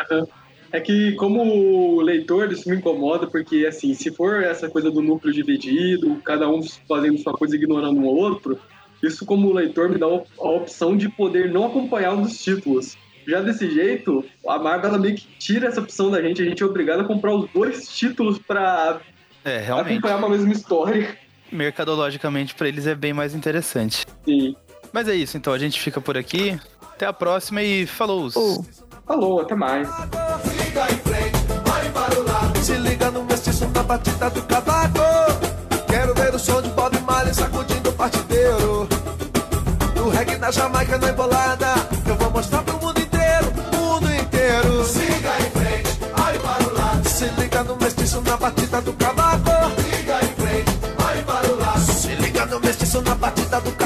[0.73, 5.33] É que, como leitor, isso me incomoda, porque, assim, se for essa coisa do núcleo
[5.33, 8.59] dividido, cada um fazendo sua coisa ignorando um outro,
[9.03, 12.97] isso, como leitor, me dá a opção de poder não acompanhar um dos títulos.
[13.27, 16.63] Já desse jeito, a Marvel ela meio que tira essa opção da gente, a gente
[16.63, 19.01] é obrigado a comprar os dois títulos pra
[19.45, 19.93] É, realmente.
[19.95, 21.17] acompanhar uma mesma história.
[21.51, 24.07] Mercadologicamente, pra eles é bem mais interessante.
[24.25, 24.55] Sim.
[24.93, 26.59] Mas é isso, então a gente fica por aqui.
[26.95, 28.29] Até a próxima e falou!
[28.35, 28.65] Oh.
[29.07, 29.89] Falou, até mais.
[29.89, 31.37] Siga em frente,
[31.75, 32.59] olhe para o lado.
[32.61, 35.01] Se liga no mestiço na batida do cavaco.
[35.89, 38.89] Quero ver o som de Bob Marley sacudindo o partideiro.
[39.97, 41.75] No reggae na Jamaica na embolada.
[42.07, 43.47] Eu vou mostrar pro mundo inteiro,
[43.77, 44.85] mundo inteiro.
[44.85, 47.09] Siga em frente, olhe para o lado.
[47.09, 49.51] Se liga no mestiço na batida do cavaco.
[49.83, 50.71] Siga em frente,
[51.05, 51.81] olhe para o lado.
[51.81, 53.80] Se liga no mestiço na batida do cavaco.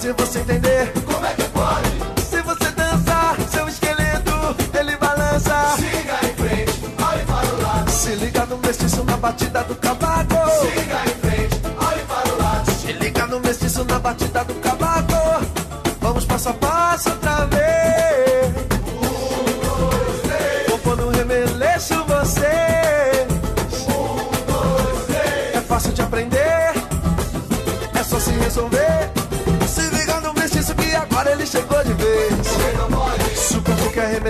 [0.00, 0.92] Fazer você entender.
[1.04, 1.90] Como é que pode?
[2.24, 4.32] Se você dançar, seu esqueleto
[4.72, 5.76] ele balança.
[5.76, 7.90] Siga em frente, olhe para o lado.
[7.90, 10.34] Se liga no mestiço na batida do cavaco.
[10.62, 12.70] Siga em frente, olhe para o lado.
[12.70, 14.39] Se liga no mestiço na batida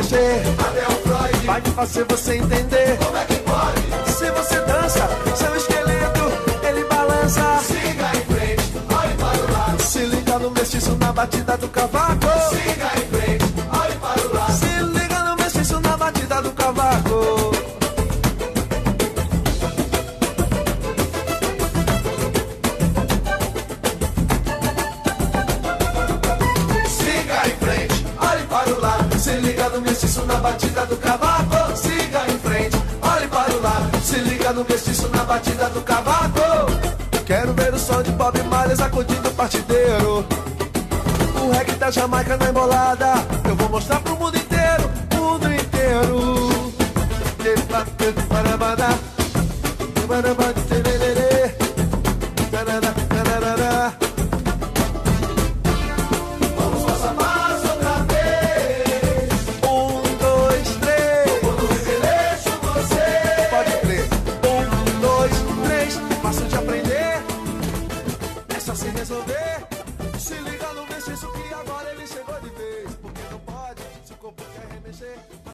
[0.01, 0.43] remexer.
[0.59, 1.47] Até o Freud.
[1.47, 2.99] Vai fazer você entender.
[2.99, 4.13] Como é que pode?
[4.13, 6.33] Se você dança, seu esqueleto
[6.63, 7.61] ele balança.
[7.63, 9.83] Siga em frente, olhe para o lado.
[9.83, 12.27] Se liga no mestiço na batida do cavaco.
[12.51, 13.10] Siga em frente,
[35.81, 36.67] do cavaco.
[37.27, 40.25] Quero ver o som de Bob Marley sacudindo o partideiro.
[41.43, 43.40] O reggae da Jamaica na embolada.